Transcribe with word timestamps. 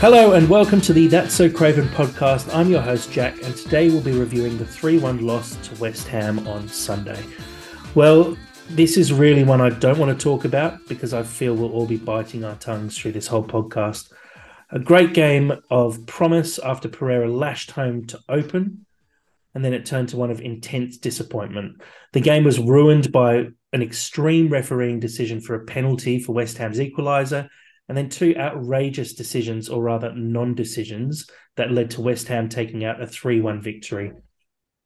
Hello 0.00 0.32
and 0.32 0.48
welcome 0.48 0.80
to 0.80 0.94
the 0.94 1.08
That's 1.08 1.34
So 1.34 1.50
Craven 1.50 1.86
podcast. 1.88 2.54
I'm 2.54 2.70
your 2.70 2.80
host, 2.80 3.12
Jack, 3.12 3.34
and 3.42 3.54
today 3.54 3.90
we'll 3.90 4.00
be 4.00 4.18
reviewing 4.18 4.56
the 4.56 4.64
3 4.64 4.98
1 4.98 5.26
loss 5.26 5.56
to 5.56 5.78
West 5.78 6.08
Ham 6.08 6.48
on 6.48 6.66
Sunday. 6.68 7.22
Well, 7.94 8.34
this 8.70 8.96
is 8.96 9.12
really 9.12 9.44
one 9.44 9.60
I 9.60 9.68
don't 9.68 9.98
want 9.98 10.18
to 10.18 10.24
talk 10.24 10.46
about 10.46 10.88
because 10.88 11.12
I 11.12 11.22
feel 11.22 11.54
we'll 11.54 11.72
all 11.72 11.84
be 11.84 11.98
biting 11.98 12.44
our 12.44 12.54
tongues 12.54 12.96
through 12.96 13.12
this 13.12 13.26
whole 13.26 13.44
podcast. 13.44 14.10
A 14.70 14.78
great 14.78 15.12
game 15.12 15.52
of 15.70 16.06
promise 16.06 16.58
after 16.58 16.88
Pereira 16.88 17.30
lashed 17.30 17.72
home 17.72 18.06
to 18.06 18.18
open, 18.30 18.86
and 19.54 19.62
then 19.62 19.74
it 19.74 19.84
turned 19.84 20.08
to 20.08 20.16
one 20.16 20.30
of 20.30 20.40
intense 20.40 20.96
disappointment. 20.96 21.82
The 22.14 22.20
game 22.20 22.44
was 22.44 22.58
ruined 22.58 23.12
by 23.12 23.48
an 23.74 23.82
extreme 23.82 24.48
refereeing 24.48 24.98
decision 24.98 25.42
for 25.42 25.56
a 25.56 25.66
penalty 25.66 26.18
for 26.20 26.32
West 26.32 26.56
Ham's 26.56 26.78
equaliser 26.78 27.50
and 27.90 27.96
then 27.96 28.08
two 28.08 28.36
outrageous 28.38 29.14
decisions, 29.14 29.68
or 29.68 29.82
rather 29.82 30.14
non 30.14 30.54
decisions, 30.54 31.28
that 31.56 31.72
led 31.72 31.90
to 31.90 32.00
West 32.00 32.28
Ham 32.28 32.48
taking 32.48 32.84
out 32.84 33.02
a 33.02 33.06
3 33.06 33.40
1 33.40 33.60
victory. 33.60 34.12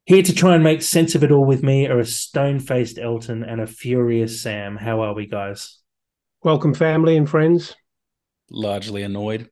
Here 0.07 0.23
to 0.23 0.33
try 0.33 0.55
and 0.55 0.63
make 0.63 0.81
sense 0.81 1.13
of 1.13 1.23
it 1.23 1.31
all 1.31 1.45
with 1.45 1.61
me 1.61 1.85
are 1.87 1.99
a 1.99 2.05
stone 2.05 2.59
faced 2.59 2.97
Elton 2.97 3.43
and 3.43 3.61
a 3.61 3.67
furious 3.67 4.41
Sam. 4.41 4.75
How 4.75 5.01
are 5.01 5.13
we, 5.13 5.27
guys? 5.27 5.77
Welcome, 6.41 6.73
family 6.73 7.15
and 7.15 7.29
friends. 7.29 7.75
Largely 8.49 9.03
annoyed. 9.03 9.51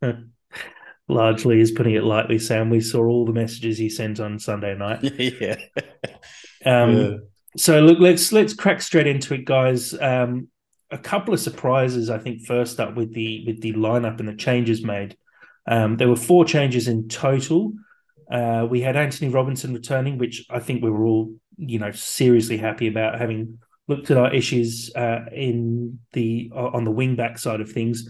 Largely 1.08 1.60
is 1.60 1.72
putting 1.72 1.94
it 1.94 2.04
lightly, 2.04 2.38
Sam. 2.38 2.70
We 2.70 2.80
saw 2.80 3.04
all 3.04 3.26
the 3.26 3.34
messages 3.34 3.76
he 3.76 3.90
sent 3.90 4.18
on 4.18 4.38
Sunday 4.38 4.74
night. 4.74 5.02
yeah. 5.18 5.56
Um, 6.64 6.96
yeah. 6.96 7.16
So 7.58 7.80
look, 7.80 7.98
let's 7.98 8.32
let's 8.32 8.54
crack 8.54 8.80
straight 8.80 9.06
into 9.06 9.34
it, 9.34 9.44
guys. 9.44 9.92
Um, 10.00 10.48
a 10.92 10.98
couple 10.98 11.34
of 11.34 11.40
surprises. 11.40 12.10
I 12.10 12.18
think 12.18 12.42
first 12.42 12.78
up 12.78 12.94
with 12.94 13.12
the 13.14 13.44
with 13.46 13.60
the 13.60 13.72
lineup 13.72 14.20
and 14.20 14.28
the 14.28 14.34
changes 14.34 14.84
made. 14.84 15.16
Um, 15.66 15.96
there 15.96 16.08
were 16.08 16.16
four 16.16 16.44
changes 16.44 16.88
in 16.88 17.08
total. 17.08 17.72
Uh, 18.30 18.66
we 18.68 18.80
had 18.80 18.96
Anthony 18.96 19.30
Robinson 19.30 19.74
returning, 19.74 20.18
which 20.18 20.46
I 20.50 20.58
think 20.58 20.82
we 20.82 20.90
were 20.90 21.04
all 21.04 21.34
you 21.56 21.78
know 21.78 21.90
seriously 21.92 22.56
happy 22.56 22.88
about, 22.88 23.18
having 23.18 23.58
looked 23.88 24.10
at 24.10 24.16
our 24.16 24.32
issues 24.32 24.90
uh, 24.94 25.24
in 25.32 25.98
the 26.12 26.50
uh, 26.54 26.68
on 26.68 26.84
the 26.84 26.90
wing 26.90 27.16
back 27.16 27.38
side 27.38 27.60
of 27.60 27.70
things, 27.70 28.08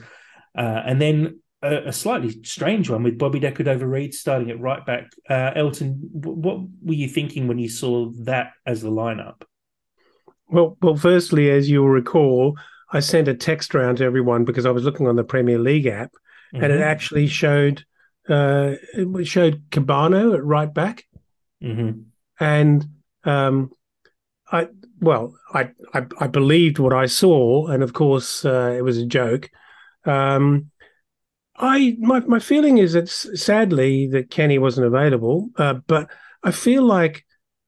uh, 0.56 0.83
and 0.84 1.00
then 1.00 1.41
a, 1.62 1.89
a, 1.89 1.92
slightly 1.92 2.42
strange 2.42 2.91
one 2.91 3.02
with 3.02 3.19
Bobby 3.19 3.41
Decordova-Reid 3.41 4.12
starting 4.14 4.50
at 4.50 4.61
right 4.61 4.84
back. 4.84 5.12
Uh, 5.30 5.52
Elton, 5.55 6.00
what 6.12 6.58
were 6.83 6.94
you 6.94 7.08
thinking 7.08 7.46
when 7.46 7.58
you 7.58 7.69
saw 7.69 8.11
that 8.22 8.52
as 8.67 8.83
the 8.83 8.91
lineup? 8.91 9.42
Well, 10.48 10.77
well, 10.83 10.96
firstly, 10.96 11.50
as 11.50 11.70
you'll 11.70 11.89
recall, 11.89 12.58
I 12.93 13.01
sent 13.01 13.29
a 13.29 13.35
text 13.35 13.75
around 13.75 13.97
to 13.97 14.05
everyone 14.05 14.45
because 14.45 14.67
I 14.67 14.71
was 14.71 14.85
looking 14.85 15.09
on 15.09 15.17
the 15.17 15.25
Premier 15.25 15.59
League 15.59 15.87
app, 15.87 16.12
mm-hmm. 16.12 16.62
and 16.62 16.73
it 16.73 16.77
mm-hmm. 16.77 16.85
actually 16.85 17.27
showed 17.27 17.85
uh, 18.29 18.75
it 18.95 19.27
showed 19.27 19.71
Kebano 19.71 20.35
at 20.35 20.45
right 20.45 20.73
back, 20.73 21.05
mm-hmm. 21.63 22.03
and 22.39 22.87
um, 23.25 23.70
I 24.51 24.69
well, 25.01 25.35
I, 25.53 25.70
I, 25.93 26.07
I 26.20 26.27
believed 26.29 26.79
what 26.79 26.93
I 26.93 27.07
saw, 27.07 27.67
and 27.67 27.83
of 27.83 27.93
course 27.93 28.45
uh, 28.45 28.75
it 28.77 28.83
was 28.83 28.98
a 28.98 29.07
joke. 29.07 29.51
Um, 30.05 30.70
I 31.57 31.97
my 31.98 32.20
my 32.20 32.39
feeling 32.39 32.79
is 32.79 32.93
that 32.93 33.09
sadly 33.09 34.07
that 34.09 34.31
Kenny 34.31 34.59
wasn't 34.59 34.87
available, 34.87 35.51
uh, 35.57 35.75
but 35.87 36.09
I 36.43 36.51
feel 36.51 36.83
like 36.83 37.25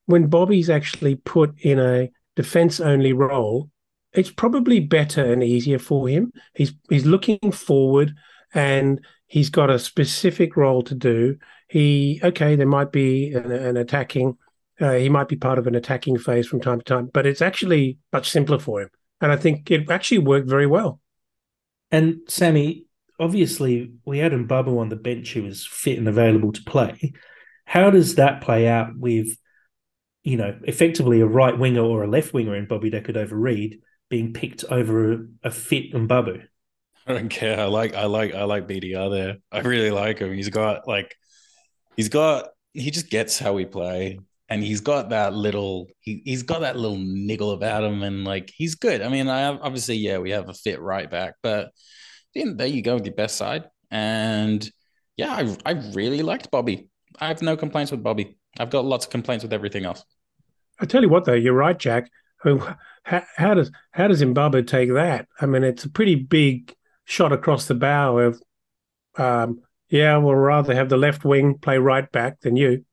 when 0.06 0.28
Bobby's 0.28 0.70
actually 0.70 1.16
put 1.16 1.58
in 1.60 1.78
a 1.78 2.10
defense 2.36 2.80
only 2.80 3.12
role, 3.12 3.70
it's 4.14 4.30
probably 4.30 4.80
better 4.80 5.24
and 5.24 5.42
easier 5.42 5.78
for 5.78 6.08
him. 6.08 6.32
He's 6.54 6.72
he's 6.88 7.04
looking 7.04 7.52
forward 7.52 8.14
and 8.54 9.04
he's 9.26 9.50
got 9.50 9.70
a 9.70 9.78
specific 9.78 10.56
role 10.56 10.82
to 10.84 10.94
do. 10.94 11.36
He 11.68 12.20
okay, 12.22 12.56
there 12.56 12.66
might 12.66 12.92
be 12.92 13.32
an, 13.32 13.50
an 13.50 13.76
attacking. 13.76 14.38
Uh, 14.80 14.92
he 14.92 15.08
might 15.08 15.28
be 15.28 15.36
part 15.36 15.58
of 15.58 15.66
an 15.66 15.74
attacking 15.74 16.18
phase 16.18 16.46
from 16.46 16.60
time 16.60 16.78
to 16.78 16.84
time, 16.84 17.10
but 17.12 17.26
it's 17.26 17.42
actually 17.42 17.98
much 18.12 18.30
simpler 18.30 18.58
for 18.58 18.82
him, 18.82 18.88
and 19.20 19.30
I 19.30 19.36
think 19.36 19.70
it 19.70 19.90
actually 19.90 20.18
worked 20.18 20.48
very 20.48 20.66
well. 20.66 21.00
And 21.90 22.20
Sammy, 22.28 22.86
obviously, 23.20 23.92
we 24.04 24.18
had 24.18 24.32
Mbabu 24.32 24.78
on 24.78 24.88
the 24.88 24.96
bench 24.96 25.32
who 25.32 25.44
was 25.44 25.64
fit 25.64 25.98
and 25.98 26.08
available 26.08 26.52
to 26.52 26.62
play. 26.64 27.12
How 27.66 27.90
does 27.90 28.16
that 28.16 28.40
play 28.40 28.66
out 28.66 28.96
with, 28.96 29.28
you 30.24 30.36
know, 30.36 30.58
effectively 30.64 31.20
a 31.20 31.26
right 31.26 31.56
winger 31.56 31.82
or 31.82 32.02
a 32.02 32.08
left 32.08 32.34
winger 32.34 32.56
in 32.56 32.66
Bobby 32.66 32.90
Decordova-Reid 32.90 33.80
being 34.14 34.32
picked 34.32 34.62
over 34.70 35.12
a, 35.12 35.18
a 35.42 35.50
fit 35.50 35.92
Mbabu. 35.92 36.46
I 37.04 37.14
don't 37.14 37.28
care. 37.28 37.58
I 37.58 37.64
like 37.64 37.94
I 37.96 38.04
like 38.04 38.32
I 38.32 38.44
like 38.44 38.68
BDR 38.68 39.10
there. 39.10 39.38
I 39.50 39.58
really 39.66 39.90
like 39.90 40.20
him. 40.20 40.32
He's 40.32 40.50
got 40.50 40.86
like 40.86 41.16
he's 41.96 42.08
got 42.08 42.50
he 42.74 42.92
just 42.92 43.10
gets 43.10 43.40
how 43.40 43.54
we 43.54 43.64
play. 43.64 44.20
And 44.48 44.62
he's 44.62 44.82
got 44.82 45.10
that 45.10 45.34
little 45.34 45.88
he 45.98 46.22
he's 46.24 46.44
got 46.44 46.60
that 46.60 46.76
little 46.76 46.96
niggle 46.96 47.50
about 47.50 47.82
him 47.82 48.04
and 48.04 48.24
like 48.24 48.52
he's 48.54 48.76
good. 48.76 49.02
I 49.02 49.08
mean, 49.08 49.28
I 49.28 49.46
obviously 49.46 49.96
yeah, 49.96 50.18
we 50.18 50.30
have 50.30 50.48
a 50.48 50.54
fit 50.54 50.80
right 50.80 51.10
back, 51.10 51.34
but 51.42 51.72
then 52.36 52.56
there 52.56 52.68
you 52.68 52.82
go 52.82 52.94
with 52.94 53.06
your 53.06 53.16
best 53.16 53.36
side. 53.36 53.64
And 53.90 54.70
yeah, 55.16 55.32
I 55.34 55.56
I 55.66 55.72
really 55.92 56.22
liked 56.22 56.52
Bobby. 56.52 56.88
I 57.18 57.26
have 57.26 57.42
no 57.42 57.56
complaints 57.56 57.90
with 57.90 58.04
Bobby. 58.04 58.36
I've 58.60 58.70
got 58.70 58.84
lots 58.84 59.06
of 59.06 59.10
complaints 59.10 59.42
with 59.42 59.52
everything 59.52 59.84
else. 59.84 60.04
I 60.78 60.86
tell 60.86 61.02
you 61.02 61.08
what 61.08 61.24
though, 61.24 61.34
you're 61.34 61.52
right, 61.52 61.76
Jack. 61.76 62.08
How, 63.04 63.22
how 63.36 63.54
does 63.54 63.70
how 63.90 64.08
does 64.08 64.22
Mbabu 64.22 64.66
take 64.66 64.92
that? 64.94 65.28
I 65.40 65.46
mean, 65.46 65.64
it's 65.64 65.84
a 65.84 65.90
pretty 65.90 66.14
big 66.14 66.74
shot 67.04 67.32
across 67.32 67.66
the 67.66 67.74
bow 67.74 68.18
of, 68.18 68.42
um, 69.16 69.60
yeah, 69.88 70.16
we'll 70.16 70.34
rather 70.34 70.74
have 70.74 70.88
the 70.88 70.96
left 70.96 71.24
wing 71.24 71.58
play 71.58 71.78
right 71.78 72.10
back 72.10 72.40
than 72.40 72.56
you. 72.56 72.84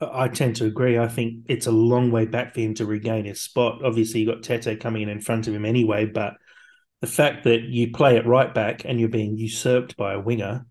I 0.00 0.28
tend 0.28 0.56
to 0.56 0.64
agree. 0.64 0.98
I 0.98 1.08
think 1.08 1.44
it's 1.48 1.66
a 1.66 1.72
long 1.72 2.10
way 2.10 2.24
back 2.24 2.54
for 2.54 2.60
him 2.60 2.74
to 2.74 2.86
regain 2.86 3.26
his 3.26 3.42
spot. 3.42 3.84
Obviously, 3.84 4.20
you 4.20 4.26
got 4.26 4.42
Tete 4.42 4.80
coming 4.80 5.02
in 5.02 5.08
in 5.08 5.20
front 5.20 5.46
of 5.46 5.54
him 5.54 5.64
anyway, 5.64 6.06
but 6.06 6.34
the 7.00 7.06
fact 7.06 7.44
that 7.44 7.62
you 7.62 7.92
play 7.92 8.16
it 8.16 8.26
right 8.26 8.52
back 8.52 8.82
and 8.84 8.98
you're 8.98 9.08
being 9.08 9.36
usurped 9.36 9.96
by 9.96 10.14
a 10.14 10.20
winger 10.20 10.66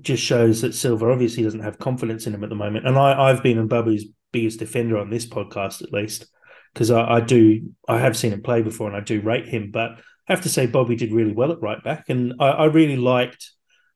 just 0.00 0.22
shows 0.22 0.60
that 0.62 0.74
Silva 0.74 1.10
obviously 1.10 1.42
doesn't 1.42 1.60
have 1.62 1.78
confidence 1.78 2.26
in 2.26 2.34
him 2.34 2.44
at 2.44 2.50
the 2.50 2.56
moment. 2.56 2.86
And 2.86 2.96
I, 2.96 3.28
I've 3.28 3.42
been 3.42 3.68
Mbabu's 3.68 4.06
biggest 4.32 4.60
defender 4.60 4.98
on 4.98 5.10
this 5.10 5.26
podcast, 5.26 5.82
at 5.82 5.92
least 5.92 6.26
because 6.72 6.90
I, 6.90 7.16
I, 7.16 7.20
do 7.20 7.72
I 7.88 7.98
have 7.98 8.16
seen 8.16 8.32
him 8.32 8.42
play 8.42 8.62
before 8.62 8.88
and 8.88 8.96
I 8.96 9.00
do 9.00 9.20
rate 9.20 9.46
him, 9.48 9.70
but 9.70 9.92
I 9.92 10.32
have 10.32 10.42
to 10.42 10.48
say 10.48 10.66
Bobby 10.66 10.96
did 10.96 11.12
really 11.12 11.32
well 11.32 11.52
at 11.52 11.62
right 11.62 11.82
back, 11.82 12.06
and 12.08 12.34
I, 12.38 12.48
I 12.48 12.64
really 12.66 12.96
liked 12.96 13.50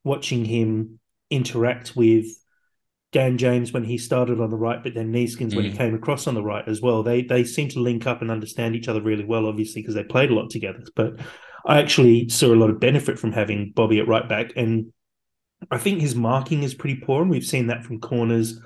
watching 0.05 0.45
him 0.45 0.99
interact 1.31 1.95
with 1.95 2.27
Dan 3.13 3.37
James 3.37 3.73
when 3.73 3.85
he 3.85 3.99
started 3.99 4.41
on 4.41 4.51
the 4.51 4.57
right, 4.57 4.83
but 4.83 4.95
then 4.95 5.13
Neeskens 5.13 5.51
mm. 5.51 5.57
when 5.57 5.65
he 5.67 5.71
mm. 5.73 5.77
came 5.77 5.95
across 5.95 6.27
on 6.27 6.35
the 6.35 6.43
right 6.43 6.67
as 6.67 6.81
well. 6.81 7.03
They 7.03 7.23
they 7.23 7.45
seem 7.45 7.69
to 7.71 7.81
link 7.81 8.07
up 8.07 8.23
and 8.23 8.31
understand 8.31 8.75
each 8.75 8.89
other 8.89 9.03
really 9.03 9.25
well, 9.25 9.47
obviously 9.47 9.83
because 9.83 9.95
they 9.95 10.05
played 10.05 10.31
a 10.31 10.35
lot 10.35 10.51
together. 10.51 10.83
But 10.97 11.21
I 11.67 11.79
actually 11.79 12.31
saw 12.31 12.47
a 12.47 12.57
lot 12.57 12.71
of 12.71 12.81
benefit 12.81 13.19
from 13.19 13.33
having 13.33 13.73
Bobby 13.75 14.01
at 14.01 14.09
right 14.09 14.27
back, 14.27 14.53
and 14.57 14.93
I 15.71 15.79
think 15.79 16.01
his 16.01 16.15
marking 16.15 16.63
is 16.63 16.75
pretty 16.75 17.01
poor, 17.01 17.23
and 17.23 17.31
we've 17.31 17.45
seen 17.45 17.67
that 17.67 17.85
from 17.85 18.01
corners 18.01 18.59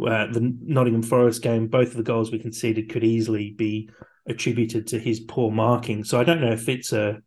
uh, 0.00 0.26
the 0.26 0.54
Nottingham 0.60 1.02
Forest 1.02 1.42
game, 1.42 1.68
both 1.68 1.88
of 1.88 1.96
the 1.96 2.02
goals 2.02 2.30
we 2.30 2.38
conceded 2.38 2.90
could 2.90 3.04
easily 3.04 3.54
be 3.56 3.90
attributed 4.28 4.86
to 4.88 4.98
his 4.98 5.20
poor 5.20 5.50
marking. 5.50 6.04
So 6.04 6.20
I 6.20 6.24
don't 6.24 6.40
know 6.40 6.52
if 6.52 6.68
it's 6.68 6.92
a 6.92 7.20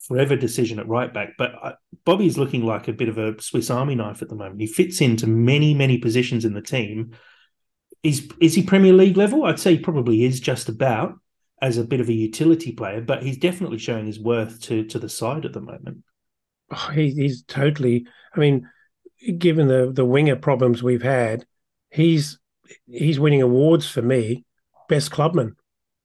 forever 0.00 0.36
decision 0.36 0.78
at 0.78 0.88
right 0.88 1.12
back, 1.12 1.34
but 1.38 1.52
uh, 1.62 1.72
Bobby's 2.04 2.38
looking 2.38 2.64
like 2.64 2.88
a 2.88 2.92
bit 2.92 3.08
of 3.08 3.18
a 3.18 3.40
Swiss 3.40 3.70
Army 3.70 3.94
knife 3.94 4.22
at 4.22 4.28
the 4.28 4.34
moment. 4.34 4.60
He 4.60 4.66
fits 4.66 5.00
into 5.00 5.26
many, 5.26 5.74
many 5.74 5.98
positions 5.98 6.44
in 6.44 6.54
the 6.54 6.62
team. 6.62 7.12
Is 8.02 8.28
is 8.40 8.54
he 8.54 8.62
Premier 8.62 8.92
League 8.92 9.16
level? 9.16 9.44
I'd 9.44 9.58
say 9.58 9.76
he 9.76 9.82
probably 9.82 10.24
is 10.24 10.38
just 10.40 10.68
about 10.68 11.14
as 11.62 11.78
a 11.78 11.84
bit 11.84 12.00
of 12.00 12.08
a 12.08 12.12
utility 12.12 12.72
player, 12.72 13.00
but 13.00 13.22
he's 13.22 13.38
definitely 13.38 13.78
showing 13.78 14.06
his 14.06 14.20
worth 14.20 14.60
to 14.62 14.84
to 14.86 14.98
the 14.98 15.08
side 15.08 15.44
at 15.44 15.52
the 15.52 15.60
moment. 15.60 15.98
Oh, 16.70 16.90
he, 16.92 17.10
he's 17.10 17.42
totally. 17.42 18.06
I 18.34 18.40
mean, 18.40 18.68
given 19.38 19.66
the 19.68 19.90
the 19.92 20.04
winger 20.04 20.36
problems 20.36 20.82
we've 20.82 21.02
had, 21.02 21.46
he's 21.90 22.38
he's 22.86 23.20
winning 23.20 23.42
awards 23.42 23.88
for 23.88 24.02
me, 24.02 24.44
best 24.88 25.10
clubman. 25.10 25.56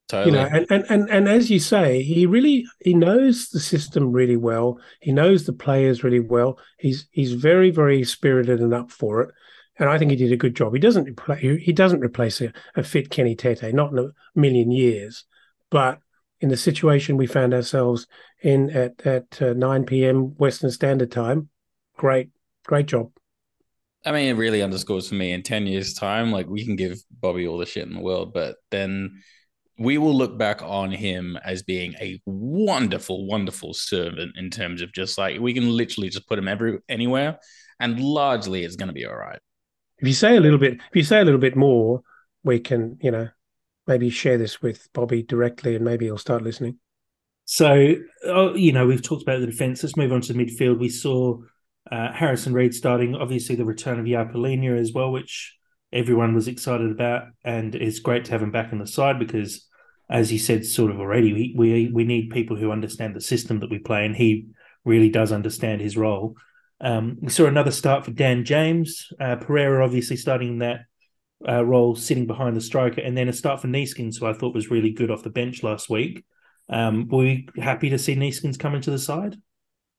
Totally. 0.08 0.38
You 0.38 0.44
know, 0.44 0.50
and, 0.52 0.66
and 0.70 0.86
and 0.90 1.10
and 1.10 1.30
as 1.30 1.50
you 1.50 1.60
say, 1.60 2.04
he 2.04 2.26
really 2.26 2.66
he 2.82 2.94
knows 2.94 3.48
the 3.48 3.62
system 3.62 4.12
really 4.12 4.36
well. 4.36 4.80
He 5.00 5.14
knows 5.14 5.46
the 5.46 5.54
players 5.54 6.04
really 6.04 6.20
well. 6.20 6.60
He's 6.78 7.08
he's 7.12 7.34
very 7.34 7.72
very 7.72 8.04
spirited 8.04 8.60
and 8.60 8.74
up 8.74 8.92
for 8.92 9.22
it. 9.22 9.34
And 9.80 9.90
I 9.90 9.98
think 9.98 10.12
he 10.12 10.18
did 10.18 10.34
a 10.34 10.38
good 10.38 10.56
job. 10.56 10.74
He 10.74 10.80
doesn't 10.80 11.18
he 11.40 11.72
doesn't 11.72 12.02
replace 12.02 12.42
a, 12.42 12.52
a 12.76 12.84
fit 12.84 13.10
Kenny 13.10 13.36
Tete, 13.36 13.74
not 13.74 13.94
in 13.94 14.00
a 14.00 14.10
million 14.36 14.70
years. 14.70 15.24
But 15.70 16.00
in 16.42 16.50
the 16.50 16.58
situation 16.58 17.16
we 17.16 17.28
found 17.28 17.54
ourselves 17.54 18.06
in 18.42 18.70
at 18.72 19.00
at 19.06 19.42
uh, 19.42 19.54
9 19.54 19.86
p.m. 19.86 20.36
Western 20.38 20.72
Standard 20.72 21.12
Time, 21.12 21.50
great 21.96 22.32
great 22.66 22.88
job. 22.88 23.12
I 24.06 24.12
mean, 24.12 24.30
it 24.30 24.38
really 24.38 24.64
underscores 24.64 25.10
for 25.10 25.16
me 25.16 25.32
in 25.32 25.44
10 25.44 25.68
years' 25.68 25.94
time, 25.94 26.32
like 26.32 26.48
we 26.48 26.66
can 26.66 26.76
give 26.76 26.98
Bobby 27.12 27.48
all 27.48 27.58
the 27.58 27.66
shit 27.66 27.88
in 27.88 27.94
the 27.94 28.02
world, 28.02 28.34
but 28.34 28.56
then 28.72 29.22
we 29.78 29.98
will 29.98 30.16
look 30.16 30.38
back 30.38 30.62
on 30.62 30.92
him 30.92 31.38
as 31.44 31.64
being 31.64 31.94
a 32.00 32.20
wonderful, 32.26 33.28
wonderful 33.28 33.74
servant 33.74 34.34
in 34.38 34.50
terms 34.50 34.82
of 34.82 34.92
just 34.92 35.18
like 35.18 35.40
we 35.40 35.54
can 35.54 35.70
literally 35.70 36.10
just 36.10 36.28
put 36.28 36.40
him 36.40 36.48
every 36.48 36.80
anywhere, 36.90 37.40
and 37.80 38.00
largely 38.00 38.64
it's 38.64 38.76
going 38.76 38.88
to 38.88 38.94
be 38.94 39.06
all 39.06 39.16
right. 39.16 39.40
If 40.00 40.08
you 40.08 40.14
say 40.14 40.36
a 40.36 40.42
little 40.42 40.58
bit, 40.58 40.74
if 40.74 40.96
you 40.96 41.04
say 41.04 41.22
a 41.22 41.26
little 41.26 41.40
bit 41.40 41.56
more, 41.56 42.02
we 42.44 42.60
can, 42.60 42.98
you 43.02 43.12
know, 43.12 43.30
maybe 43.88 44.10
share 44.10 44.38
this 44.38 44.62
with 44.62 44.88
Bobby 44.94 45.22
directly, 45.22 45.76
and 45.76 45.86
maybe 45.86 46.06
he'll 46.06 46.18
start 46.18 46.42
listening. 46.42 46.80
So, 47.46 47.96
uh, 48.28 48.54
you 48.54 48.72
know, 48.72 48.88
we've 48.88 49.02
talked 49.02 49.24
about 49.24 49.42
the 49.42 49.46
defense. 49.46 49.84
Let's 49.84 49.98
move 49.98 50.12
on 50.12 50.22
to 50.22 50.34
the 50.34 50.44
midfield. 50.44 50.80
We 50.80 50.90
saw 50.90 51.40
uh, 51.92 52.14
Harrison 52.14 52.54
Reed 52.54 52.74
starting, 52.74 53.16
obviously 53.16 53.56
the 53.56 53.66
return 53.66 54.00
of 54.00 54.06
João 54.06 54.32
Palhinha 54.32 54.80
as 54.80 54.94
well, 54.94 55.12
which 55.12 55.58
everyone 55.92 56.34
was 56.34 56.48
excited 56.48 56.90
about, 56.90 57.28
and 57.44 57.76
it's 57.76 58.00
great 58.00 58.26
to 58.26 58.32
have 58.32 58.42
him 58.42 58.52
back 58.52 58.72
on 58.72 58.80
the 58.80 58.88
side 58.88 59.20
because, 59.20 59.68
as 60.10 60.32
you 60.32 60.40
said, 60.40 60.66
sort 60.66 60.92
of 60.92 61.00
already, 61.00 61.34
we 61.34 61.54
we, 61.58 61.92
we 61.92 62.04
need 62.06 62.30
people 62.30 62.56
who 62.56 62.72
understand 62.72 63.16
the 63.16 63.22
system 63.22 63.60
that 63.60 63.70
we 63.70 63.80
play, 63.80 64.06
and 64.06 64.16
he 64.16 64.48
really 64.86 65.10
does 65.10 65.32
understand 65.32 65.82
his 65.82 65.98
role. 65.98 66.36
Um, 66.80 67.18
we 67.22 67.30
saw 67.30 67.46
another 67.46 67.72
start 67.72 68.06
for 68.06 68.12
Dan 68.12 68.46
James, 68.46 69.12
uh, 69.20 69.36
Pereira 69.36 69.84
obviously 69.84 70.18
starting 70.18 70.60
that 70.60 70.86
uh, 71.48 71.64
role, 71.64 71.96
sitting 71.96 72.26
behind 72.26 72.56
the 72.56 72.62
striker, 72.62 73.02
and 73.02 73.18
then 73.18 73.28
a 73.28 73.34
start 73.34 73.62
for 73.62 73.68
Neeskens, 73.68 74.20
who 74.20 74.26
I 74.26 74.34
thought 74.34 74.56
was 74.56 74.72
really 74.72 74.92
good 74.92 75.12
off 75.12 75.24
the 75.24 75.30
bench 75.30 75.62
last 75.62 75.90
week. 75.90 76.24
Um, 76.70 77.08
were 77.10 77.20
we 77.20 77.50
happy 77.58 77.90
to 77.90 78.00
see 78.00 78.16
Neeskens 78.16 78.58
come 78.58 78.76
into 78.76 78.92
the 78.92 79.00
side? 79.00 79.36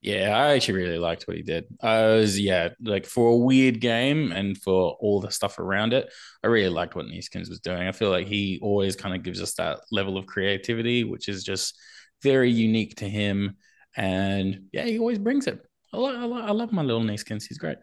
Yeah, 0.03 0.37
I 0.37 0.55
actually 0.55 0.83
really 0.83 0.99
liked 0.99 1.29
what 1.29 1.37
he 1.37 1.45
did. 1.45 1.65
I 1.81 2.07
was, 2.07 2.39
yeah, 2.39 2.71
like 2.83 3.07
for 3.07 3.31
a 3.31 3.37
weird 3.37 3.81
game 3.81 4.33
and 4.33 4.59
for 4.59 4.97
all 5.01 5.21
the 5.21 5.31
stuff 5.31 5.61
around 5.61 5.93
it, 5.93 6.13
I 6.43 6.49
really 6.49 6.71
liked 6.71 6.97
what 6.97 7.07
Neeskens 7.07 7.49
was 7.49 7.61
doing. 7.61 7.87
I 7.87 7.93
feel 7.93 8.11
like 8.11 8.27
he 8.27 8.59
always 8.61 8.97
kind 8.97 9.15
of 9.15 9.23
gives 9.23 9.41
us 9.41 9.55
that 9.55 9.79
level 9.93 10.19
of 10.19 10.27
creativity, 10.27 11.05
which 11.05 11.29
is 11.29 11.45
just 11.45 11.79
very 12.21 12.51
unique 12.51 12.97
to 12.97 13.09
him. 13.09 13.57
And 13.97 14.65
yeah, 14.73 14.85
he 14.87 14.99
always 14.99 15.21
brings 15.21 15.47
it. 15.47 15.61
I, 15.93 15.99
love, 15.99 16.33
I 16.33 16.51
love 16.51 16.73
my 16.73 16.83
little 16.83 17.03
Neeskens. 17.03 17.45
He's 17.47 17.59
great. 17.59 17.79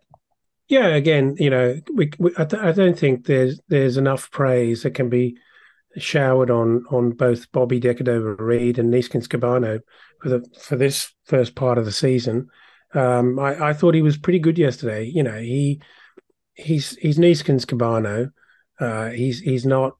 Yeah, 0.67 0.87
again, 0.87 1.35
you 1.39 1.49
know, 1.49 1.79
we, 1.93 2.11
we 2.19 2.35
I, 2.37 2.43
I 2.43 2.71
don't 2.73 2.99
think 2.99 3.25
there's 3.25 3.59
there's 3.69 3.97
enough 3.97 4.29
praise 4.29 4.83
that 4.83 4.91
can 4.91 5.09
be 5.09 5.37
showered 5.97 6.49
on 6.49 6.85
on 6.91 7.11
both 7.11 7.51
Bobby 7.51 7.79
Decordova-Reid 7.79 8.79
and 8.79 8.93
Neeskens 8.93 9.27
Kebano 9.27 9.79
for 10.21 10.29
the 10.29 10.45
for 10.59 10.75
this 10.75 11.13
first 11.25 11.55
part 11.55 11.77
of 11.77 11.85
the 11.85 11.91
season. 11.91 12.47
Um, 12.93 13.39
I, 13.39 13.69
I, 13.69 13.73
thought 13.73 13.93
he 13.93 14.01
was 14.01 14.17
pretty 14.17 14.39
good 14.39 14.57
yesterday. 14.57 15.05
You 15.05 15.21
know, 15.21 15.37
he 15.37 15.81
he's 16.55 16.95
he's 16.97 17.17
Neeskens 17.17 17.65
Kebano. 17.65 18.31
Uh, 18.79 19.09
he's 19.09 19.39
he's 19.39 19.65
not. 19.65 19.93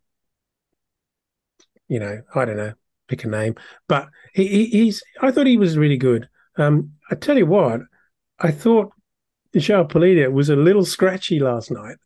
You 1.88 2.00
know, 2.00 2.22
I 2.36 2.46
don't 2.46 2.58
know, 2.58 2.74
pick 3.08 3.24
a 3.24 3.28
name, 3.28 3.56
but 3.88 4.10
he, 4.34 4.48
he 4.48 4.66
he's. 4.66 5.04
I 5.22 5.32
thought 5.32 5.48
he 5.48 5.58
was 5.58 5.78
really 5.78 5.98
good. 5.98 6.30
Um, 6.58 6.94
I 7.10 7.16
tell 7.16 7.38
you 7.38 7.48
what, 7.48 7.82
I 8.40 8.52
thought 8.52 8.92
João 9.56 9.90
Palhinha 9.90 10.32
was 10.32 10.50
a 10.50 10.56
little 10.56 10.86
scratchy 10.86 11.40
last 11.40 11.72
night. 11.72 11.98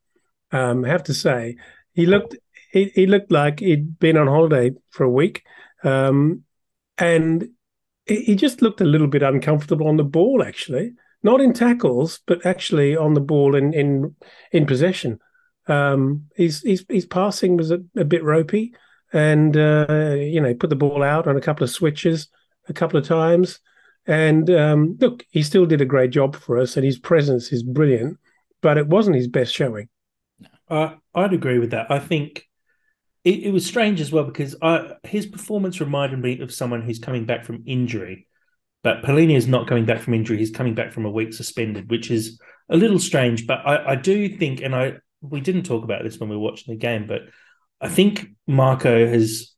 Um, 0.52 0.86
I 0.86 0.90
have 0.90 1.04
to 1.06 1.14
say, 1.14 1.58
he 1.94 2.06
looked 2.06 2.38
he, 2.74 2.92
he 2.96 3.06
looked 3.06 3.32
like 3.32 3.60
he'd 3.60 4.00
been 4.00 4.18
on 4.18 4.28
holiday 4.28 4.72
for 4.90 5.04
a 5.04 5.10
week, 5.10 5.44
um, 5.84 6.44
and 6.98 7.50
he 8.06 8.36
just 8.36 8.62
looked 8.62 8.82
a 8.82 8.86
little 8.86 9.08
bit 9.08 9.24
uncomfortable 9.24 9.88
on 9.88 9.98
the 9.98 10.04
ball. 10.04 10.44
Actually, 10.44 10.94
not 11.22 11.40
in 11.40 11.54
tackles, 11.54 12.20
but 12.26 12.46
actually 12.46 12.98
on 12.98 13.14
the 13.14 13.22
ball 13.22 13.56
in 13.56 13.74
in 13.74 14.16
in 14.52 14.66
possession. 14.66 15.20
Um, 15.68 16.26
his, 16.36 16.62
his 16.64 16.84
his 16.90 17.06
passing 17.06 17.56
was 17.56 17.72
a, 17.72 17.80
a 17.96 18.04
bit 18.04 18.24
ropey, 18.24 18.74
and 19.14 19.56
uh, 19.56 20.16
you 20.18 20.42
know 20.42 20.56
put 20.56 20.72
the 20.72 20.76
ball 20.76 21.04
out 21.04 21.28
on 21.28 21.38
a 21.38 21.42
couple 21.42 21.64
of 21.64 21.70
switches 21.70 22.28
a 22.68 22.74
couple 22.74 23.00
of 23.00 23.08
times. 23.08 23.60
And 24.06 24.50
um, 24.50 24.98
look, 25.00 25.26
he 25.30 25.44
still 25.44 25.66
did 25.66 25.80
a 25.80 25.86
great 25.86 26.10
job 26.10 26.36
for 26.36 26.58
us, 26.58 26.76
and 26.76 26.84
his 26.84 26.98
presence 27.00 27.54
is 27.54 27.62
brilliant. 27.62 28.18
But 28.62 28.78
it 28.78 28.88
wasn't 28.88 29.18
his 29.18 29.28
best 29.28 29.54
showing. 29.54 29.90
Uh, 30.68 30.96
I'd 31.14 31.34
agree 31.34 31.60
with 31.60 31.72
that. 31.72 31.92
I 31.92 32.00
think 32.00 32.48
it, 33.24 33.44
it 33.44 33.52
was 33.52 33.66
strange 33.66 34.02
as 34.02 34.12
well 34.12 34.26
because 34.26 34.56
I, 34.62 34.94
his 35.04 35.26
performance 35.26 35.80
reminded 35.80 36.20
me 36.20 36.40
of 36.40 36.54
someone 36.54 36.82
who's 36.82 37.00
coming 37.00 37.26
back 37.26 37.46
from 37.46 37.64
injury. 37.66 38.28
But 38.84 39.02
Palhinha 39.02 39.36
is 39.36 39.48
not 39.48 39.68
coming 39.68 39.86
back 39.86 40.02
from 40.02 40.14
injury; 40.14 40.38
he's 40.38 40.52
coming 40.52 40.76
back 40.76 40.92
from 40.92 41.06
a 41.06 41.12
week 41.12 41.34
suspended, 41.34 41.90
which 41.90 42.12
is 42.12 42.40
a 42.70 42.76
little 42.76 43.00
strange. 43.00 43.48
But 43.48 43.60
I, 43.66 43.92
I 43.92 43.96
do 43.96 44.28
think, 44.28 44.62
and 44.62 44.76
I 44.76 44.96
we 45.22 45.40
didn't 45.40 45.64
talk 45.64 45.86
about 45.86 46.04
this 46.04 46.20
when 46.20 46.30
we 46.30 46.36
were 46.36 46.42
watching 46.42 46.74
the 46.74 46.80
game, 46.80 47.08
but 47.08 47.22
I 47.80 47.88
think 47.88 48.28
Marco 48.46 49.08
has 49.08 49.54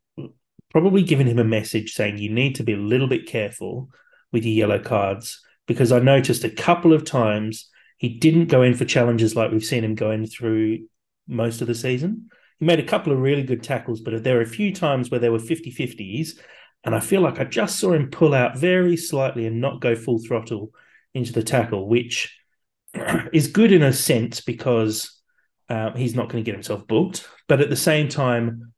probably 0.69 1.03
given 1.03 1.25
him 1.25 1.39
a 1.39 1.44
message 1.44 1.94
saying 1.94 2.17
you 2.17 2.31
need 2.31 2.56
to 2.56 2.63
be 2.63 2.73
a 2.73 2.77
little 2.77 3.07
bit 3.07 3.27
careful 3.27 3.89
with 4.31 4.45
your 4.45 4.67
yellow 4.67 4.77
cards 4.77 5.41
because 5.67 5.91
I 5.91 6.00
noticed 6.00 6.44
a 6.44 6.50
couple 6.50 6.94
of 6.94 7.06
times 7.06 7.69
he 7.97 8.09
didn't 8.09 8.47
go 8.47 8.62
in 8.62 8.73
for 8.73 8.85
challenges 8.85 9.35
like 9.35 9.51
we've 9.51 9.63
seen 9.63 9.83
him 9.83 9.95
going 9.95 10.27
through 10.27 10.88
most 11.27 11.62
of 11.62 11.67
the 11.67 11.75
season. 11.75 12.29
He 12.59 12.65
made 12.65 12.79
a 12.79 12.85
couple 12.85 13.11
of 13.11 13.19
really 13.19 13.43
good 13.43 13.63
tackles, 13.63 14.01
but 14.01 14.23
there 14.23 14.35
were 14.35 14.41
a 14.41 14.47
few 14.47 14.73
times 14.73 15.09
where 15.09 15.19
there 15.19 15.31
were 15.31 15.39
50 15.39 15.71
50s. 15.71 16.39
And 16.83 16.93
I 16.93 16.99
feel 16.99 17.21
like 17.21 17.39
I 17.39 17.45
just 17.45 17.79
saw 17.79 17.93
him 17.93 18.11
pull 18.11 18.33
out 18.33 18.57
very 18.57 18.95
slightly 18.95 19.47
and 19.47 19.59
not 19.59 19.81
go 19.81 19.95
full 19.95 20.19
throttle 20.19 20.71
into 21.13 21.33
the 21.33 21.43
tackle, 21.43 21.87
which 21.87 22.37
is 23.33 23.47
good 23.47 23.71
in 23.71 23.81
a 23.81 23.91
sense 23.91 24.41
because 24.41 25.21
um, 25.67 25.95
he's 25.95 26.15
not 26.15 26.29
going 26.29 26.43
to 26.43 26.47
get 26.47 26.55
himself 26.55 26.85
booked. 26.87 27.27
But 27.47 27.61
at 27.61 27.69
the 27.69 27.75
same 27.75 28.07
time, 28.07 28.73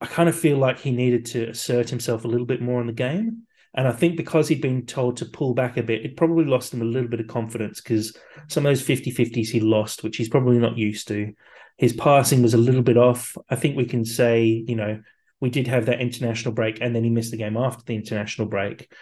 I 0.00 0.06
kind 0.06 0.28
of 0.28 0.38
feel 0.38 0.58
like 0.58 0.78
he 0.78 0.92
needed 0.92 1.26
to 1.26 1.48
assert 1.48 1.90
himself 1.90 2.24
a 2.24 2.28
little 2.28 2.46
bit 2.46 2.62
more 2.62 2.80
in 2.80 2.86
the 2.86 2.92
game. 2.92 3.42
And 3.74 3.86
I 3.86 3.92
think 3.92 4.16
because 4.16 4.48
he'd 4.48 4.62
been 4.62 4.86
told 4.86 5.18
to 5.18 5.26
pull 5.26 5.54
back 5.54 5.76
a 5.76 5.82
bit, 5.82 6.04
it 6.04 6.16
probably 6.16 6.44
lost 6.44 6.72
him 6.72 6.82
a 6.82 6.86
little 6.86 7.08
bit 7.08 7.20
of 7.20 7.26
confidence 7.26 7.80
because 7.80 8.16
some 8.48 8.64
of 8.64 8.70
those 8.70 8.82
50 8.82 9.12
50s 9.12 9.48
he 9.48 9.60
lost, 9.60 10.02
which 10.02 10.16
he's 10.16 10.28
probably 10.28 10.58
not 10.58 10.78
used 10.78 11.08
to. 11.08 11.32
His 11.78 11.92
passing 11.92 12.42
was 12.42 12.54
a 12.54 12.58
little 12.58 12.82
bit 12.82 12.96
off. 12.96 13.36
I 13.48 13.56
think 13.56 13.76
we 13.76 13.86
can 13.86 14.04
say, 14.04 14.44
you 14.44 14.74
know, 14.74 15.00
we 15.40 15.48
did 15.48 15.68
have 15.68 15.86
that 15.86 16.00
international 16.00 16.52
break 16.52 16.80
and 16.80 16.94
then 16.94 17.04
he 17.04 17.10
missed 17.10 17.30
the 17.30 17.36
game 17.36 17.56
after 17.56 17.84
the 17.84 17.94
international 17.94 18.48
break. 18.48 18.92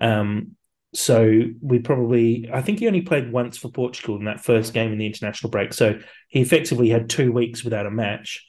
Um, 0.00 0.52
so 0.94 1.42
we 1.60 1.78
probably, 1.78 2.48
I 2.52 2.62
think 2.62 2.78
he 2.78 2.86
only 2.86 3.02
played 3.02 3.32
once 3.32 3.56
for 3.56 3.70
Portugal 3.70 4.16
in 4.16 4.26
that 4.26 4.44
first 4.44 4.72
game 4.74 4.92
in 4.92 4.98
the 4.98 5.06
international 5.06 5.50
break. 5.50 5.72
So 5.72 5.98
he 6.28 6.40
effectively 6.40 6.90
had 6.90 7.08
two 7.08 7.32
weeks 7.32 7.64
without 7.64 7.86
a 7.86 7.90
match 7.90 8.46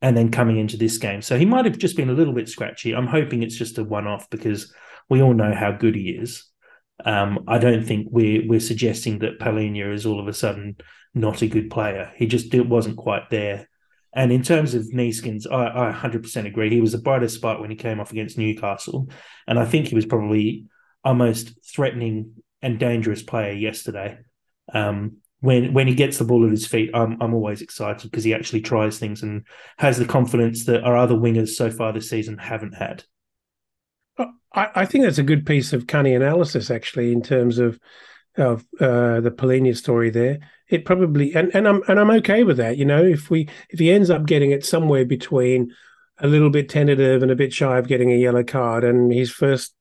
and 0.00 0.16
then 0.16 0.30
coming 0.30 0.58
into 0.58 0.76
this 0.76 0.98
game. 0.98 1.22
So 1.22 1.36
he 1.36 1.44
might 1.44 1.64
have 1.64 1.78
just 1.78 1.96
been 1.96 2.10
a 2.10 2.14
little 2.14 2.34
bit 2.34 2.48
scratchy. 2.48 2.94
I'm 2.94 3.06
hoping 3.06 3.42
it's 3.42 3.56
just 3.56 3.78
a 3.78 3.84
one 3.84 4.06
off 4.06 4.30
because 4.30 4.72
we 5.08 5.22
all 5.22 5.34
know 5.34 5.54
how 5.54 5.72
good 5.72 5.94
he 5.94 6.10
is. 6.10 6.44
Um, 7.04 7.40
I 7.48 7.58
don't 7.58 7.84
think 7.84 8.08
we're 8.10 8.46
we're 8.46 8.60
suggesting 8.60 9.18
that 9.20 9.40
Palhinha 9.40 9.92
is 9.92 10.06
all 10.06 10.20
of 10.20 10.28
a 10.28 10.32
sudden 10.32 10.76
not 11.14 11.42
a 11.42 11.46
good 11.46 11.70
player. 11.70 12.12
He 12.16 12.26
just 12.26 12.52
it 12.54 12.68
wasn't 12.68 12.96
quite 12.96 13.30
there. 13.30 13.68
And 14.12 14.30
in 14.30 14.42
terms 14.42 14.74
of 14.74 14.84
Neeskens, 14.92 15.50
I, 15.50 15.88
I 15.88 15.92
100% 15.92 16.46
agree. 16.46 16.70
He 16.70 16.80
was 16.80 16.92
the 16.92 16.98
brightest 16.98 17.34
spot 17.34 17.60
when 17.60 17.70
he 17.70 17.76
came 17.76 17.98
off 17.98 18.12
against 18.12 18.38
Newcastle, 18.38 19.08
and 19.46 19.58
I 19.58 19.64
think 19.64 19.88
he 19.88 19.94
was 19.94 20.06
probably 20.06 20.66
our 21.04 21.14
most 21.14 21.52
threatening 21.64 22.34
and 22.62 22.78
dangerous 22.78 23.22
player 23.22 23.52
yesterday. 23.52 24.18
Um, 24.72 25.18
when 25.40 25.74
when 25.74 25.86
he 25.86 25.94
gets 25.94 26.16
the 26.16 26.24
ball 26.24 26.44
at 26.44 26.50
his 26.50 26.66
feet, 26.66 26.90
I'm 26.94 27.20
I'm 27.20 27.34
always 27.34 27.60
excited 27.60 28.10
because 28.10 28.24
he 28.24 28.32
actually 28.32 28.62
tries 28.62 28.98
things 28.98 29.22
and 29.22 29.44
has 29.78 29.98
the 29.98 30.06
confidence 30.06 30.64
that 30.66 30.84
our 30.84 30.96
other 30.96 31.14
wingers 31.14 31.50
so 31.50 31.70
far 31.70 31.92
this 31.92 32.08
season 32.08 32.38
haven't 32.38 32.74
had. 32.74 33.04
I, 34.18 34.68
I 34.74 34.84
think 34.86 35.04
that's 35.04 35.18
a 35.18 35.24
good 35.24 35.44
piece 35.44 35.72
of 35.72 35.86
canny 35.86 36.14
analysis, 36.14 36.70
actually, 36.70 37.12
in 37.12 37.22
terms 37.22 37.58
of 37.58 37.78
of 38.36 38.64
uh, 38.80 39.20
the 39.20 39.30
Palhinha 39.30 39.76
story. 39.76 40.10
There, 40.10 40.38
it 40.68 40.84
probably 40.84 41.34
and, 41.34 41.54
and 41.54 41.68
I'm 41.68 41.82
and 41.88 41.98
I'm 42.00 42.10
okay 42.10 42.44
with 42.44 42.56
that. 42.58 42.76
You 42.76 42.84
know, 42.84 43.02
if 43.02 43.30
we 43.30 43.48
if 43.70 43.78
he 43.78 43.90
ends 43.90 44.10
up 44.10 44.26
getting 44.26 44.50
it 44.50 44.64
somewhere 44.64 45.04
between 45.04 45.72
a 46.18 46.26
little 46.26 46.50
bit 46.50 46.68
tentative 46.68 47.22
and 47.22 47.30
a 47.30 47.36
bit 47.36 47.52
shy 47.52 47.78
of 47.78 47.88
getting 47.88 48.12
a 48.12 48.16
yellow 48.16 48.44
card, 48.44 48.84
and 48.84 49.12
his 49.12 49.30
first 49.30 49.74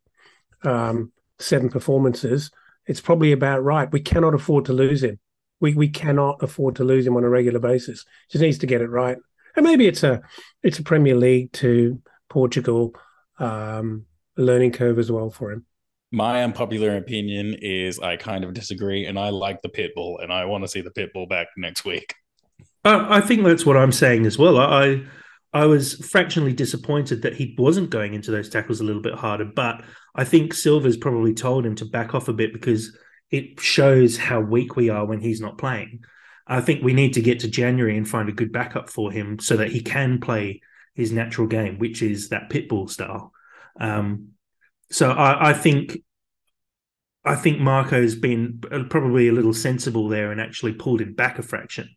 um, 0.64 1.12
seven 1.40 1.70
performances, 1.70 2.52
it's 2.86 3.02
probably 3.02 3.32
about 3.32 3.64
right. 3.64 3.92
We 3.92 4.02
cannot 4.02 4.34
afford 4.34 4.66
to 4.66 4.74
lose 4.74 5.04
him. 5.04 5.20
We 5.60 5.74
we 5.74 5.90
cannot 5.90 6.42
afford 6.44 6.76
to 6.78 6.84
lose 6.84 7.06
him 7.06 7.18
on 7.18 7.24
a 7.24 7.30
regular 7.30 7.60
basis. 7.60 8.06
Just 8.30 8.42
needs 8.42 8.60
to 8.60 8.68
get 8.68 8.82
it 8.82 8.90
right. 8.90 9.18
And 9.56 9.66
maybe 9.66 9.88
it's 9.88 10.04
a 10.04 10.22
it's 10.62 10.80
a 10.80 10.84
Premier 10.84 11.16
League 11.16 11.52
to 11.54 12.02
Portugal. 12.30 12.96
Um, 13.40 14.06
learning 14.38 14.72
curve 14.72 15.00
as 15.00 15.12
well 15.12 15.30
for 15.30 15.52
him. 15.52 15.66
My 16.14 16.44
unpopular 16.44 16.96
opinion 16.96 17.56
is 17.60 18.00
I 18.00 18.18
kind 18.18 18.44
of 18.44 18.54
disagree, 18.54 19.08
and 19.08 19.18
I 19.18 19.30
like 19.30 19.64
the 19.64 19.70
Pitbull, 19.70 20.24
and 20.24 20.32
I 20.32 20.46
want 20.46 20.64
to 20.64 20.68
see 20.68 20.82
the 20.82 20.92
Pitbull 20.92 21.28
back 21.28 21.48
next 21.58 21.84
week. 21.84 22.14
I 22.86 23.20
think 23.20 23.44
that's 23.44 23.66
what 23.66 23.78
I'm 23.78 23.92
saying 23.92 24.28
as 24.28 24.38
well. 24.38 24.60
I 24.60 25.04
I 25.54 25.66
was 25.66 25.96
fractionally 26.06 26.54
disappointed 26.54 27.24
that 27.24 27.36
he 27.36 27.56
wasn't 27.58 27.90
going 27.90 28.14
into 28.14 28.30
those 28.30 28.50
tackles 28.50 28.80
a 28.80 28.84
little 28.84 29.02
bit 29.02 29.16
harder, 29.16 29.46
but 29.46 29.84
I 30.14 30.24
think 30.24 30.54
Silva's 30.54 30.98
probably 30.98 31.34
told 31.34 31.66
him 31.66 31.76
to 31.76 31.86
back 31.86 32.14
off 32.14 32.28
a 32.28 32.34
bit 32.34 32.54
because 32.54 32.96
it 33.32 33.60
shows 33.60 34.16
how 34.16 34.40
weak 34.40 34.76
we 34.76 34.90
are 34.90 35.06
when 35.06 35.20
he's 35.20 35.42
not 35.42 35.58
playing. 35.58 36.04
I 36.46 36.62
think 36.62 36.84
we 36.84 36.94
need 36.94 37.14
to 37.14 37.22
get 37.22 37.40
to 37.40 37.48
January 37.48 37.98
and 37.98 38.08
find 38.08 38.30
a 38.30 38.34
good 38.34 38.52
backup 38.52 38.90
for 38.90 39.12
him 39.12 39.40
so 39.40 39.58
that 39.58 39.72
he 39.72 39.82
can 39.82 40.20
play 40.20 40.62
his 40.94 41.12
natural 41.12 41.48
game, 41.48 41.80
which 41.80 42.04
is 42.04 42.30
that 42.30 42.52
pitbull 42.52 42.88
style. 42.88 43.32
Um, 43.80 44.34
so 44.92 45.12
I, 45.12 45.50
I 45.50 45.54
think 45.54 45.98
I 47.26 47.36
think 47.36 47.60
Marco's 47.60 48.16
been 48.16 48.60
probably 48.90 49.30
a 49.30 49.34
little 49.34 49.54
sensible 49.54 50.10
there 50.10 50.32
and 50.32 50.42
actually 50.42 50.74
pulled 50.74 51.02
it 51.02 51.16
back 51.16 51.40
a 51.40 51.42
fraction 51.44 51.90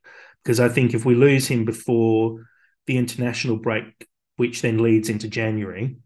because 0.43 0.61
I 0.61 0.69
think 0.69 0.95
if 0.95 1.05
we 1.05 1.15
lose 1.15 1.49
him 1.49 1.65
before 1.65 2.47
the 2.87 2.97
international 2.97 3.57
break, 3.57 4.09
which 4.37 4.63
then 4.63 4.79
leads 4.79 5.09
into 5.09 5.27
January, 5.27 5.97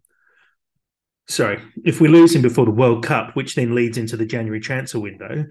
sorry, 1.29 1.61
if 1.85 2.01
we 2.01 2.09
lose 2.09 2.35
him 2.35 2.41
before 2.41 2.65
the 2.65 2.71
World 2.71 3.05
Cup, 3.05 3.37
which 3.37 3.55
then 3.55 3.75
leads 3.75 3.99
into 3.99 4.17
the 4.17 4.25
January 4.25 4.61
transfer 4.61 4.99
window, 4.99 5.45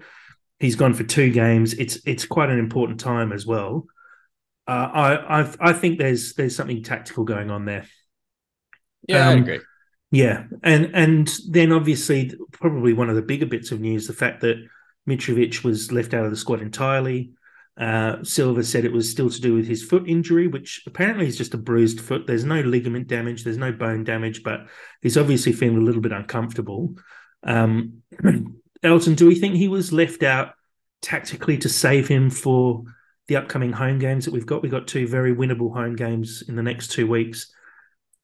he's 0.58 0.74
gone 0.74 0.94
for 0.94 1.04
two 1.04 1.30
games. 1.30 1.74
It's 1.74 1.98
it's 2.04 2.24
quite 2.24 2.50
an 2.50 2.58
important 2.58 2.98
time 2.98 3.32
as 3.32 3.46
well. 3.46 3.86
Uh, 4.66 4.88
I 4.92 5.40
i 5.40 5.54
I 5.60 5.72
think 5.72 5.98
there's 5.98 6.34
there's 6.34 6.56
something 6.56 6.82
tactical 6.82 7.22
going 7.22 7.50
on 7.50 7.64
there. 7.64 7.86
Yeah, 9.08 9.28
um, 9.28 9.38
I 9.38 9.40
agree. 9.40 9.60
Yeah, 10.10 10.44
and 10.62 10.90
and 10.94 11.30
then 11.48 11.72
obviously 11.72 12.32
probably 12.52 12.92
one 12.92 13.08
of 13.08 13.16
the 13.16 13.22
bigger 13.22 13.46
bits 13.46 13.70
of 13.70 13.80
news 13.80 14.06
the 14.06 14.12
fact 14.12 14.40
that 14.40 14.56
Mitrovic 15.08 15.62
was 15.62 15.92
left 15.92 16.14
out 16.14 16.24
of 16.24 16.30
the 16.30 16.36
squad 16.36 16.60
entirely. 16.60 17.32
Uh, 17.76 18.22
Silva 18.24 18.62
said 18.62 18.84
it 18.84 18.92
was 18.92 19.10
still 19.10 19.30
to 19.30 19.40
do 19.40 19.54
with 19.54 19.66
his 19.66 19.82
foot 19.84 20.08
injury, 20.08 20.48
which 20.48 20.82
apparently 20.86 21.26
is 21.26 21.38
just 21.38 21.54
a 21.54 21.58
bruised 21.58 22.00
foot. 22.00 22.26
There's 22.26 22.44
no 22.44 22.60
ligament 22.60 23.06
damage, 23.06 23.44
there's 23.44 23.56
no 23.56 23.72
bone 23.72 24.04
damage, 24.04 24.42
but 24.42 24.66
he's 25.00 25.16
obviously 25.16 25.52
feeling 25.52 25.78
a 25.78 25.82
little 25.82 26.02
bit 26.02 26.12
uncomfortable. 26.12 26.96
Um, 27.44 28.02
Elton, 28.82 29.14
do 29.14 29.28
we 29.28 29.36
think 29.36 29.54
he 29.54 29.68
was 29.68 29.92
left 29.92 30.22
out 30.22 30.54
tactically 31.00 31.56
to 31.58 31.68
save 31.68 32.08
him 32.08 32.28
for 32.30 32.82
the 33.28 33.36
upcoming 33.36 33.72
home 33.72 33.98
games 33.98 34.24
that 34.24 34.34
we've 34.34 34.44
got? 34.44 34.60
We've 34.60 34.72
got 34.72 34.88
two 34.88 35.06
very 35.06 35.34
winnable 35.34 35.72
home 35.72 35.94
games 35.94 36.42
in 36.48 36.56
the 36.56 36.62
next 36.62 36.88
two 36.88 37.06
weeks 37.06 37.50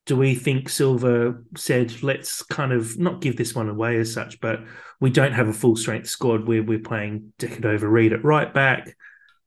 do 0.07 0.17
we 0.17 0.37
think 0.37 0.69
Silva 0.69 1.35
said, 1.57 2.03
let's 2.03 2.43
kind 2.43 2.73
of 2.73 2.97
not 2.97 3.21
give 3.21 3.37
this 3.37 3.55
one 3.55 3.69
away 3.69 3.99
as 3.99 4.13
such, 4.13 4.41
but 4.41 4.61
we 5.01 5.11
don't 5.11 5.33
have 5.33 5.49
a 5.49 5.53
full 5.53 5.75
strength 5.75 6.09
squad 6.09 6.47
where 6.47 6.63
we're 6.63 6.79
playing 6.79 7.33
Decordova 7.39 7.91
Reid 7.91 8.13
at 8.13 8.25
right 8.25 8.55
back. 8.55 8.97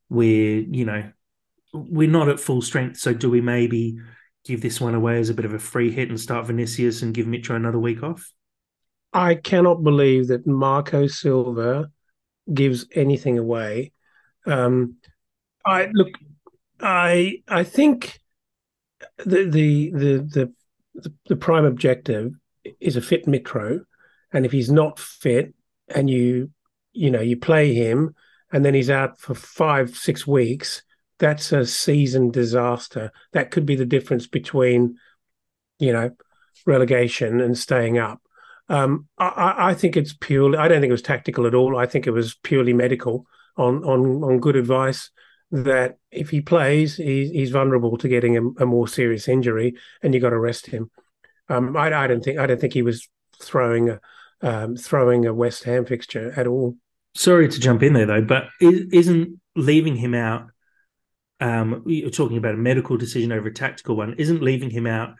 We're, 0.09 0.59
you 0.59 0.83
know, 0.83 1.11
we're 1.73 2.09
not 2.09 2.27
at 2.27 2.41
full 2.41 2.61
strength. 2.61 2.97
So 2.99 3.13
do 3.13 3.29
we 3.29 3.39
maybe 3.39 3.99
give 4.43 4.61
this 4.61 4.81
one 4.81 4.95
away 4.95 5.19
as 5.19 5.29
a 5.29 5.33
bit 5.33 5.45
of 5.45 5.53
a 5.53 5.59
free 5.59 5.91
hit 5.91 6.09
and 6.09 6.19
start 6.19 6.47
Vinicius 6.47 7.01
and 7.01 7.13
give 7.13 7.25
Mitro 7.25 7.55
another 7.55 7.79
week 7.79 8.03
off? 8.03 8.29
I 9.13 9.35
cannot 9.35 9.81
believe 9.81 10.27
that 10.27 10.45
Marco 10.45 11.07
Silva 11.07 11.89
gives 12.53 12.85
anything 12.93 13.37
away. 13.37 13.93
Um, 14.45 14.97
I 15.65 15.87
look, 15.93 16.09
I 16.81 17.43
I 17.47 17.63
think 17.63 18.18
the 19.25 19.45
the 19.45 19.89
the 19.91 20.53
the, 20.95 21.13
the 21.27 21.35
prime 21.35 21.65
objective 21.65 22.33
is 22.79 22.95
a 22.95 23.01
fit 23.01 23.25
Mitro, 23.25 23.81
and 24.31 24.45
if 24.45 24.51
he's 24.51 24.71
not 24.71 24.99
fit, 24.99 25.53
and 25.87 26.09
you 26.09 26.51
you 26.93 27.11
know 27.11 27.21
you 27.21 27.37
play 27.37 27.73
him, 27.73 28.15
and 28.51 28.63
then 28.65 28.73
he's 28.73 28.89
out 28.89 29.19
for 29.19 29.33
five 29.33 29.95
six 29.95 30.27
weeks, 30.27 30.83
that's 31.19 31.51
a 31.51 31.65
season 31.65 32.31
disaster. 32.31 33.11
That 33.33 33.51
could 33.51 33.65
be 33.65 33.75
the 33.75 33.85
difference 33.85 34.27
between, 34.27 34.97
you 35.77 35.93
know, 35.93 36.11
relegation 36.65 37.41
and 37.41 37.57
staying 37.57 37.97
up. 37.97 38.21
Um, 38.69 39.07
I, 39.17 39.55
I, 39.57 39.73
think 39.73 39.97
it's 39.97 40.13
purely. 40.13 40.57
I 40.57 40.67
don't 40.67 40.79
think 40.79 40.89
it 40.89 40.93
was 40.93 41.01
tactical 41.01 41.47
at 41.47 41.55
all. 41.55 41.77
I 41.77 41.87
think 41.87 42.05
it 42.05 42.11
was 42.11 42.35
purely 42.35 42.73
medical 42.73 43.25
on 43.57 43.83
on 43.83 44.23
on 44.23 44.39
good 44.39 44.55
advice 44.55 45.09
that 45.51 45.97
if 46.11 46.29
he 46.29 46.41
plays, 46.41 46.97
he's, 46.97 47.31
he's 47.31 47.51
vulnerable 47.51 47.97
to 47.97 48.07
getting 48.07 48.37
a, 48.37 48.63
a, 48.63 48.65
more 48.65 48.87
serious 48.87 49.27
injury, 49.27 49.75
and 50.03 50.13
you 50.13 50.19
got 50.19 50.29
to 50.29 50.39
rest 50.39 50.67
him. 50.67 50.91
Um, 51.47 51.75
I, 51.75 52.03
I, 52.03 52.07
don't 52.07 52.23
think 52.23 52.37
I 52.37 52.45
don't 52.45 52.61
think 52.61 52.73
he 52.73 52.83
was 52.83 53.07
throwing 53.41 53.89
a 53.89 53.99
um, 54.41 54.75
throwing 54.75 55.25
a 55.25 55.33
West 55.33 55.63
Ham 55.63 55.85
fixture 55.85 56.33
at 56.37 56.47
all. 56.47 56.77
Sorry 57.15 57.47
to 57.47 57.59
jump 57.59 57.83
in 57.83 57.93
there 57.93 58.05
though, 58.05 58.21
but 58.21 58.49
isn't 58.61 59.39
leaving 59.55 59.95
him 59.95 60.13
out? 60.13 60.47
Um, 61.41 61.83
you're 61.87 62.09
talking 62.09 62.37
about 62.37 62.53
a 62.53 62.57
medical 62.57 62.97
decision 62.97 63.31
over 63.31 63.47
a 63.47 63.53
tactical 63.53 63.95
one. 63.95 64.13
Isn't 64.17 64.43
leaving 64.43 64.69
him 64.69 64.85
out 64.85 65.15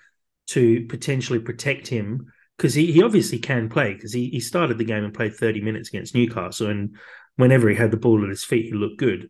to 0.47 0.85
potentially 0.87 1.39
protect 1.39 1.87
him 1.87 2.31
because 2.57 2.73
he, 2.73 2.91
he 2.91 3.03
obviously 3.03 3.39
can 3.39 3.69
play 3.69 3.93
because 3.93 4.13
he, 4.13 4.29
he 4.29 4.39
started 4.39 4.77
the 4.77 4.83
game 4.83 5.03
and 5.03 5.13
played 5.13 5.35
30 5.35 5.61
minutes 5.61 5.89
against 5.89 6.13
Newcastle 6.13 6.67
and 6.67 6.97
whenever 7.35 7.69
he 7.69 7.75
had 7.75 7.91
the 7.91 7.97
ball 7.97 8.23
at 8.23 8.29
his 8.29 8.43
feet 8.43 8.65
he 8.65 8.73
looked 8.73 8.97
good 8.97 9.29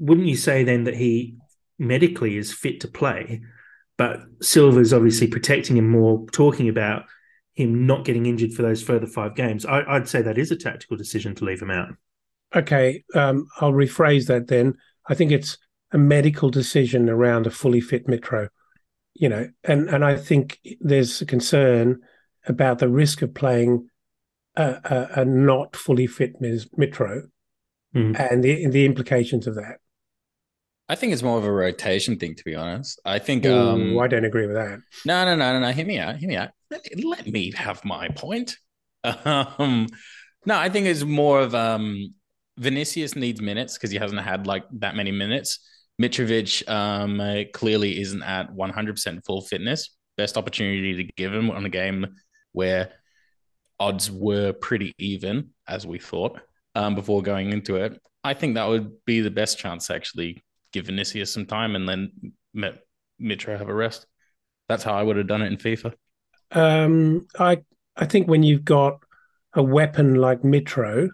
wouldn't 0.00 0.26
you 0.26 0.36
say 0.36 0.64
then 0.64 0.84
that 0.84 0.96
he 0.96 1.36
medically 1.78 2.36
is 2.36 2.52
fit 2.52 2.80
to 2.80 2.88
play? 2.88 3.42
But 3.96 4.22
Silva's 4.40 4.94
obviously 4.94 5.28
protecting 5.28 5.76
him 5.76 5.88
more, 5.88 6.26
talking 6.32 6.68
about 6.68 7.04
him 7.52 7.86
not 7.86 8.04
getting 8.04 8.26
injured 8.26 8.54
for 8.54 8.62
those 8.62 8.82
further 8.82 9.06
five 9.06 9.36
games. 9.36 9.66
I, 9.66 9.92
would 9.92 10.08
say 10.08 10.22
that 10.22 10.38
is 10.38 10.50
a 10.50 10.56
tactical 10.56 10.96
decision 10.96 11.34
to 11.36 11.44
leave 11.44 11.60
him 11.60 11.70
out. 11.70 11.90
Okay, 12.56 13.04
um, 13.14 13.46
I'll 13.60 13.72
rephrase 13.72 14.26
that 14.26 14.48
then. 14.48 14.74
I 15.08 15.14
think 15.14 15.30
it's 15.30 15.58
a 15.92 15.98
medical 15.98 16.50
decision 16.50 17.08
around 17.08 17.46
a 17.46 17.50
fully 17.50 17.80
fit 17.80 18.06
Mitro. 18.06 18.48
You 19.14 19.28
know, 19.28 19.48
and 19.64 19.88
and 19.90 20.04
I 20.04 20.16
think 20.16 20.58
there's 20.80 21.20
a 21.20 21.26
concern 21.26 22.00
about 22.46 22.78
the 22.78 22.88
risk 22.88 23.20
of 23.22 23.34
playing 23.34 23.88
a, 24.56 24.64
a, 24.64 25.20
a 25.20 25.24
not 25.24 25.76
fully 25.76 26.06
fit 26.06 26.40
Mitro 26.40 27.24
mm. 27.94 28.18
and 28.18 28.42
the 28.42 28.66
the 28.68 28.86
implications 28.86 29.46
of 29.46 29.56
that. 29.56 29.78
I 30.90 30.96
think 30.96 31.12
it's 31.12 31.22
more 31.22 31.38
of 31.38 31.44
a 31.44 31.52
rotation 31.52 32.18
thing, 32.18 32.34
to 32.34 32.42
be 32.42 32.56
honest. 32.56 33.00
I 33.04 33.20
think. 33.20 33.46
Ooh, 33.46 33.56
um, 33.56 33.96
I 34.00 34.08
don't 34.08 34.24
agree 34.24 34.48
with 34.48 34.56
that. 34.56 34.80
No, 35.06 35.24
no, 35.24 35.36
no, 35.36 35.52
no, 35.52 35.60
no. 35.60 35.70
Hear 35.70 35.86
me 35.86 36.00
out. 36.00 36.16
Hear 36.16 36.28
me 36.28 36.34
out. 36.34 36.50
Let, 36.68 36.84
let 37.04 37.26
me 37.28 37.52
have 37.52 37.84
my 37.84 38.08
point. 38.08 38.56
Um, 39.02 39.86
no, 40.44 40.58
I 40.58 40.68
think 40.68 40.86
it's 40.86 41.04
more 41.04 41.40
of 41.40 41.54
um, 41.54 42.12
Vinicius 42.58 43.16
needs 43.16 43.40
minutes 43.40 43.78
because 43.78 43.90
he 43.90 43.96
hasn't 43.96 44.20
had 44.20 44.46
like 44.46 44.64
that 44.72 44.94
many 44.94 45.10
minutes. 45.10 45.66
Mitrovic 46.02 46.68
um, 46.68 47.18
uh, 47.18 47.44
clearly 47.54 47.98
isn't 47.98 48.22
at 48.22 48.54
100% 48.54 49.24
full 49.24 49.40
fitness. 49.40 49.96
Best 50.18 50.36
opportunity 50.36 50.96
to 50.96 51.04
give 51.16 51.32
him 51.32 51.50
on 51.50 51.64
a 51.64 51.70
game 51.70 52.08
where 52.52 52.90
odds 53.78 54.10
were 54.10 54.52
pretty 54.52 54.92
even, 54.98 55.50
as 55.66 55.86
we 55.86 55.98
thought, 55.98 56.38
um, 56.74 56.94
before 56.94 57.22
going 57.22 57.52
into 57.52 57.76
it. 57.76 57.98
I 58.22 58.34
think 58.34 58.56
that 58.56 58.68
would 58.68 59.02
be 59.06 59.22
the 59.22 59.30
best 59.30 59.58
chance 59.58 59.88
actually 59.88 60.42
give 60.72 60.86
Vinicius 60.86 61.32
some 61.32 61.46
time 61.46 61.76
and 61.76 61.88
then 61.88 62.12
Mitro 63.20 63.58
have 63.58 63.68
a 63.68 63.74
rest. 63.74 64.06
That's 64.68 64.84
how 64.84 64.94
I 64.94 65.02
would 65.02 65.16
have 65.16 65.26
done 65.26 65.42
it 65.42 65.46
in 65.46 65.56
FIFA. 65.56 65.94
Um, 66.52 67.26
I 67.38 67.58
I 67.96 68.06
think 68.06 68.28
when 68.28 68.42
you've 68.42 68.64
got 68.64 69.00
a 69.52 69.62
weapon 69.62 70.14
like 70.14 70.42
Mitro, 70.42 71.08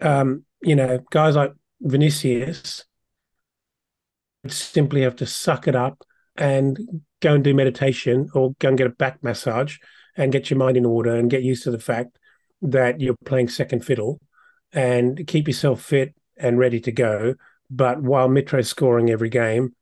um, 0.00 0.44
you 0.62 0.74
know, 0.74 0.98
guys 1.10 1.36
like 1.36 1.52
Vinicius 1.80 2.84
would 4.42 4.52
simply 4.52 5.02
have 5.02 5.16
to 5.16 5.26
suck 5.26 5.68
it 5.68 5.76
up 5.76 6.02
and 6.36 6.78
go 7.20 7.34
and 7.34 7.44
do 7.44 7.54
meditation 7.54 8.28
or 8.34 8.54
go 8.58 8.68
and 8.68 8.78
get 8.78 8.86
a 8.86 8.90
back 8.90 9.22
massage 9.22 9.78
and 10.16 10.32
get 10.32 10.50
your 10.50 10.58
mind 10.58 10.76
in 10.76 10.84
order 10.84 11.14
and 11.14 11.30
get 11.30 11.42
used 11.42 11.64
to 11.64 11.70
the 11.70 11.78
fact 11.78 12.18
that 12.62 13.00
you're 13.00 13.16
playing 13.24 13.48
second 13.48 13.84
fiddle 13.84 14.20
and 14.72 15.26
keep 15.26 15.46
yourself 15.46 15.82
fit 15.82 16.14
and 16.36 16.58
ready 16.58 16.80
to 16.80 16.92
go 16.92 17.34
but 17.70 18.02
while 18.02 18.28
Mitro's 18.28 18.68
scoring 18.68 19.10
every 19.10 19.28
game, 19.28 19.74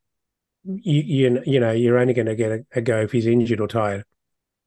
you 0.65 1.03
you, 1.03 1.43
you 1.45 1.61
know 1.61 1.73
you're 1.73 1.99
only 1.99 2.15
going 2.15 2.27
to 2.27 2.37
get 2.37 2.53
a, 2.53 2.65
a, 2.75 2.81
go 2.81 3.03
if 3.03 3.13
he's 3.13 3.27
injured 3.27 3.61
or 3.61 3.69
tired. 3.69 4.05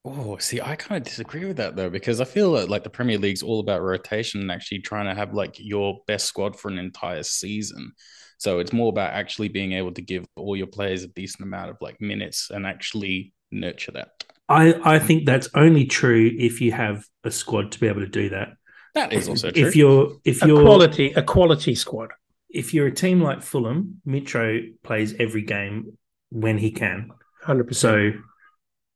Oh, 0.04 0.38
see, 0.38 0.62
I 0.62 0.76
kind 0.76 1.02
of 1.02 1.08
disagree 1.08 1.46
with 1.46 1.58
that 1.58 1.76
though 1.76 1.90
because 1.90 2.22
I 2.22 2.26
feel 2.26 2.52
like, 2.52 2.70
like 2.70 2.84
the 2.84 2.90
Premier 2.90 3.18
League's 3.18 3.42
all 3.42 3.60
about 3.60 3.82
rotation 3.82 4.42
and 4.42 4.52
actually 4.52 4.80
trying 4.80 5.08
to 5.08 5.16
have 5.16 5.34
like 5.34 5.56
your 5.58 6.00
best 6.06 6.26
squad 6.26 6.60
for 6.60 6.68
an 6.68 6.78
entire 6.78 7.24
season. 7.24 7.92
So 8.38 8.60
it's 8.60 8.74
more 8.74 8.90
about 8.90 9.14
actually 9.14 9.48
being 9.48 9.72
able 9.72 9.94
to 9.94 10.02
give 10.02 10.26
all 10.36 10.56
your 10.56 10.68
players 10.68 11.04
a 11.04 11.08
decent 11.08 11.44
amount 11.44 11.72
of 11.72 11.78
like 11.82 12.00
minutes 12.02 12.52
and 12.52 12.68
actually 12.68 13.34
nurture 13.52 13.94
that. 13.94 14.10
I, 14.48 14.76
I 14.84 15.00
think 15.00 15.26
that's 15.26 15.50
only 15.56 15.86
true 15.86 16.30
if 16.38 16.62
you 16.62 16.72
have 16.74 17.06
a 17.24 17.32
squad 17.32 17.72
to 17.72 17.80
be 17.80 17.88
able 17.88 18.02
to 18.02 18.08
do 18.08 18.30
that. 18.30 18.50
That 18.94 19.12
is 19.12 19.28
also 19.28 19.52
true. 19.52 19.68
If 19.68 19.76
you're 19.76 20.12
if 20.24 20.44
a 20.44 20.48
you're 20.48 20.62
quality 20.62 21.12
a 21.14 21.24
quality 21.24 21.76
squad 21.76 22.12
if 22.56 22.74
you're 22.74 22.88
a 22.88 22.94
team 22.94 23.22
like 23.22 23.44
Fulham, 23.44 24.02
Mitro 24.08 24.74
plays 24.84 25.14
every 25.20 25.42
game 25.42 25.98
when 26.30 26.58
he 26.58 26.72
can. 26.72 27.12
Hundred 27.44 27.68
percent. 27.68 28.14
So 28.16 28.20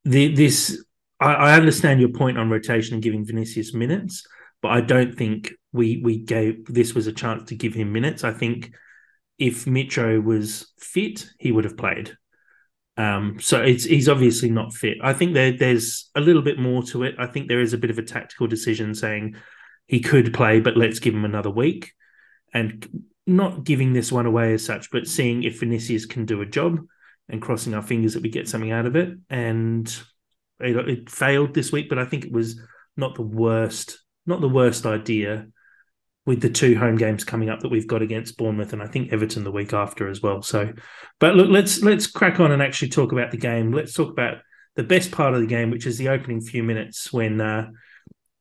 the, 0.06 0.34
this, 0.34 0.84
I, 1.20 1.34
I, 1.34 1.54
understand 1.56 2.00
your 2.00 2.10
point 2.10 2.38
on 2.38 2.50
rotation 2.50 2.96
and 2.96 3.04
giving 3.04 3.26
Vinicius 3.26 3.74
minutes, 3.74 4.26
but 4.62 4.70
I 4.70 4.82
don't 4.82 5.16
think 5.16 5.52
we 5.72 6.02
we 6.04 6.20
gave 6.20 6.66
this 6.66 6.96
was 6.96 7.08
a 7.08 7.14
chance 7.14 7.50
to 7.50 7.56
give 7.56 7.74
him 7.74 7.92
minutes. 7.92 8.24
I 8.24 8.32
think 8.32 8.72
if 9.38 9.66
Mitro 9.66 10.24
was 10.24 10.72
fit, 10.80 11.28
he 11.38 11.52
would 11.52 11.66
have 11.66 11.78
played. 11.78 12.16
Um, 12.98 13.40
so 13.40 13.62
it's 13.62 13.84
he's 13.84 14.10
obviously 14.10 14.50
not 14.50 14.74
fit. 14.74 14.98
I 15.02 15.14
think 15.14 15.34
there 15.34 15.56
there's 15.56 16.10
a 16.16 16.22
little 16.22 16.42
bit 16.42 16.60
more 16.60 16.84
to 16.84 17.04
it. 17.04 17.16
I 17.20 17.28
think 17.28 17.48
there 17.48 17.62
is 17.62 17.74
a 17.74 17.78
bit 17.78 17.92
of 17.92 17.98
a 17.98 18.04
tactical 18.04 18.48
decision 18.48 18.96
saying 18.96 19.36
he 19.86 20.00
could 20.00 20.34
play, 20.34 20.60
but 20.60 20.78
let's 20.78 21.00
give 21.00 21.14
him 21.14 21.26
another 21.26 21.50
week. 21.50 21.94
And 22.54 23.06
not 23.30 23.64
giving 23.64 23.94
this 23.94 24.12
one 24.12 24.26
away 24.26 24.54
as 24.54 24.66
such, 24.66 24.92
but 24.92 25.08
seeing 25.08 25.44
if 25.44 25.60
Vinicius 25.60 26.06
can 26.06 26.26
do 26.26 26.42
a 26.42 26.46
job. 26.46 26.80
and 27.30 27.42
crossing 27.42 27.74
our 27.74 27.82
fingers 27.82 28.16
that 28.16 28.24
we 28.24 28.30
get 28.30 28.50
something 28.50 28.72
out 28.72 28.86
of 28.88 28.96
it. 28.96 29.18
And 29.30 29.88
it, 30.60 30.76
it 30.76 31.10
failed 31.10 31.54
this 31.54 31.72
week, 31.72 31.88
but 31.88 32.00
I 32.00 32.06
think 32.06 32.26
it 32.26 32.32
was 32.32 32.60
not 32.98 33.16
the 33.16 33.22
worst, 33.22 34.00
not 34.26 34.42
the 34.42 34.50
worst 34.50 34.86
idea 34.86 35.48
with 36.26 36.42
the 36.42 36.50
two 36.50 36.78
home 36.78 36.96
games 36.96 37.24
coming 37.24 37.50
up 37.50 37.62
that 37.62 37.72
we've 37.72 37.88
got 37.88 38.02
against 38.02 38.38
Bournemouth 38.38 38.74
and 38.74 38.84
I 38.84 38.88
think 38.88 39.14
Everton 39.14 39.44
the 39.44 39.52
week 39.52 39.74
after 39.74 40.10
as 40.10 40.22
well. 40.22 40.42
So, 40.42 40.74
but 41.20 41.36
look, 41.36 41.50
let's 41.50 41.82
let's 41.82 42.08
crack 42.08 42.40
on 42.40 42.52
and 42.52 42.62
actually 42.62 42.90
talk 42.90 43.12
about 43.12 43.32
the 43.32 43.38
game. 43.38 43.72
Let's 43.72 43.94
talk 43.94 44.12
about 44.12 44.40
the 44.76 44.84
best 44.84 45.12
part 45.12 45.34
of 45.34 45.42
the 45.42 45.48
game, 45.48 45.72
which 45.72 45.88
is 45.88 45.98
the 45.98 46.10
opening 46.10 46.42
few 46.42 46.64
minutes 46.64 47.12
when 47.14 47.40
uh, 47.42 47.70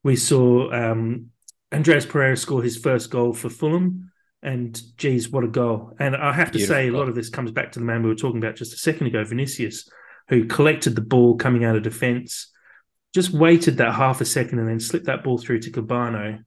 we 0.03 0.15
saw 0.15 0.71
um, 0.71 1.27
Andreas 1.71 2.05
Pereira 2.05 2.37
score 2.37 2.61
his 2.61 2.77
first 2.77 3.09
goal 3.09 3.33
for 3.33 3.49
Fulham. 3.49 4.08
And 4.41 4.79
geez, 4.97 5.29
what 5.29 5.43
a 5.43 5.47
goal! 5.47 5.93
And 5.99 6.15
I 6.15 6.31
have 6.31 6.51
to 6.51 6.59
Beautiful 6.59 6.75
say, 6.75 6.87
a 6.87 6.91
lot 6.91 7.09
of 7.09 7.15
this 7.15 7.29
comes 7.29 7.51
back 7.51 7.73
to 7.73 7.79
the 7.79 7.85
man 7.85 8.03
we 8.03 8.09
were 8.09 8.15
talking 8.15 8.37
about 8.37 8.55
just 8.55 8.73
a 8.73 8.77
second 8.77 9.07
ago, 9.07 9.23
Vinicius, 9.23 9.89
who 10.29 10.45
collected 10.45 10.95
the 10.95 11.01
ball 11.01 11.35
coming 11.35 11.65
out 11.65 11.75
of 11.75 11.83
defence, 11.83 12.51
just 13.13 13.31
waited 13.31 13.77
that 13.77 13.95
half 13.95 14.21
a 14.21 14.25
second 14.25 14.59
and 14.59 14.69
then 14.69 14.79
slipped 14.79 15.07
that 15.07 15.23
ball 15.23 15.37
through 15.37 15.59
to 15.59 15.71
Kebano, 15.71 16.43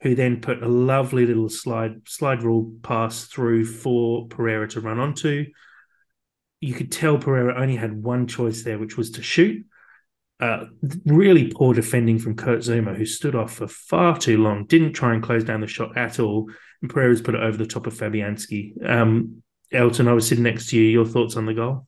who 0.00 0.14
then 0.14 0.40
put 0.40 0.62
a 0.62 0.68
lovely 0.68 1.26
little 1.26 1.48
slide 1.48 2.08
slide 2.08 2.42
rule 2.42 2.72
pass 2.82 3.24
through 3.24 3.66
for 3.66 4.26
Pereira 4.28 4.68
to 4.68 4.80
run 4.80 4.98
onto. 4.98 5.46
You 6.60 6.72
could 6.72 6.90
tell 6.90 7.18
Pereira 7.18 7.60
only 7.60 7.76
had 7.76 8.02
one 8.02 8.26
choice 8.26 8.62
there, 8.62 8.78
which 8.78 8.96
was 8.96 9.10
to 9.12 9.22
shoot. 9.22 9.66
Uh, 10.40 10.64
really 11.06 11.52
poor 11.52 11.74
defending 11.74 12.18
from 12.18 12.36
Kurt 12.36 12.60
Zouma, 12.60 12.96
who 12.96 13.06
stood 13.06 13.34
off 13.34 13.54
for 13.54 13.68
far 13.68 14.18
too 14.18 14.38
long, 14.38 14.66
didn't 14.66 14.92
try 14.92 15.14
and 15.14 15.22
close 15.22 15.44
down 15.44 15.60
the 15.60 15.66
shot 15.66 15.96
at 15.96 16.18
all. 16.18 16.50
Pereira's 16.88 17.22
put 17.22 17.34
it 17.34 17.42
over 17.42 17.56
the 17.56 17.66
top 17.66 17.86
of 17.86 17.94
Fabianski. 17.94 18.72
Um, 18.88 19.42
Elton, 19.72 20.08
I 20.08 20.12
was 20.12 20.26
sitting 20.28 20.44
next 20.44 20.68
to 20.68 20.76
you. 20.76 20.84
Your 20.84 21.06
thoughts 21.06 21.36
on 21.36 21.46
the 21.46 21.54
goal? 21.54 21.86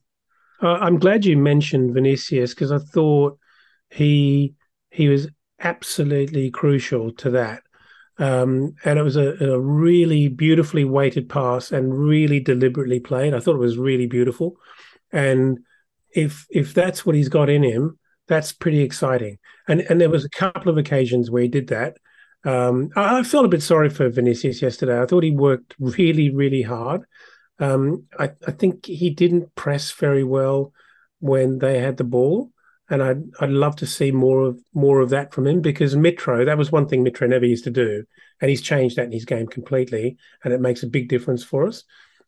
Uh, 0.61 0.73
I'm 0.73 0.99
glad 0.99 1.25
you 1.25 1.37
mentioned 1.37 1.93
Vinicius 1.93 2.53
because 2.53 2.71
I 2.71 2.79
thought 2.79 3.37
he 3.89 4.55
he 4.89 5.07
was 5.07 5.27
absolutely 5.59 6.49
crucial 6.51 7.11
to 7.13 7.31
that. 7.31 7.63
Um, 8.19 8.73
and 8.83 8.97
it 8.97 9.03
was 9.03 9.15
a, 9.15 9.35
a, 9.45 9.59
really 9.59 10.27
beautifully 10.27 10.83
weighted 10.83 11.29
pass 11.29 11.71
and 11.71 11.93
really 11.93 12.39
deliberately 12.39 12.99
played. 12.99 13.35
I 13.35 13.39
thought 13.39 13.55
it 13.55 13.59
was 13.59 13.77
really 13.77 14.07
beautiful. 14.07 14.57
And 15.11 15.59
if 16.15 16.47
if 16.49 16.73
that's 16.73 17.05
what 17.05 17.15
he's 17.15 17.29
got 17.29 17.47
in 17.47 17.61
him, 17.61 17.99
that's 18.27 18.51
pretty 18.51 18.81
exciting. 18.81 19.37
And 19.67 19.81
and 19.81 20.01
there 20.01 20.09
was 20.09 20.25
a 20.25 20.29
couple 20.29 20.69
of 20.69 20.77
occasions 20.77 21.29
where 21.29 21.43
he 21.43 21.47
did 21.47 21.67
that. 21.67 21.97
Um, 22.47 22.89
I, 22.95 23.19
I, 23.19 23.23
felt 23.23 23.45
a 23.45 23.49
bit 23.49 23.61
sorry 23.61 23.89
for 23.89 24.09
Vinicius 24.09 24.61
yesterday. 24.61 25.01
I 25.01 25.05
thought 25.05 25.23
he 25.23 25.31
worked 25.31 25.75
really, 25.79 26.29
really 26.29 26.61
hard. 26.61 27.01
Um, 27.59 28.05
I, 28.17 28.31
I 28.47 28.51
think 28.51 28.85
he 28.85 29.09
didn't 29.09 29.53
press 29.55 29.91
very 29.91 30.23
well 30.23 30.71
when 31.19 31.59
they 31.59 31.79
had 31.79 31.97
the 31.97 32.03
ball 32.03 32.51
and 32.89 33.03
I'd 33.03 33.23
I'd 33.39 33.49
love 33.49 33.75
to 33.77 33.85
see 33.85 34.11
more 34.11 34.43
of 34.43 34.59
more 34.73 35.01
of 35.01 35.09
that 35.09 35.33
from 35.33 35.47
him 35.47 35.61
because 35.61 35.95
Mitro 35.95 36.45
that 36.45 36.57
was 36.57 36.71
one 36.71 36.87
thing 36.87 37.03
Mitro 37.03 37.27
never 37.27 37.45
used 37.45 37.65
to 37.65 37.69
do, 37.69 38.05
and 38.41 38.49
he's 38.49 38.61
changed 38.61 38.95
that 38.95 39.05
in 39.05 39.11
his 39.11 39.25
game 39.25 39.47
completely, 39.47 40.17
and 40.43 40.53
it 40.53 40.61
makes 40.61 40.83
a 40.83 40.87
big 40.87 41.09
difference 41.09 41.43
for 41.43 41.67
us. 41.67 41.83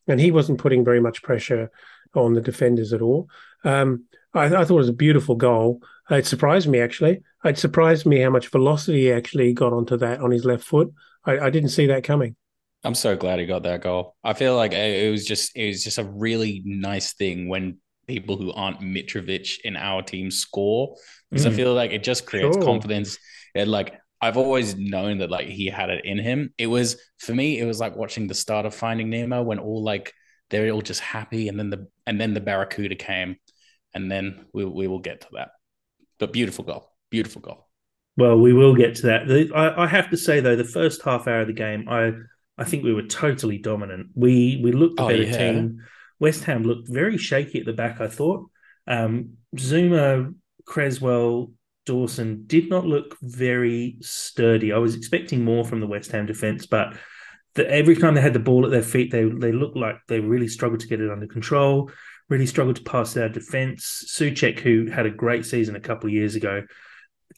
And 0.08 0.20
he 0.20 0.32
wasn't 0.32 0.60
putting 0.60 0.84
very 0.84 1.00
much 1.00 1.22
pressure 1.22 1.72
on 2.16 2.34
the 2.34 2.42
defenders 2.42 2.94
at 2.94 3.02
all. 3.02 3.30
Um, 3.64 4.06
I, 4.34 4.46
I, 4.46 4.50
thought 4.50 4.72
it 4.72 4.74
was 4.74 4.90
a 4.90 4.94
beautiful 4.94 5.36
goal. 5.36 5.82
It 6.10 6.26
surprised 6.26 6.68
me 6.68 6.80
actually. 6.80 7.22
It 7.44 7.58
surprised 7.58 8.06
me 8.06 8.20
how 8.20 8.30
much 8.30 8.50
velocity 8.50 9.02
he 9.02 9.12
actually 9.12 9.54
got 9.54 9.74
onto 9.74 9.98
that 9.98 10.20
on 10.22 10.32
his 10.32 10.46
left 10.46 10.64
foot. 10.64 10.92
I, 11.26 11.40
I 11.40 11.50
didn't 11.50 11.70
see 11.70 11.88
that 11.88 12.04
coming. 12.04 12.36
I'm 12.84 12.96
so 12.96 13.16
glad 13.16 13.40
he 13.40 13.46
got 13.46 13.64
that 13.64 13.82
goal. 13.82 14.16
I 14.24 14.34
feel 14.34 14.56
like 14.56 14.72
it 14.72 15.12
was 15.12 15.26
just 15.26 15.56
it 15.56 15.68
was 15.68 15.84
just 15.84 15.98
a 15.98 16.04
really 16.04 16.62
nice 16.66 17.14
thing 17.14 17.50
when 17.50 17.78
people 18.08 18.38
who 18.38 18.52
aren't 18.54 18.80
Mitrovic 18.80 19.60
in 19.64 19.76
our 19.76 20.02
team 20.02 20.32
score 20.32 20.96
because 21.30 21.46
mm. 21.46 21.52
I 21.52 21.54
feel 21.54 21.74
like 21.74 21.92
it 21.92 22.04
just 22.04 22.26
creates 22.26 22.56
sure. 22.56 22.66
confidence. 22.66 23.18
And 23.54 23.70
like 23.70 24.00
I've 24.22 24.38
always 24.38 24.76
known 24.76 25.20
that 25.20 25.30
like 25.30 25.48
he 25.48 25.68
had 25.68 25.90
it 25.90 26.06
in 26.06 26.18
him. 26.18 26.54
It 26.58 26.68
was 26.68 26.98
for 27.20 27.34
me, 27.34 27.60
it 27.60 27.66
was 27.66 27.80
like 27.80 27.96
watching 27.96 28.28
the 28.28 28.34
start 28.34 28.66
of 28.66 28.74
Finding 28.74 29.10
Nemo 29.10 29.44
when 29.44 29.60
all 29.60 29.84
like 29.84 30.14
they're 30.50 30.72
all 30.72 30.82
just 30.82 31.02
happy, 31.02 31.48
and 31.48 31.60
then 31.60 31.70
the 31.70 31.88
and 32.08 32.20
then 32.20 32.34
the 32.34 32.42
Barracuda 32.42 32.96
came, 32.96 33.38
and 33.94 34.12
then 34.12 34.46
we 34.54 34.66
we 34.66 34.88
will 34.88 35.00
get 35.00 35.22
to 35.22 35.28
that. 35.34 35.50
But 36.20 36.34
beautiful 36.34 36.66
goal, 36.66 36.92
beautiful 37.10 37.42
goal. 37.42 37.68
Well, 38.18 38.38
we 38.38 38.54
will 38.54 38.76
get 38.76 38.96
to 38.96 39.08
that. 39.08 39.28
The, 39.28 39.52
I, 39.56 39.86
I 39.86 39.88
have 39.88 40.10
to 40.10 40.18
say 40.18 40.42
though, 40.42 40.56
the 40.56 40.64
first 40.66 41.02
half 41.04 41.28
hour 41.28 41.42
of 41.42 41.48
the 41.48 41.54
game, 41.54 41.88
I 41.90 42.12
I 42.58 42.66
think 42.66 42.84
we 42.84 42.94
were 42.94 43.04
totally 43.04 43.58
dominant. 43.58 44.08
We 44.16 44.60
we 44.62 44.72
looked 44.72 45.00
a 45.00 45.04
oh, 45.04 45.08
better 45.08 45.24
yeah. 45.24 45.38
team 45.38 45.82
West 46.20 46.44
Ham 46.44 46.64
looked 46.64 46.90
very 46.90 47.18
shaky 47.18 47.60
at 47.60 47.66
the 47.66 47.74
back, 47.74 48.02
I 48.02 48.08
thought. 48.08 48.50
Um, 48.88 49.38
Zouma, 49.56 50.34
Cresswell, 50.66 51.52
Dawson 51.86 52.44
did 52.46 52.70
not 52.70 52.86
look 52.86 53.18
very 53.22 53.98
sturdy. 54.02 54.74
I 54.74 54.78
was 54.78 54.96
expecting 54.96 55.44
more 55.44 55.66
from 55.66 55.80
the 55.80 55.88
West 55.88 56.12
Ham 56.12 56.26
defence, 56.26 56.66
but 56.66 56.94
the, 57.56 57.70
every 57.70 57.96
time 57.96 58.14
they 58.14 58.22
had 58.22 58.34
the 58.34 58.40
ball 58.40 58.66
at 58.66 58.72
their 58.72 58.84
feet, 58.84 59.12
they 59.12 59.24
they 59.24 59.52
looked 59.52 59.78
like 59.78 59.96
they 60.08 60.20
really 60.20 60.48
struggled 60.48 60.82
to 60.82 60.88
get 60.88 61.02
it 61.02 61.10
under 61.10 61.26
control, 61.26 61.90
really 62.30 62.46
struggled 62.46 62.78
to 62.78 62.84
pass 62.84 63.18
out 63.18 63.34
defence. 63.34 64.06
Soucek, 64.08 64.60
who 64.60 64.86
had 64.88 65.06
a 65.06 65.12
great 65.12 65.46
season 65.46 65.76
a 65.76 65.82
couple 65.82 66.08
of 66.08 66.14
years 66.14 66.36
ago, 66.36 66.64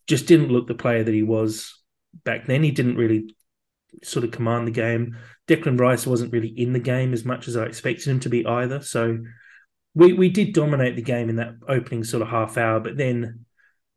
just 0.07 0.27
didn't 0.27 0.51
look 0.51 0.67
the 0.67 0.75
player 0.75 1.03
that 1.03 1.13
he 1.13 1.23
was 1.23 1.81
back 2.23 2.45
then. 2.45 2.63
He 2.63 2.71
didn't 2.71 2.97
really 2.97 3.33
sort 4.03 4.25
of 4.25 4.31
command 4.31 4.67
the 4.67 4.71
game. 4.71 5.17
Declan 5.47 5.79
Rice 5.79 6.05
wasn't 6.05 6.33
really 6.33 6.49
in 6.49 6.73
the 6.73 6.79
game 6.79 7.13
as 7.13 7.25
much 7.25 7.47
as 7.47 7.57
I 7.57 7.65
expected 7.65 8.07
him 8.07 8.19
to 8.21 8.29
be 8.29 8.45
either. 8.45 8.81
So 8.81 9.19
we 9.93 10.13
we 10.13 10.29
did 10.29 10.53
dominate 10.53 10.95
the 10.95 11.01
game 11.01 11.29
in 11.29 11.37
that 11.37 11.55
opening 11.67 12.03
sort 12.03 12.21
of 12.21 12.29
half 12.29 12.57
hour, 12.57 12.79
but 12.79 12.97
then 12.97 13.45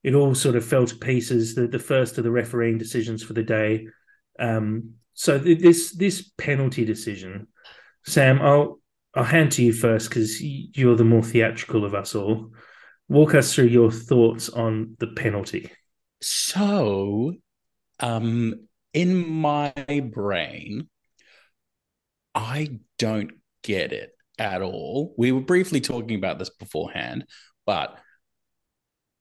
it 0.02 0.14
all 0.14 0.34
sort 0.34 0.56
of 0.56 0.64
fell 0.64 0.86
to 0.86 0.96
pieces. 0.96 1.54
The 1.54 1.66
the 1.66 1.78
first 1.78 2.18
of 2.18 2.24
the 2.24 2.30
refereeing 2.30 2.78
decisions 2.78 3.22
for 3.22 3.32
the 3.32 3.42
day. 3.42 3.88
Um, 4.38 4.94
so 5.14 5.38
this 5.38 5.92
this 5.92 6.30
penalty 6.36 6.84
decision, 6.84 7.46
Sam, 8.04 8.42
I'll 8.42 8.80
I'll 9.16 9.24
hand 9.24 9.52
to 9.52 9.62
you 9.62 9.72
first 9.72 10.08
because 10.08 10.42
you're 10.42 10.96
the 10.96 11.04
more 11.04 11.22
theatrical 11.22 11.84
of 11.84 11.94
us 11.94 12.14
all. 12.14 12.50
Walk 13.08 13.34
us 13.34 13.54
through 13.54 13.66
your 13.66 13.90
thoughts 13.90 14.48
on 14.48 14.96
the 14.98 15.08
penalty. 15.08 15.70
So, 16.20 17.34
um, 18.00 18.66
in 18.92 19.28
my 19.28 19.72
brain, 20.12 20.88
I 22.34 22.80
don't 22.98 23.32
get 23.62 23.92
it 23.92 24.10
at 24.38 24.62
all. 24.62 25.14
We 25.16 25.32
were 25.32 25.40
briefly 25.40 25.80
talking 25.80 26.16
about 26.16 26.38
this 26.38 26.50
beforehand, 26.50 27.26
but 27.66 27.98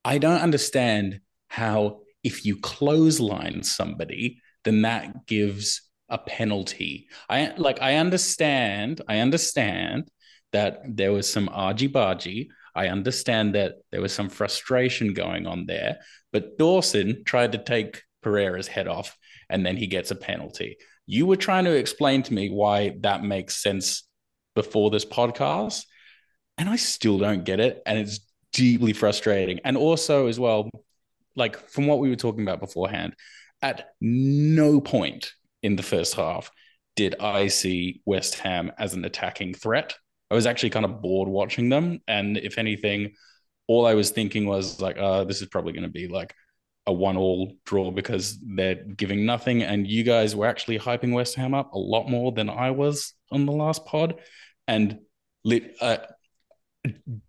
I 0.04 0.18
don't 0.18 0.40
understand 0.40 1.20
how 1.48 2.00
if 2.22 2.44
you 2.44 2.58
clothesline 2.58 3.62
somebody, 3.62 4.40
then 4.64 4.82
that 4.82 5.26
gives 5.26 5.82
a 6.08 6.18
penalty. 6.18 7.08
I 7.28 7.52
like 7.56 7.80
I 7.80 7.96
understand, 7.96 9.00
I 9.08 9.18
understand 9.18 10.08
that 10.52 10.80
there 10.86 11.12
was 11.12 11.30
some 11.30 11.48
argy 11.52 11.88
bargy. 11.88 12.48
I 12.74 12.88
understand 12.88 13.54
that 13.54 13.76
there 13.92 14.00
was 14.00 14.12
some 14.12 14.28
frustration 14.28 15.14
going 15.14 15.46
on 15.46 15.66
there, 15.66 15.98
but 16.32 16.58
Dawson 16.58 17.22
tried 17.24 17.52
to 17.52 17.58
take 17.58 18.02
Pereira's 18.22 18.66
head 18.66 18.88
off 18.88 19.16
and 19.48 19.64
then 19.64 19.76
he 19.76 19.86
gets 19.86 20.10
a 20.10 20.16
penalty. 20.16 20.76
You 21.06 21.26
were 21.26 21.36
trying 21.36 21.64
to 21.64 21.76
explain 21.76 22.22
to 22.24 22.34
me 22.34 22.50
why 22.50 22.96
that 23.00 23.22
makes 23.22 23.62
sense 23.62 24.04
before 24.54 24.90
this 24.90 25.04
podcast, 25.04 25.84
and 26.56 26.68
I 26.68 26.76
still 26.76 27.18
don't 27.18 27.44
get 27.44 27.60
it. 27.60 27.82
And 27.84 27.98
it's 27.98 28.20
deeply 28.52 28.92
frustrating. 28.92 29.60
And 29.64 29.76
also, 29.76 30.28
as 30.28 30.40
well, 30.40 30.70
like 31.36 31.68
from 31.68 31.86
what 31.86 31.98
we 31.98 32.08
were 32.08 32.16
talking 32.16 32.42
about 32.42 32.60
beforehand, 32.60 33.14
at 33.60 33.90
no 34.00 34.80
point 34.80 35.32
in 35.64 35.76
the 35.76 35.82
first 35.82 36.14
half 36.14 36.50
did 36.94 37.16
I 37.18 37.48
see 37.48 38.02
West 38.04 38.38
Ham 38.40 38.70
as 38.78 38.94
an 38.94 39.04
attacking 39.04 39.54
threat. 39.54 39.94
I 40.30 40.34
was 40.34 40.46
actually 40.46 40.70
kind 40.70 40.84
of 40.84 41.02
bored 41.02 41.28
watching 41.28 41.68
them. 41.68 42.00
And 42.06 42.36
if 42.36 42.58
anything, 42.58 43.14
all 43.66 43.86
I 43.86 43.94
was 43.94 44.10
thinking 44.10 44.46
was 44.46 44.80
like, 44.80 44.96
uh, 44.98 45.24
this 45.24 45.42
is 45.42 45.48
probably 45.48 45.72
going 45.72 45.84
to 45.84 45.88
be 45.88 46.06
like 46.06 46.34
a 46.86 46.92
one 46.92 47.16
all 47.16 47.56
draw 47.64 47.90
because 47.90 48.38
they're 48.40 48.76
giving 48.76 49.26
nothing. 49.26 49.62
And 49.62 49.86
you 49.88 50.04
guys 50.04 50.36
were 50.36 50.46
actually 50.46 50.78
hyping 50.78 51.12
West 51.12 51.34
Ham 51.34 51.54
up 51.54 51.72
a 51.72 51.78
lot 51.78 52.08
more 52.08 52.30
than 52.30 52.48
I 52.48 52.70
was 52.70 53.14
on 53.32 53.46
the 53.46 53.52
last 53.52 53.86
pod. 53.86 54.20
And 54.68 55.00
lit, 55.44 55.76
uh, 55.80 55.98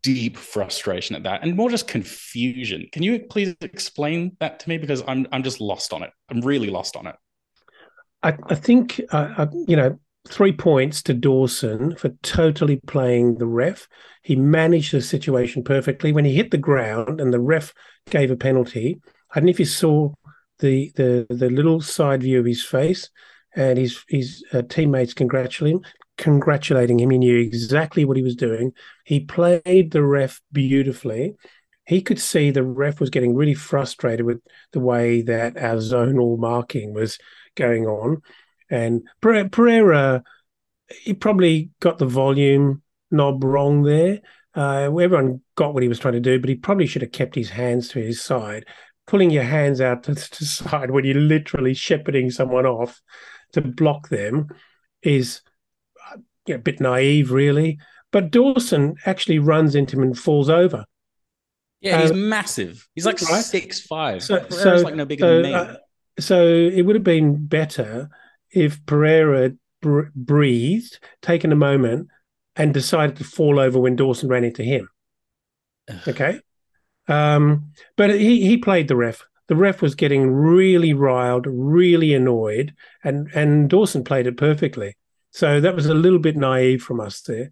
deep 0.04 0.36
frustration 0.38 1.16
at 1.16 1.24
that 1.24 1.42
and 1.42 1.56
more 1.56 1.70
just 1.70 1.88
confusion. 1.88 2.88
Can 2.92 3.04
you 3.04 3.20
please 3.20 3.56
explain 3.62 4.36
that 4.40 4.60
to 4.60 4.70
me? 4.70 4.78
Because 4.78 5.02
I'm, 5.08 5.26
I'm 5.32 5.44
just 5.44 5.62
lost 5.62 5.94
on 5.94 6.04
it. 6.04 6.12
I'm 6.30 6.42
really 6.42 6.70
lost 6.70 6.98
on 6.98 7.08
it. 7.08 7.16
I, 8.26 8.38
I 8.48 8.56
think, 8.56 9.00
uh, 9.12 9.34
uh 9.38 9.48
you 9.68 9.76
know, 9.76 10.00
three 10.28 10.52
points 10.52 11.04
to 11.04 11.14
Dawson 11.14 11.96
for 11.96 12.10
totally 12.24 12.78
playing 12.88 13.38
the 13.38 13.46
ref. 13.46 13.88
He 14.24 14.36
managed 14.36 14.92
the 14.92 15.02
situation 15.02 15.64
perfectly. 15.64 16.12
When 16.12 16.26
he 16.26 16.34
hit 16.34 16.50
the 16.50 16.58
ground 16.58 17.22
and 17.22 17.32
the 17.32 17.40
ref 17.40 17.74
gave 18.10 18.32
a 18.32 18.36
penalty, 18.36 19.00
I 19.32 19.40
don't 19.40 19.46
know 19.46 19.52
if 19.52 19.60
you 19.60 19.66
saw 19.66 20.12
the 20.60 20.92
the 20.96 21.28
the 21.30 21.50
little 21.50 21.82
side 21.82 22.24
view 22.24 22.40
of 22.40 22.46
his 22.46 22.66
face, 22.66 23.10
and 23.56 23.78
his 23.78 24.04
his 24.10 24.44
uh, 24.54 24.64
teammates 24.64 25.14
congratulating 25.14 25.78
him, 25.78 25.86
congratulating 26.18 27.00
him. 27.00 27.12
He 27.12 27.20
knew 27.20 27.38
exactly 27.38 28.06
what 28.06 28.18
he 28.18 28.24
was 28.24 28.36
doing. 28.36 28.72
He 29.06 29.20
played 29.20 29.92
the 29.92 30.04
ref 30.04 30.42
beautifully. 30.52 31.36
He 31.86 32.02
could 32.02 32.20
see 32.20 32.50
the 32.50 32.64
ref 32.64 33.00
was 33.00 33.12
getting 33.12 33.36
really 33.36 33.54
frustrated 33.54 34.26
with 34.26 34.42
the 34.72 34.80
way 34.80 35.22
that 35.22 35.56
our 35.58 35.76
zonal 35.76 36.40
marking 36.40 36.96
was 36.96 37.20
going 37.56 37.86
on. 37.86 38.22
And 38.70 39.04
Pereira, 39.22 40.24
he 41.02 41.14
probably 41.14 41.72
got 41.80 41.98
the 41.98 42.06
volume 42.06 42.82
knob 43.12 43.44
wrong 43.44 43.84
there. 43.84 44.22
Uh, 44.54 44.84
everyone 44.98 45.42
got 45.56 45.74
what 45.74 45.84
he 45.84 45.90
was 45.90 46.00
trying 46.00 46.14
to 46.14 46.20
do, 46.20 46.40
but 46.40 46.50
he 46.50 46.56
probably 46.56 46.88
should 46.88 47.02
have 47.02 47.12
kept 47.12 47.36
his 47.36 47.50
hands 47.50 47.90
to 47.90 48.00
his 48.00 48.22
side. 48.22 48.66
Pulling 49.08 49.30
your 49.30 49.44
hands 49.44 49.82
out 49.82 50.04
to 50.04 50.14
the 50.14 50.22
side 50.46 50.92
when 50.92 51.06
you're 51.06 51.16
literally 51.16 51.74
shepherding 51.74 52.32
someone 52.32 52.66
off 52.66 53.02
to 53.54 53.62
block 53.62 54.10
them 54.10 54.48
is 55.04 55.42
you 56.48 56.54
know, 56.54 56.56
a 56.56 56.60
bit 56.60 56.80
naive, 56.80 57.32
really. 57.32 57.80
But 58.12 58.32
Dawson 58.32 58.96
actually 59.06 59.40
runs 59.40 59.76
into 59.76 59.98
him 59.98 60.04
and 60.04 60.18
falls 60.18 60.50
over. 60.50 60.86
Yeah, 61.82 62.02
he's 62.02 62.12
uh, 62.12 62.16
massive. 62.16 62.88
He's 62.96 63.06
like 63.06 63.22
right? 63.22 63.44
six 63.44 63.82
five. 63.82 64.24
So, 64.24 64.48
so 64.50 64.76
like 64.78 64.96
no 64.96 65.06
bigger 65.06 65.24
so, 65.24 65.42
than 65.42 65.42
me. 65.44 65.54
Uh, 65.54 65.76
so 66.20 66.46
it 66.46 66.82
would 66.84 66.96
have 66.96 67.04
been 67.04 67.46
better 67.46 68.10
if 68.52 68.86
Pereira 68.86 69.52
br- 69.82 70.10
breathed, 70.16 71.00
taken 71.22 71.52
a 71.52 71.56
moment, 71.56 72.08
and 72.56 72.74
decided 72.74 73.18
to 73.18 73.24
fall 73.24 73.60
over 73.60 73.80
when 73.80 73.96
Dawson 73.96 74.30
ran 74.30 74.44
into 74.44 74.64
him. 74.64 74.90
okay, 76.08 76.40
um, 77.08 77.72
but 77.98 78.12
he 78.20 78.46
he 78.46 78.58
played 78.58 78.88
the 78.88 78.96
ref. 78.96 79.26
The 79.48 79.56
ref 79.56 79.82
was 79.82 79.94
getting 79.94 80.32
really 80.32 80.94
riled, 80.94 81.46
really 81.48 82.14
annoyed, 82.14 82.74
and 83.04 83.30
and 83.36 83.70
Dawson 83.70 84.04
played 84.04 84.28
it 84.28 84.38
perfectly. 84.38 84.96
So 85.32 85.60
that 85.60 85.76
was 85.76 85.86
a 85.86 85.94
little 85.94 86.20
bit 86.20 86.38
naive 86.38 86.82
from 86.82 87.02
us 87.02 87.22
there. 87.22 87.52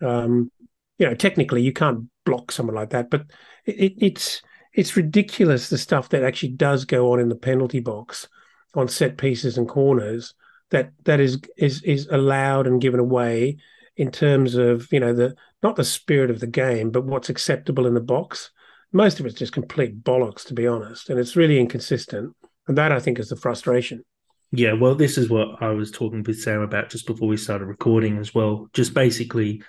Um, 0.00 0.52
you 0.98 1.06
know, 1.06 1.14
technically 1.14 1.62
you 1.62 1.72
can't 1.72 2.08
block 2.24 2.52
someone 2.52 2.76
like 2.76 2.90
that, 2.90 3.10
but 3.10 3.26
it, 3.66 3.94
it's 3.98 4.40
it's 4.74 4.96
ridiculous 4.96 5.68
the 5.68 5.78
stuff 5.78 6.08
that 6.10 6.24
actually 6.24 6.50
does 6.50 6.84
go 6.84 7.12
on 7.12 7.20
in 7.20 7.28
the 7.28 7.36
penalty 7.36 7.80
box 7.80 8.28
on 8.74 8.88
set 8.88 9.16
pieces 9.16 9.56
and 9.56 9.68
corners 9.68 10.34
that 10.70 10.90
that 11.04 11.20
is 11.20 11.40
is 11.56 11.82
is 11.82 12.08
allowed 12.10 12.66
and 12.66 12.80
given 12.80 13.00
away 13.00 13.56
in 13.96 14.10
terms 14.10 14.54
of 14.54 14.88
you 14.92 15.00
know 15.00 15.12
the 15.12 15.34
not 15.62 15.76
the 15.76 15.84
spirit 15.84 16.30
of 16.30 16.40
the 16.40 16.46
game, 16.46 16.90
but 16.90 17.04
what's 17.04 17.30
acceptable 17.30 17.86
in 17.86 17.94
the 17.94 18.00
box. 18.00 18.50
Most 18.92 19.18
of 19.18 19.26
it's 19.26 19.34
just 19.34 19.52
complete 19.52 20.04
bollocks, 20.04 20.44
to 20.46 20.54
be 20.54 20.66
honest, 20.66 21.10
and 21.10 21.18
it's 21.18 21.36
really 21.36 21.58
inconsistent. 21.58 22.34
And 22.68 22.78
that 22.78 22.92
I 22.92 23.00
think 23.00 23.18
is 23.18 23.28
the 23.28 23.36
frustration. 23.36 24.04
Yeah, 24.52 24.74
well, 24.74 24.94
this 24.94 25.18
is 25.18 25.28
what 25.28 25.60
I 25.60 25.70
was 25.70 25.90
talking 25.90 26.22
with 26.22 26.40
Sam 26.40 26.60
about 26.60 26.90
just 26.90 27.06
before 27.06 27.26
we 27.26 27.36
started 27.36 27.66
recording 27.66 28.18
as 28.18 28.34
well. 28.34 28.68
Just 28.72 28.94
basically 28.94 29.62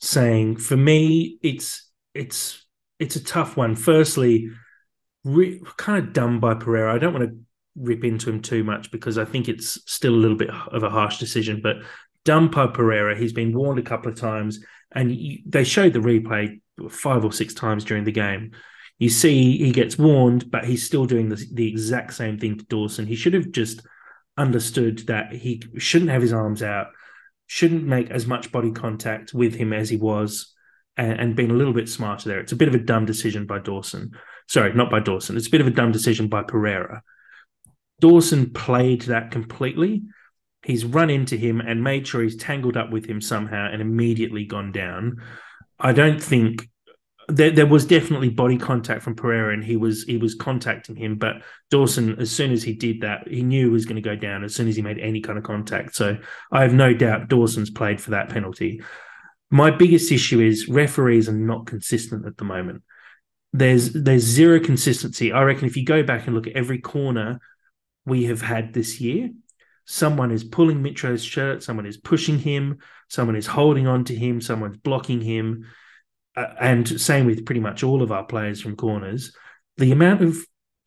saying, 0.00 0.56
for 0.56 0.76
me, 0.76 1.38
it's 1.42 1.88
it's 2.14 2.66
it's 2.98 3.16
a 3.16 3.24
tough 3.24 3.56
one. 3.56 3.76
Firstly, 3.76 4.50
re- 5.24 5.60
kind 5.76 6.04
of 6.04 6.12
done 6.12 6.40
by 6.40 6.54
Pereira. 6.54 6.94
I 6.94 6.98
don't 6.98 7.14
want 7.14 7.28
to 7.28 7.38
rip 7.76 8.04
into 8.04 8.30
him 8.30 8.40
too 8.40 8.64
much 8.64 8.90
because 8.90 9.18
I 9.18 9.24
think 9.24 9.48
it's 9.48 9.80
still 9.90 10.14
a 10.14 10.16
little 10.16 10.36
bit 10.36 10.50
of 10.50 10.82
a 10.82 10.90
harsh 10.90 11.18
decision. 11.18 11.60
But 11.62 11.76
done 12.24 12.48
by 12.48 12.66
Pereira, 12.66 13.16
he's 13.16 13.32
been 13.32 13.56
warned 13.56 13.78
a 13.78 13.82
couple 13.82 14.10
of 14.10 14.18
times, 14.18 14.60
and 14.92 15.16
they 15.46 15.64
showed 15.64 15.92
the 15.92 16.00
replay 16.00 16.60
five 16.90 17.24
or 17.24 17.32
six 17.32 17.54
times 17.54 17.84
during 17.84 18.04
the 18.04 18.12
game. 18.12 18.52
You 18.98 19.10
see, 19.10 19.58
he 19.58 19.70
gets 19.70 19.96
warned, 19.96 20.50
but 20.50 20.64
he's 20.64 20.84
still 20.84 21.04
doing 21.04 21.28
the, 21.28 21.44
the 21.52 21.68
exact 21.68 22.14
same 22.14 22.38
thing 22.38 22.58
to 22.58 22.64
Dawson. 22.64 23.06
He 23.06 23.14
should 23.14 23.34
have 23.34 23.52
just 23.52 23.82
understood 24.36 24.98
that 25.06 25.32
he 25.32 25.62
shouldn't 25.76 26.10
have 26.10 26.22
his 26.22 26.32
arms 26.32 26.62
out, 26.62 26.88
shouldn't 27.46 27.84
make 27.84 28.10
as 28.10 28.26
much 28.26 28.50
body 28.50 28.72
contact 28.72 29.32
with 29.32 29.54
him 29.54 29.72
as 29.72 29.88
he 29.88 29.96
was, 29.96 30.54
and, 30.98 31.18
and 31.18 31.36
being 31.36 31.50
a 31.50 31.54
little 31.54 31.72
bit 31.72 31.88
smarter 31.88 32.28
there. 32.28 32.40
It's 32.40 32.52
a 32.52 32.56
bit 32.56 32.68
of 32.68 32.74
a 32.74 32.78
dumb 32.78 33.06
decision 33.06 33.46
by 33.46 33.60
Dawson. 33.60 34.10
Sorry, 34.48 34.74
not 34.74 34.90
by 34.90 35.00
Dawson. 35.00 35.36
It's 35.36 35.46
a 35.46 35.50
bit 35.50 35.60
of 35.60 35.66
a 35.66 35.70
dumb 35.72 35.92
decision 35.92 36.28
by 36.28 36.42
Pereira. 36.42 37.02
Dawson 38.00 38.52
played 38.52 39.02
that 39.02 39.30
completely. 39.30 40.02
He's 40.64 40.84
run 40.84 41.08
into 41.08 41.36
him 41.36 41.60
and 41.60 41.82
made 41.82 42.06
sure 42.06 42.22
he's 42.22 42.36
tangled 42.36 42.76
up 42.76 42.90
with 42.90 43.06
him 43.06 43.20
somehow 43.20 43.70
and 43.72 43.80
immediately 43.80 44.44
gone 44.44 44.72
down. 44.72 45.22
I 45.78 45.92
don't 45.92 46.22
think 46.22 46.68
there, 47.28 47.50
there 47.50 47.66
was 47.66 47.84
definitely 47.84 48.30
body 48.30 48.56
contact 48.56 49.02
from 49.02 49.14
Pereira, 49.14 49.52
and 49.52 49.62
he 49.62 49.76
was 49.76 50.02
he 50.04 50.16
was 50.16 50.34
contacting 50.34 50.96
him. 50.96 51.16
But 51.16 51.42
Dawson, 51.70 52.18
as 52.18 52.30
soon 52.30 52.50
as 52.52 52.62
he 52.62 52.72
did 52.72 53.02
that, 53.02 53.28
he 53.28 53.42
knew 53.42 53.66
he 53.66 53.72
was 53.72 53.84
going 53.84 53.96
to 53.96 54.02
go 54.02 54.16
down 54.16 54.42
as 54.42 54.54
soon 54.54 54.66
as 54.66 54.76
he 54.76 54.82
made 54.82 54.98
any 54.98 55.20
kind 55.20 55.38
of 55.38 55.44
contact. 55.44 55.94
So 55.94 56.16
I 56.50 56.62
have 56.62 56.74
no 56.74 56.94
doubt 56.94 57.28
Dawson's 57.28 57.70
played 57.70 58.00
for 58.00 58.10
that 58.12 58.30
penalty. 58.30 58.80
My 59.50 59.70
biggest 59.70 60.12
issue 60.12 60.40
is 60.40 60.68
referees 60.68 61.28
are 61.28 61.32
not 61.32 61.66
consistent 61.66 62.26
at 62.26 62.36
the 62.36 62.44
moment. 62.44 62.82
There's 63.52 63.92
there's 63.92 64.22
zero 64.22 64.60
consistency. 64.60 65.32
I 65.32 65.42
reckon 65.42 65.66
if 65.66 65.76
you 65.76 65.84
go 65.84 66.02
back 66.02 66.26
and 66.26 66.34
look 66.34 66.46
at 66.46 66.52
every 66.56 66.78
corner 66.78 67.40
we 68.04 68.24
have 68.24 68.42
had 68.42 68.74
this 68.74 69.00
year, 69.00 69.30
someone 69.86 70.30
is 70.30 70.44
pulling 70.44 70.82
Mitro's 70.82 71.24
shirt, 71.24 71.62
someone 71.62 71.86
is 71.86 71.96
pushing 71.96 72.38
him, 72.38 72.78
someone 73.08 73.36
is 73.36 73.46
holding 73.46 73.86
on 73.86 74.04
to 74.04 74.14
him, 74.14 74.40
someone's 74.40 74.76
blocking 74.76 75.22
him 75.22 75.64
uh, 76.38 76.54
and 76.60 77.00
same 77.00 77.26
with 77.26 77.44
pretty 77.44 77.60
much 77.60 77.82
all 77.82 78.00
of 78.00 78.12
our 78.12 78.24
players 78.24 78.60
from 78.60 78.76
corners, 78.76 79.34
the 79.76 79.90
amount 79.90 80.22
of 80.22 80.36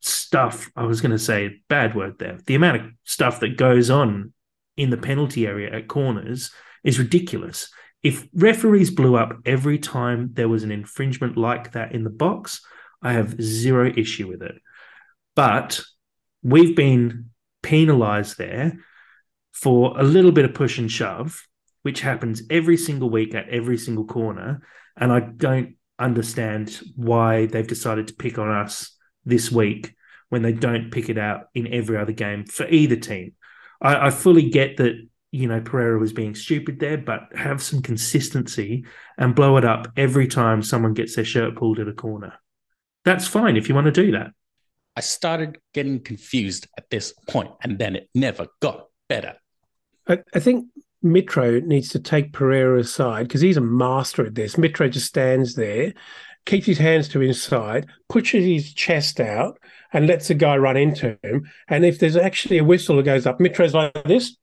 stuff, 0.00 0.70
I 0.74 0.84
was 0.84 1.02
going 1.02 1.12
to 1.12 1.18
say 1.18 1.60
bad 1.68 1.94
word 1.94 2.18
there, 2.18 2.38
the 2.46 2.54
amount 2.54 2.76
of 2.80 2.86
stuff 3.04 3.40
that 3.40 3.58
goes 3.58 3.90
on 3.90 4.32
in 4.78 4.88
the 4.88 4.96
penalty 4.96 5.46
area 5.46 5.70
at 5.70 5.88
corners 5.88 6.50
is 6.84 6.98
ridiculous. 6.98 7.68
If 8.02 8.26
referees 8.34 8.90
blew 8.90 9.16
up 9.16 9.34
every 9.44 9.78
time 9.78 10.30
there 10.32 10.48
was 10.48 10.64
an 10.64 10.72
infringement 10.72 11.36
like 11.36 11.72
that 11.72 11.92
in 11.92 12.04
the 12.04 12.10
box, 12.10 12.60
I 13.00 13.12
have 13.12 13.40
zero 13.40 13.92
issue 13.96 14.28
with 14.28 14.42
it. 14.42 14.56
But 15.34 15.80
we've 16.42 16.76
been 16.76 17.30
penalized 17.62 18.38
there 18.38 18.78
for 19.52 19.98
a 19.98 20.02
little 20.02 20.32
bit 20.32 20.44
of 20.44 20.54
push 20.54 20.78
and 20.78 20.90
shove, 20.90 21.46
which 21.82 22.00
happens 22.00 22.42
every 22.50 22.76
single 22.76 23.10
week 23.10 23.34
at 23.34 23.48
every 23.48 23.78
single 23.78 24.04
corner. 24.04 24.62
And 24.96 25.12
I 25.12 25.20
don't 25.20 25.76
understand 25.98 26.80
why 26.96 27.46
they've 27.46 27.66
decided 27.66 28.08
to 28.08 28.14
pick 28.14 28.38
on 28.38 28.50
us 28.50 28.96
this 29.24 29.50
week 29.50 29.94
when 30.28 30.42
they 30.42 30.52
don't 30.52 30.90
pick 30.90 31.08
it 31.08 31.18
out 31.18 31.48
in 31.54 31.72
every 31.72 31.96
other 31.96 32.12
game 32.12 32.44
for 32.44 32.66
either 32.68 32.96
team. 32.96 33.34
I, 33.80 34.06
I 34.06 34.10
fully 34.10 34.48
get 34.48 34.78
that, 34.78 34.94
you 35.32 35.48
know, 35.48 35.60
Pereira 35.60 35.98
was 35.98 36.12
being 36.12 36.34
stupid 36.34 36.78
there, 36.78 36.98
but 36.98 37.22
have 37.34 37.62
some 37.62 37.80
consistency 37.80 38.84
and 39.16 39.34
blow 39.34 39.56
it 39.56 39.64
up 39.64 39.88
every 39.96 40.28
time 40.28 40.62
someone 40.62 40.92
gets 40.92 41.16
their 41.16 41.24
shirt 41.24 41.56
pulled 41.56 41.80
at 41.80 41.88
a 41.88 41.92
corner. 41.92 42.34
That's 43.04 43.26
fine 43.26 43.56
if 43.56 43.68
you 43.68 43.74
want 43.74 43.86
to 43.86 43.92
do 43.92 44.12
that. 44.12 44.32
I 44.94 45.00
started 45.00 45.58
getting 45.72 46.00
confused 46.00 46.68
at 46.76 46.90
this 46.90 47.14
point, 47.28 47.50
and 47.62 47.78
then 47.78 47.96
it 47.96 48.10
never 48.14 48.46
got 48.60 48.88
better. 49.08 49.34
I, 50.06 50.18
I 50.34 50.38
think 50.38 50.66
Mitro 51.02 51.64
needs 51.64 51.88
to 51.90 51.98
take 51.98 52.34
Pereira 52.34 52.78
aside 52.78 53.26
because 53.26 53.40
he's 53.40 53.56
a 53.56 53.62
master 53.62 54.26
at 54.26 54.34
this. 54.34 54.56
Mitro 54.56 54.90
just 54.90 55.06
stands 55.06 55.54
there, 55.54 55.94
keeps 56.44 56.66
his 56.66 56.78
hands 56.78 57.08
to 57.08 57.20
his 57.20 57.42
side, 57.42 57.86
pushes 58.10 58.44
his 58.44 58.74
chest 58.74 59.18
out, 59.18 59.58
and 59.94 60.06
lets 60.06 60.28
the 60.28 60.34
guy 60.34 60.58
run 60.58 60.76
into 60.76 61.18
him. 61.22 61.50
And 61.68 61.86
if 61.86 61.98
there's 61.98 62.16
actually 62.16 62.58
a 62.58 62.64
whistle 62.64 62.96
that 62.96 63.04
goes 63.04 63.26
up, 63.26 63.38
Mitro's 63.38 63.72
like 63.72 63.94
this. 64.04 64.36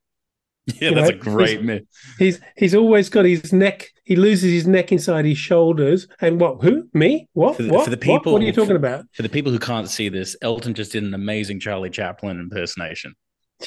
Yeah, 0.82 0.92
that's 0.94 1.10
know, 1.10 1.16
a 1.16 1.20
great 1.20 1.64
myth. 1.64 1.84
He's 2.18 2.40
he's 2.56 2.76
always 2.76 3.10
got 3.10 3.26
his 3.26 3.52
neck. 3.52 3.90
He 4.04 4.16
loses 4.16 4.52
his 4.52 4.68
neck 4.68 4.92
inside 4.92 5.26
his 5.26 5.38
shoulders. 5.38 6.08
And 6.22 6.40
what? 6.40 6.62
Who? 6.64 6.88
Me? 6.94 7.28
What? 7.34 7.58
For 7.58 7.64
the, 7.64 7.72
what? 7.72 7.84
For 7.86 7.90
the 7.90 7.98
people, 7.98 8.32
what? 8.32 8.34
what 8.34 8.42
are 8.42 8.46
you 8.46 8.54
talking 8.54 8.76
about? 8.76 9.06
For 9.14 9.24
the 9.24 9.30
people 9.30 9.52
who 9.52 9.60
can't 9.60 9.90
see 9.90 10.10
this, 10.10 10.36
Elton 10.42 10.74
just 10.74 10.92
did 10.92 11.04
an 11.04 11.14
amazing 11.14 11.60
Charlie 11.60 11.90
Chaplin 11.90 12.40
impersonation. 12.40 13.16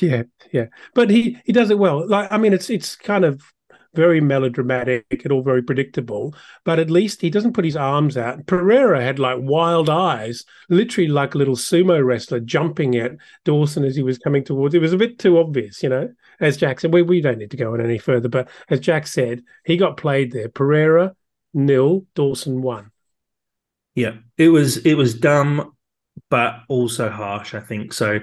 Yeah, 0.01 0.23
yeah, 0.53 0.67
but 0.95 1.11
he 1.11 1.39
he 1.45 1.53
does 1.53 1.71
it 1.71 1.79
well. 1.79 2.09
Like 2.09 2.31
I 2.33 2.39
mean, 2.39 2.53
it's 2.53 2.71
it's 2.71 2.97
kind 2.97 3.25
of 3.25 3.43
very 3.95 4.21
melodramatic 4.21 5.07
and 5.11 5.33
all 5.33 5.43
very 5.43 5.63
predictable, 5.63 6.35
but 6.65 6.79
at 6.79 6.91
least 6.91 7.21
he 7.21 7.31
doesn't 7.31 7.53
put 7.53 7.65
his 7.65 7.77
arms 7.77 8.17
out. 8.17 8.47
Pereira 8.47 9.03
had 9.03 9.19
like 9.19 9.39
wild 9.41 9.91
eyes, 9.91 10.45
literally 10.69 11.09
like 11.09 11.35
a 11.35 11.39
little 11.39 11.57
sumo 11.57 12.05
wrestler 12.05 12.41
jumping 12.41 12.97
at 12.97 13.13
Dawson 13.45 13.85
as 13.85 13.97
he 13.97 14.03
was 14.03 14.19
coming 14.19 14.45
towards. 14.45 14.75
It 14.75 14.81
was 14.81 14.93
a 14.93 14.99
bit 14.99 15.19
too 15.19 15.39
obvious, 15.39 15.83
you 15.83 15.89
know. 15.89 16.09
As 16.43 16.59
Jack 16.59 16.81
said, 16.81 16.93
we 16.93 17.03
we 17.03 17.21
don't 17.21 17.39
need 17.39 17.53
to 17.53 17.57
go 17.57 17.73
on 17.73 17.81
any 17.81 17.99
further, 17.99 18.29
but 18.29 18.49
as 18.69 18.81
Jack 18.81 19.07
said, 19.07 19.43
he 19.65 19.77
got 19.77 19.97
played 19.97 20.33
there. 20.33 20.49
Pereira 20.49 21.15
nil, 21.55 22.05
Dawson 22.15 22.61
one. 22.61 22.91
Yeah, 23.95 24.17
it 24.37 24.49
was 24.49 24.79
it 24.79 24.95
was 24.95 25.15
dumb, 25.15 25.73
but 26.29 26.57
also 26.69 27.09
harsh. 27.09 27.55
I 27.55 27.61
think 27.61 27.93
so 27.93 28.21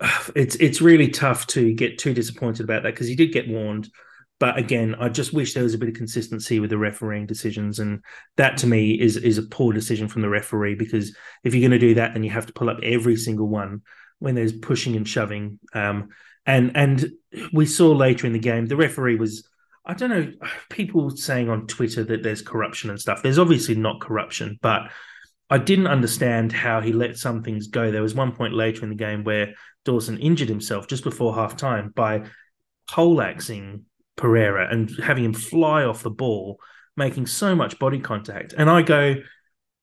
it's 0.34 0.56
it's 0.56 0.80
really 0.80 1.08
tough 1.08 1.46
to 1.48 1.72
get 1.72 1.98
too 1.98 2.14
disappointed 2.14 2.64
about 2.64 2.82
that 2.82 2.94
because 2.94 3.08
he 3.08 3.16
did 3.16 3.32
get 3.32 3.48
warned. 3.48 3.88
But 4.38 4.58
again, 4.58 4.94
I 5.00 5.08
just 5.08 5.32
wish 5.32 5.54
there 5.54 5.62
was 5.62 5.72
a 5.72 5.78
bit 5.78 5.88
of 5.88 5.94
consistency 5.94 6.60
with 6.60 6.68
the 6.68 6.76
refereeing 6.76 7.26
decisions, 7.26 7.78
and 7.78 8.02
that 8.36 8.58
to 8.58 8.66
me 8.66 9.00
is 9.00 9.16
is 9.16 9.38
a 9.38 9.42
poor 9.42 9.72
decision 9.72 10.08
from 10.08 10.22
the 10.22 10.28
referee 10.28 10.74
because 10.74 11.16
if 11.42 11.54
you're 11.54 11.66
going 11.66 11.78
to 11.78 11.86
do 11.86 11.94
that, 11.94 12.12
then 12.12 12.22
you 12.22 12.30
have 12.30 12.46
to 12.46 12.52
pull 12.52 12.68
up 12.68 12.78
every 12.82 13.16
single 13.16 13.48
one 13.48 13.80
when 14.18 14.34
there's 14.34 14.52
pushing 14.52 14.94
and 14.96 15.08
shoving. 15.08 15.58
Um, 15.72 16.08
and 16.46 16.76
and 16.76 17.10
we 17.52 17.66
saw 17.66 17.92
later 17.92 18.26
in 18.26 18.32
the 18.32 18.38
game 18.38 18.66
the 18.66 18.76
referee 18.76 19.16
was. 19.16 19.48
I 19.88 19.94
don't 19.94 20.10
know, 20.10 20.32
people 20.68 21.10
saying 21.10 21.48
on 21.48 21.68
Twitter 21.68 22.02
that 22.02 22.24
there's 22.24 22.42
corruption 22.42 22.90
and 22.90 23.00
stuff. 23.00 23.22
There's 23.22 23.38
obviously 23.38 23.76
not 23.76 24.00
corruption, 24.00 24.58
but 24.60 24.90
I 25.48 25.58
didn't 25.58 25.86
understand 25.86 26.52
how 26.52 26.80
he 26.80 26.92
let 26.92 27.16
some 27.16 27.42
things 27.42 27.68
go. 27.68 27.92
There 27.92 28.02
was 28.02 28.14
one 28.14 28.32
point 28.32 28.52
later 28.52 28.82
in 28.82 28.88
the 28.88 28.96
game 28.96 29.22
where 29.22 29.54
Dawson 29.84 30.18
injured 30.18 30.48
himself 30.48 30.88
just 30.88 31.04
before 31.04 31.34
half 31.34 31.56
time 31.56 31.92
by 31.94 32.24
poleaxing 32.90 33.84
Pereira 34.16 34.68
and 34.70 34.90
having 35.02 35.24
him 35.24 35.32
fly 35.32 35.84
off 35.84 36.02
the 36.02 36.10
ball, 36.10 36.58
making 36.96 37.26
so 37.26 37.54
much 37.54 37.78
body 37.78 38.00
contact. 38.00 38.54
And 38.56 38.68
I 38.68 38.82
go, 38.82 39.14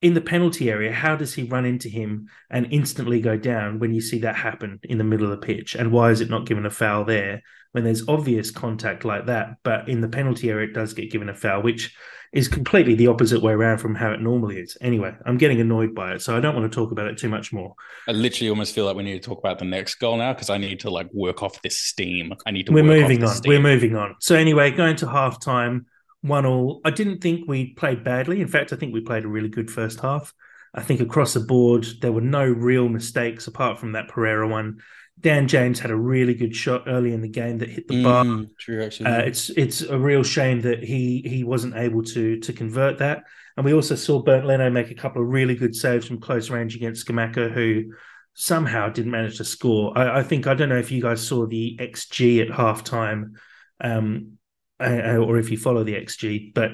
in 0.03 0.13
the 0.13 0.21
penalty 0.21 0.69
area, 0.69 0.91
how 0.91 1.15
does 1.15 1.33
he 1.33 1.43
run 1.43 1.65
into 1.65 1.87
him 1.87 2.27
and 2.49 2.67
instantly 2.71 3.21
go 3.21 3.37
down 3.37 3.79
when 3.79 3.93
you 3.93 4.01
see 4.01 4.19
that 4.19 4.35
happen 4.35 4.79
in 4.83 4.97
the 4.97 5.03
middle 5.03 5.25
of 5.25 5.31
the 5.31 5.45
pitch? 5.45 5.75
And 5.75 5.93
why 5.93 6.11
is 6.11 6.19
it 6.19 6.29
not 6.29 6.45
given 6.45 6.65
a 6.65 6.69
foul 6.69 7.05
there 7.05 7.41
when 7.71 7.85
there's 7.85 8.07
obvious 8.09 8.51
contact 8.51 9.05
like 9.05 9.27
that? 9.27 9.55
But 9.63 9.87
in 9.87 10.01
the 10.01 10.09
penalty 10.09 10.49
area, 10.49 10.67
it 10.67 10.73
does 10.73 10.93
get 10.93 11.09
given 11.09 11.29
a 11.29 11.33
foul, 11.33 11.63
which 11.63 11.95
is 12.33 12.49
completely 12.49 12.95
the 12.95 13.07
opposite 13.07 13.41
way 13.41 13.53
around 13.53 13.77
from 13.77 13.95
how 13.95 14.11
it 14.11 14.19
normally 14.19 14.57
is. 14.57 14.77
Anyway, 14.81 15.15
I'm 15.25 15.37
getting 15.37 15.61
annoyed 15.61 15.95
by 15.95 16.15
it, 16.15 16.21
so 16.21 16.35
I 16.35 16.41
don't 16.41 16.53
want 16.53 16.69
to 16.69 16.75
talk 16.75 16.91
about 16.91 17.07
it 17.07 17.17
too 17.17 17.29
much 17.29 17.53
more. 17.53 17.73
I 18.05 18.11
literally 18.11 18.49
almost 18.49 18.75
feel 18.75 18.85
like 18.85 18.97
we 18.97 19.03
need 19.03 19.21
to 19.21 19.25
talk 19.25 19.39
about 19.39 19.57
the 19.57 19.65
next 19.65 19.95
goal 19.95 20.17
now 20.17 20.33
because 20.33 20.49
I 20.49 20.57
need 20.57 20.81
to 20.81 20.89
like 20.89 21.07
work 21.13 21.41
off 21.41 21.61
this 21.61 21.79
steam. 21.79 22.33
I 22.45 22.51
need 22.51 22.65
to. 22.65 22.73
We're 22.73 22.83
moving 22.83 23.23
on. 23.23 23.37
We're 23.45 23.61
moving 23.61 23.95
on. 23.95 24.15
So 24.19 24.35
anyway, 24.35 24.71
going 24.71 24.97
to 24.97 25.07
half 25.07 25.39
time 25.39 25.85
one 26.23 26.45
all. 26.45 26.81
I 26.83 26.89
didn't 26.89 27.19
think 27.19 27.47
we 27.47 27.73
played 27.73 28.03
badly. 28.03 28.41
In 28.41 28.47
fact, 28.47 28.73
I 28.73 28.77
think 28.77 28.93
we 28.93 29.01
played 29.01 29.25
a 29.25 29.27
really 29.27 29.49
good 29.49 29.69
first 29.69 29.99
half. 29.99 30.33
I 30.73 30.81
think 30.81 31.01
across 31.01 31.33
the 31.33 31.41
board 31.41 31.85
there 32.01 32.11
were 32.11 32.21
no 32.21 32.45
real 32.45 32.89
mistakes 32.89 33.45
apart 33.45 33.77
from 33.77 33.91
that 33.91 34.07
Pereira 34.07 34.47
one. 34.47 34.79
Dan 35.19 35.47
James 35.47 35.79
had 35.79 35.91
a 35.91 35.95
really 35.95 36.33
good 36.33 36.55
shot 36.55 36.83
early 36.87 37.13
in 37.13 37.21
the 37.21 37.27
game 37.27 37.59
that 37.59 37.69
hit 37.69 37.87
the 37.87 37.95
mm, 37.95 38.03
bar. 38.03 38.49
True, 38.57 38.83
actually. 38.83 39.05
Uh, 39.05 39.19
it's 39.19 39.51
it's 39.51 39.81
a 39.81 39.97
real 39.97 40.23
shame 40.23 40.61
that 40.61 40.83
he 40.83 41.21
he 41.25 41.43
wasn't 41.43 41.75
able 41.75 42.01
to 42.03 42.39
to 42.39 42.51
convert 42.51 42.97
that. 42.97 43.23
And 43.55 43.65
we 43.65 43.73
also 43.73 43.95
saw 43.95 44.23
Bernd 44.23 44.47
Leno 44.47 44.71
make 44.71 44.89
a 44.89 44.95
couple 44.95 45.21
of 45.21 45.27
really 45.27 45.55
good 45.55 45.75
saves 45.75 46.07
from 46.07 46.19
close 46.19 46.49
range 46.49 46.75
against 46.75 47.05
Scamacca, 47.05 47.51
who 47.51 47.93
somehow 48.33 48.89
didn't 48.89 49.11
manage 49.11 49.37
to 49.37 49.45
score. 49.45 49.95
I, 49.95 50.19
I, 50.19 50.23
think 50.23 50.47
I 50.47 50.55
don't 50.55 50.69
know 50.69 50.77
if 50.77 50.91
you 50.91 51.03
guys 51.03 51.25
saw 51.25 51.45
the 51.45 51.77
XG 51.79 52.41
at 52.41 52.47
halftime. 52.47 53.33
Um, 53.79 54.32
uh, 54.79 55.17
or 55.17 55.37
if 55.37 55.51
you 55.51 55.57
follow 55.57 55.83
the 55.83 55.95
XG, 55.95 56.53
but 56.53 56.71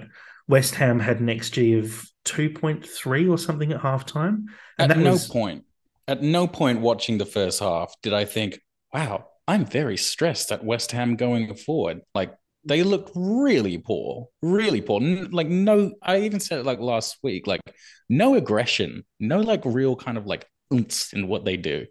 West 0.47 0.75
Ham 0.75 0.99
had 0.99 1.19
an 1.19 1.27
XG 1.27 1.79
of 1.79 2.09
2.3 2.25 3.29
or 3.29 3.37
something 3.37 3.71
at 3.71 3.81
halftime. 3.81 4.45
And 4.77 4.91
at 4.91 4.97
no 4.97 5.11
was... 5.13 5.27
point, 5.27 5.63
at 6.07 6.21
no 6.21 6.47
point 6.47 6.81
watching 6.81 7.17
the 7.17 7.25
first 7.25 7.59
half 7.59 7.93
did 8.01 8.13
I 8.13 8.25
think, 8.25 8.59
wow, 8.93 9.27
I'm 9.47 9.65
very 9.65 9.97
stressed 9.97 10.51
at 10.51 10.63
West 10.63 10.91
Ham 10.91 11.15
going 11.15 11.55
forward. 11.55 12.01
Like 12.13 12.33
they 12.63 12.83
looked 12.83 13.11
really 13.15 13.77
poor, 13.77 14.27
really 14.41 14.81
poor. 14.81 15.01
Like 15.01 15.47
no, 15.47 15.93
I 16.01 16.21
even 16.21 16.39
said 16.39 16.59
it 16.59 16.65
like 16.65 16.79
last 16.79 17.17
week, 17.23 17.47
like 17.47 17.61
no 18.09 18.35
aggression, 18.35 19.03
no 19.19 19.39
like 19.39 19.61
real 19.65 19.95
kind 19.95 20.17
of 20.17 20.25
like 20.25 20.45
in 20.71 21.27
what 21.27 21.45
they 21.45 21.57
do. 21.57 21.85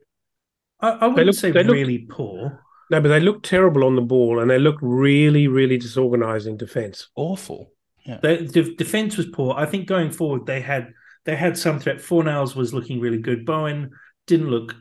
I, 0.81 0.90
I 0.90 1.07
wouldn't 1.09 1.27
look, 1.27 1.37
say 1.37 1.51
really 1.51 2.07
look, 2.07 2.16
poor. 2.16 2.64
No, 2.90 3.01
but 3.01 3.09
they 3.09 3.20
looked 3.20 3.44
terrible 3.44 3.85
on 3.85 3.96
the 3.96 4.03
ball, 4.03 4.40
and 4.40 4.51
they 4.51 4.59
looked 4.59 4.83
really, 4.83 5.46
really 5.46 5.77
disorganized 5.77 6.46
in 6.46 6.57
defence. 6.57 7.09
Awful. 7.14 7.72
Yeah. 8.05 8.18
The, 8.22 8.48
the 8.51 8.74
defence 8.74 9.16
was 9.16 9.27
poor. 9.27 9.55
I 9.57 9.66
think 9.66 9.87
going 9.87 10.11
forward, 10.11 10.46
they 10.46 10.61
had 10.61 10.92
they 11.24 11.37
had 11.37 11.59
some 11.59 11.79
threat. 11.79 11.98
Fornals 11.98 12.57
was 12.57 12.72
looking 12.72 13.01
really 13.01 13.18
good. 13.18 13.44
Bowen 13.44 13.90
didn't 14.27 14.51
look 14.51 14.74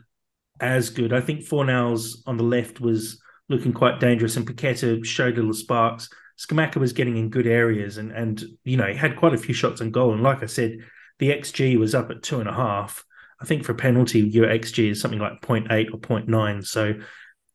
as 0.60 0.88
good. 0.88 1.12
I 1.12 1.20
think 1.20 1.42
Fornals 1.42 2.22
on 2.26 2.38
the 2.38 2.44
left 2.44 2.80
was 2.80 3.20
looking 3.50 3.72
quite 3.72 4.00
dangerous, 4.00 4.36
and 4.36 4.46
Paqueta 4.46 5.04
showed 5.04 5.36
little 5.36 5.52
sparks. 5.52 6.08
Scamacca 6.38 6.76
was 6.76 6.92
getting 6.92 7.16
in 7.16 7.28
good 7.30 7.46
areas, 7.46 7.98
and 7.98 8.12
and 8.12 8.42
you 8.64 8.76
know 8.76 8.86
he 8.86 8.96
had 8.96 9.16
quite 9.16 9.34
a 9.34 9.38
few 9.38 9.52
shots 9.54 9.80
on 9.80 9.90
goal. 9.90 10.14
And 10.14 10.22
like 10.22 10.42
I 10.42 10.46
said, 10.46 10.78
the 11.18 11.30
xG 11.30 11.78
was 11.78 11.94
up 11.94 12.10
at 12.10 12.22
two 12.22 12.40
and 12.40 12.48
a 12.48 12.54
half. 12.54 13.04
I 13.40 13.44
think 13.44 13.64
for 13.64 13.72
a 13.72 13.76
penalty, 13.76 14.20
your 14.20 14.46
xG 14.46 14.90
is 14.90 15.00
something 15.00 15.20
like 15.20 15.40
0.8 15.42 15.92
or 15.92 15.98
0.9. 15.98 16.66
So 16.66 16.94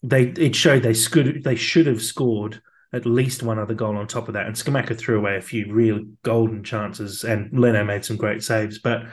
they 0.03 0.23
it 0.23 0.55
showed 0.55 0.83
they 0.83 0.93
should 0.93 1.43
they 1.43 1.55
should 1.55 1.87
have 1.87 2.01
scored 2.01 2.61
at 2.91 3.07
least 3.07 3.41
one 3.41 3.57
other 3.57 3.73
goal 3.73 3.97
on 3.97 4.05
top 4.05 4.27
of 4.27 4.35
that. 4.35 4.45
And 4.45 4.55
Scamacca 4.55 4.95
threw 4.97 5.17
away 5.17 5.37
a 5.37 5.41
few 5.41 5.73
real 5.73 6.01
golden 6.21 6.63
chances, 6.63 7.23
and 7.23 7.57
Leno 7.57 7.83
made 7.83 8.05
some 8.05 8.17
great 8.17 8.43
saves. 8.43 8.77
But 8.79 9.05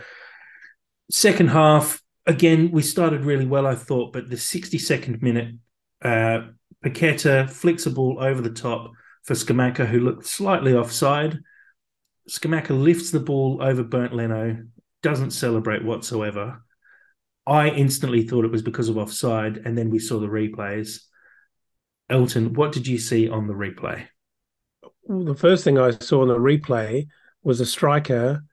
second 1.10 1.48
half, 1.48 2.02
again, 2.26 2.70
we 2.72 2.82
started 2.82 3.24
really 3.24 3.46
well, 3.46 3.66
I 3.66 3.74
thought, 3.74 4.12
but 4.12 4.28
the 4.28 4.36
62nd 4.36 5.22
minute, 5.22 5.54
uh, 6.02 6.48
Paqueta 6.84 7.48
flicks 7.48 7.86
a 7.86 7.90
ball 7.90 8.18
over 8.20 8.42
the 8.42 8.50
top 8.50 8.90
for 9.22 9.34
Scamacca, 9.34 9.86
who 9.86 10.00
looked 10.00 10.26
slightly 10.26 10.74
offside. 10.74 11.38
Scamacca 12.28 12.78
lifts 12.78 13.10
the 13.10 13.20
ball 13.20 13.60
over 13.62 13.82
Bernd 13.82 14.12
Leno, 14.12 14.58
doesn't 15.02 15.30
celebrate 15.30 15.84
whatsoever. 15.84 16.62
I 17.50 17.68
instantly 17.70 18.22
thought 18.22 18.44
it 18.44 18.52
was 18.52 18.62
because 18.62 18.88
of 18.88 18.96
offside, 18.96 19.56
and 19.64 19.76
then 19.76 19.90
we 19.90 19.98
saw 19.98 20.20
the 20.20 20.28
replays. 20.28 21.00
Elton, 22.08 22.54
what 22.54 22.70
did 22.70 22.86
you 22.86 22.96
see 22.96 23.28
on 23.28 23.48
the 23.48 23.54
replay? 23.54 24.06
Well, 25.02 25.24
the 25.24 25.34
first 25.34 25.64
thing 25.64 25.76
I 25.76 25.90
saw 25.90 26.22
on 26.22 26.28
the 26.28 26.38
replay 26.38 27.08
was 27.42 27.60
a 27.60 27.66
striker 27.66 28.44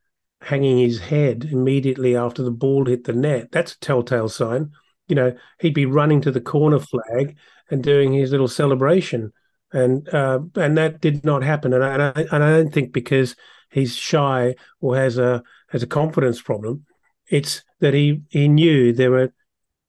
hanging 0.41 0.79
his 0.79 0.99
head 0.99 1.47
immediately 1.51 2.15
after 2.15 2.41
the 2.41 2.49
ball 2.51 2.85
hit 2.85 3.03
the 3.03 3.13
net. 3.13 3.51
That's 3.51 3.73
a 3.73 3.79
telltale 3.79 4.29
sign. 4.29 4.71
You 5.07 5.15
know, 5.15 5.37
he'd 5.59 5.75
be 5.75 5.85
running 5.85 6.21
to 6.21 6.31
the 6.31 6.41
corner 6.41 6.79
flag 6.79 7.37
and 7.69 7.83
doing 7.83 8.13
his 8.13 8.31
little 8.31 8.47
celebration, 8.47 9.31
and 9.71 10.09
uh, 10.09 10.39
and 10.55 10.75
that 10.79 11.01
did 11.01 11.23
not 11.23 11.43
happen. 11.43 11.71
And 11.71 11.83
I, 11.83 11.93
and 11.93 12.01
I, 12.01 12.25
and 12.31 12.43
I 12.43 12.49
don't 12.49 12.73
think 12.73 12.93
because 12.93 13.35
he's 13.69 13.95
shy 13.95 14.55
or 14.81 14.95
has 14.95 15.19
a 15.19 15.43
has 15.69 15.83
a 15.83 15.87
confidence 15.87 16.41
problem. 16.41 16.85
It's 17.29 17.63
that 17.79 17.93
he 17.93 18.21
he 18.29 18.47
knew 18.47 18.93
there 18.93 19.11
were. 19.11 19.33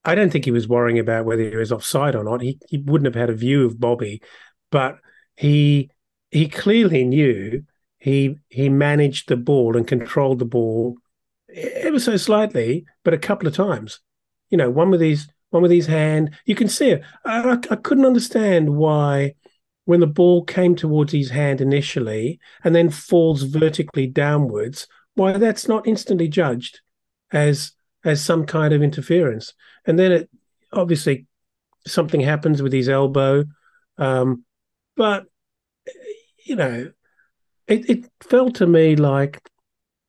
I 0.04 0.14
don't 0.14 0.30
think 0.30 0.44
he 0.44 0.50
was 0.50 0.68
worrying 0.68 0.98
about 0.98 1.24
whether 1.24 1.42
he 1.42 1.56
was 1.56 1.72
offside 1.72 2.14
or 2.14 2.24
not. 2.24 2.40
He 2.40 2.58
he 2.68 2.78
wouldn't 2.78 3.12
have 3.14 3.20
had 3.20 3.30
a 3.30 3.36
view 3.36 3.64
of 3.66 3.80
Bobby, 3.80 4.22
but 4.70 4.98
he 5.36 5.90
he 6.30 6.48
clearly 6.48 7.04
knew 7.04 7.62
he 7.98 8.36
he 8.48 8.68
managed 8.68 9.28
the 9.28 9.36
ball 9.36 9.76
and 9.76 9.86
controlled 9.86 10.38
the 10.38 10.44
ball 10.44 10.96
ever 11.54 11.98
so 11.98 12.16
slightly, 12.16 12.84
but 13.04 13.14
a 13.14 13.18
couple 13.18 13.48
of 13.48 13.54
times. 13.54 14.00
You 14.50 14.58
know, 14.58 14.70
one 14.70 14.90
with 14.90 15.00
his 15.00 15.28
one 15.50 15.62
with 15.62 15.72
his 15.72 15.86
hand. 15.86 16.36
You 16.44 16.54
can 16.54 16.68
see 16.68 16.90
it. 16.90 17.02
I, 17.24 17.58
I 17.70 17.76
couldn't 17.76 18.06
understand 18.06 18.76
why 18.76 19.34
when 19.84 20.00
the 20.00 20.06
ball 20.06 20.44
came 20.44 20.76
towards 20.76 21.12
his 21.12 21.30
hand 21.30 21.60
initially 21.60 22.38
and 22.62 22.74
then 22.74 22.90
falls 22.90 23.42
vertically 23.42 24.06
downwards, 24.06 24.86
why 25.14 25.32
that's 25.38 25.66
not 25.66 25.86
instantly 25.86 26.28
judged 26.28 26.80
as 27.32 27.72
as 28.04 28.24
some 28.24 28.46
kind 28.46 28.72
of 28.72 28.82
interference. 28.82 29.54
And 29.86 29.98
then 29.98 30.12
it 30.12 30.30
obviously 30.72 31.26
something 31.86 32.20
happens 32.20 32.62
with 32.62 32.72
his 32.72 32.88
elbow, 32.88 33.44
um, 33.96 34.44
but 34.96 35.26
you 36.44 36.56
know, 36.56 36.90
it, 37.66 37.88
it 37.90 38.10
felt 38.22 38.56
to 38.56 38.66
me 38.66 38.96
like 38.96 39.40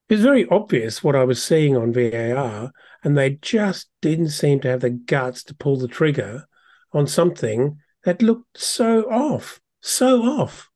it 0.08 0.16
was 0.16 0.24
very 0.24 0.48
obvious 0.50 1.04
what 1.04 1.16
I 1.16 1.24
was 1.24 1.44
seeing 1.44 1.76
on 1.76 1.94
VAR, 1.94 2.72
and 3.04 3.18
they 3.18 3.32
just 3.42 3.90
didn't 4.02 4.30
seem 4.30 4.60
to 4.62 4.70
have 4.70 4.82
the 4.82 4.90
guts 4.90 5.44
to 5.46 5.56
pull 5.56 5.78
the 5.78 5.88
trigger 5.88 6.46
on 6.94 7.06
something 7.06 7.78
that 8.06 8.22
looked 8.22 8.60
so 8.60 9.04
off, 9.04 9.60
so 9.82 10.24
off. 10.24 10.70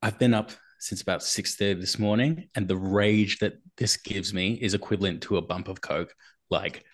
I've 0.00 0.18
been 0.18 0.32
up 0.32 0.52
since 0.78 1.02
about 1.02 1.20
6.30 1.20 1.80
this 1.80 1.98
morning 1.98 2.48
and 2.54 2.68
the 2.68 2.76
rage 2.76 3.38
that 3.38 3.54
this 3.76 3.96
gives 3.96 4.32
me 4.32 4.54
is 4.54 4.74
equivalent 4.74 5.22
to 5.22 5.36
a 5.36 5.42
bump 5.42 5.68
of 5.68 5.80
coke. 5.80 6.14
Like 6.50 6.84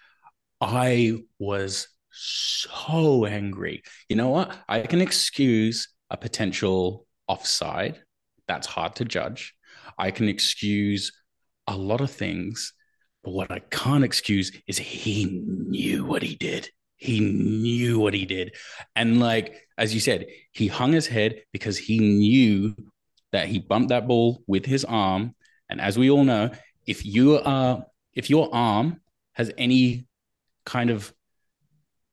i 0.60 1.14
was 1.38 1.88
so 2.10 3.26
angry. 3.26 3.82
You 4.08 4.16
know 4.16 4.30
what? 4.30 4.56
I 4.68 4.80
can 4.80 5.00
excuse 5.00 5.88
a 6.10 6.16
potential 6.16 7.06
offside. 7.26 8.00
That's 8.46 8.66
hard 8.66 8.96
to 8.96 9.04
judge. 9.04 9.54
I 9.98 10.10
can 10.10 10.28
excuse 10.28 11.12
a 11.66 11.76
lot 11.76 12.00
of 12.00 12.10
things 12.10 12.72
but 13.24 13.32
what 13.32 13.50
i 13.50 13.58
can't 13.70 14.04
excuse 14.04 14.52
is 14.68 14.78
he 14.78 15.42
knew 15.46 16.04
what 16.04 16.22
he 16.22 16.36
did. 16.36 16.68
He 16.96 17.20
knew 17.20 17.98
what 17.98 18.14
he 18.14 18.24
did. 18.24 18.54
And 18.94 19.18
like 19.18 19.66
as 19.76 19.92
you 19.94 20.00
said 20.00 20.26
he 20.52 20.68
hung 20.68 20.92
his 20.92 21.06
head 21.06 21.42
because 21.52 21.78
he 21.78 21.98
knew 21.98 22.76
that 23.34 23.48
he 23.48 23.58
bumped 23.58 23.88
that 23.88 24.06
ball 24.06 24.44
with 24.46 24.64
his 24.64 24.84
arm. 24.84 25.34
And 25.68 25.80
as 25.80 25.98
we 25.98 26.08
all 26.08 26.22
know, 26.22 26.52
if 26.86 27.04
you 27.04 27.40
are 27.40 27.84
if 28.12 28.30
your 28.30 28.48
arm 28.54 29.00
has 29.32 29.50
any 29.58 30.06
kind 30.64 30.90
of 30.90 31.12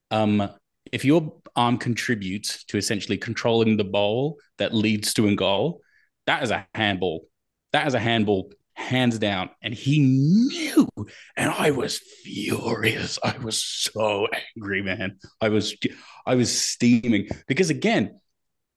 um 0.10 0.50
if 0.92 1.06
your 1.06 1.32
arm 1.56 1.78
contributes 1.78 2.64
to 2.66 2.78
essentially 2.78 3.20
controlling 3.20 3.78
the 3.78 3.84
ball 3.84 4.40
that 4.58 4.74
leads 4.74 5.14
to 5.14 5.28
a 5.28 5.36
goal, 5.36 5.82
that 6.26 6.42
is 6.42 6.50
a 6.50 6.68
handball. 6.74 7.28
That 7.72 7.86
is 7.86 7.94
a 7.94 8.00
handball, 8.00 8.52
hands 8.74 9.20
down. 9.20 9.52
And 9.62 9.76
he 9.76 10.00
knew. 10.00 10.90
And 11.38 11.52
I 11.52 11.70
was 11.70 12.00
furious. 12.24 13.20
I 13.24 13.38
was 13.38 13.62
so 13.62 14.28
angry, 14.58 14.82
man. 14.82 15.20
I 15.40 15.50
was 15.50 15.76
I 16.26 16.34
was 16.34 16.52
steaming 16.60 17.30
because 17.48 17.70
again, 17.70 18.21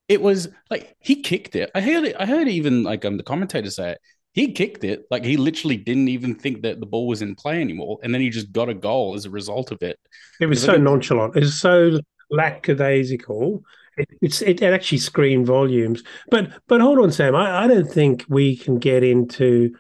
it 0.08 0.20
was 0.20 0.48
like 0.70 0.94
he 1.00 1.22
kicked 1.22 1.56
it. 1.56 1.70
I 1.74 1.80
heard 1.80 2.04
it. 2.04 2.16
I 2.18 2.26
heard 2.26 2.48
even 2.48 2.82
like 2.82 3.04
um 3.04 3.16
the 3.16 3.22
commentator 3.22 3.70
say 3.70 3.92
it. 3.92 3.98
He 4.32 4.52
kicked 4.52 4.82
it 4.84 5.04
like 5.10 5.24
he 5.24 5.36
literally 5.36 5.76
didn't 5.76 6.08
even 6.08 6.34
think 6.34 6.62
that 6.62 6.80
the 6.80 6.86
ball 6.86 7.06
was 7.06 7.22
in 7.22 7.36
play 7.36 7.60
anymore, 7.60 7.98
and 8.02 8.12
then 8.12 8.20
he 8.20 8.30
just 8.30 8.52
got 8.52 8.68
a 8.68 8.74
goal 8.74 9.14
as 9.14 9.24
a 9.24 9.30
result 9.30 9.70
of 9.70 9.82
it. 9.82 9.98
It 10.40 10.46
was 10.46 10.62
so 10.62 10.76
nonchalant. 10.76 11.36
It 11.36 11.40
was 11.40 11.60
so 11.60 12.00
lackadaisical. 12.30 13.62
It, 13.96 14.08
it's 14.20 14.42
it 14.42 14.62
actually 14.62 14.98
screamed 14.98 15.46
volumes. 15.46 16.02
But 16.30 16.50
but 16.66 16.80
hold 16.80 16.98
on, 16.98 17.12
Sam. 17.12 17.34
I, 17.34 17.64
I 17.64 17.66
don't 17.66 17.90
think 17.90 18.24
we 18.28 18.56
can 18.56 18.78
get 18.78 19.04
into 19.04 19.74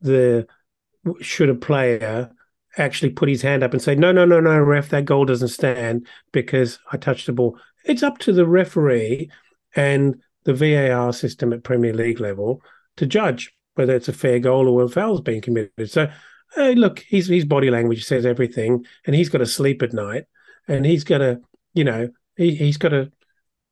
the 0.00 0.46
should 1.20 1.50
a 1.50 1.54
player 1.54 2.30
actually 2.76 3.10
put 3.10 3.28
his 3.28 3.42
hand 3.42 3.62
up 3.62 3.72
and 3.72 3.82
say 3.82 3.94
no 3.94 4.12
no 4.12 4.24
no 4.24 4.40
no 4.40 4.58
ref 4.58 4.88
that 4.90 5.04
goal 5.04 5.24
doesn't 5.24 5.48
stand 5.48 6.06
because 6.32 6.78
I 6.92 6.96
touched 6.96 7.26
the 7.26 7.32
ball. 7.32 7.58
It's 7.84 8.02
up 8.02 8.18
to 8.18 8.32
the 8.32 8.46
referee 8.46 9.30
and 9.74 10.20
the 10.44 10.54
VAR 10.54 11.12
system 11.12 11.52
at 11.52 11.64
Premier 11.64 11.92
League 11.92 12.20
level 12.20 12.62
to 12.96 13.06
judge 13.06 13.52
whether 13.74 13.94
it's 13.94 14.08
a 14.08 14.12
fair 14.12 14.40
goal 14.40 14.68
or 14.68 14.82
a 14.82 14.88
foul's 14.88 15.20
being 15.20 15.40
committed. 15.40 15.88
So, 15.88 16.10
hey, 16.56 16.74
look, 16.74 16.98
his 17.00 17.28
his 17.28 17.44
body 17.44 17.70
language 17.70 18.04
says 18.04 18.26
everything, 18.26 18.84
and 19.06 19.14
he's 19.14 19.28
got 19.28 19.38
to 19.38 19.46
sleep 19.46 19.82
at 19.82 19.92
night, 19.92 20.24
and 20.66 20.84
he's 20.84 21.04
got 21.04 21.18
to, 21.18 21.40
you 21.74 21.84
know, 21.84 22.08
he 22.36 22.56
he's 22.56 22.76
got 22.76 22.88
to 22.88 23.12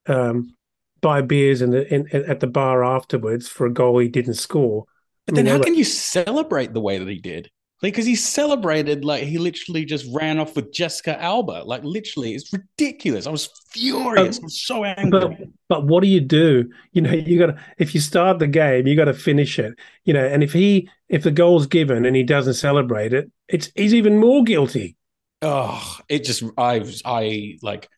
um, 0.07 0.55
buy 1.01 1.23
beers 1.23 1.61
in 1.61 1.71
the 1.71 1.93
in, 1.93 2.09
at 2.13 2.41
the 2.41 2.47
bar 2.47 2.85
afterwards 2.85 3.49
for 3.49 3.67
a 3.67 3.73
goal 3.73 3.99
he 3.99 4.09
didn't 4.09 4.35
score. 4.35 4.85
But 5.27 5.35
then, 5.35 5.47
how 5.47 5.61
can 5.61 5.75
you 5.75 5.83
celebrate 5.83 6.73
the 6.73 6.81
way 6.81 6.99
that 6.99 7.09
he 7.09 7.19
did? 7.19 7.51
Like, 7.83 7.93
because 7.93 8.07
he 8.07 8.15
celebrated 8.15 9.05
like 9.05 9.25
he 9.25 9.37
literally 9.37 9.85
just 9.85 10.07
ran 10.11 10.39
off 10.39 10.57
with 10.57 10.73
Jessica 10.73 11.21
Alba. 11.23 11.63
Like, 11.65 11.85
literally, 11.85 12.35
it's 12.35 12.51
ridiculous. 12.51 13.27
I 13.27 13.31
was 13.31 13.51
furious. 13.71 14.39
I 14.39 14.45
was 14.45 14.61
so 14.61 14.85
angry. 14.85 15.11
But, 15.11 15.33
but 15.69 15.87
what 15.87 16.03
do 16.03 16.09
you 16.09 16.21
do? 16.21 16.71
You 16.93 17.03
know, 17.03 17.13
you 17.13 17.39
got 17.39 17.47
to 17.47 17.59
if 17.79 17.95
you 17.95 18.01
start 18.01 18.39
the 18.39 18.47
game, 18.47 18.87
you 18.87 18.97
got 18.97 19.05
to 19.05 19.15
finish 19.15 19.59
it. 19.59 19.75
You 20.05 20.15
know, 20.15 20.25
and 20.25 20.43
if 20.43 20.55
he 20.55 20.89
if 21.11 21.23
the 21.23 21.31
goal's 21.31 21.67
given 21.67 22.07
and 22.07 22.17
he 22.17 22.23
doesn't 22.23 22.55
celebrate 22.55 23.13
it, 23.13 23.31
it's 23.47 23.71
he's 23.75 23.93
even 23.93 24.19
more 24.19 24.43
guilty. 24.43 24.97
Oh, 25.43 25.99
it 26.09 26.25
just 26.25 26.45
I 26.57 26.83
I 27.05 27.59
like 27.61 27.91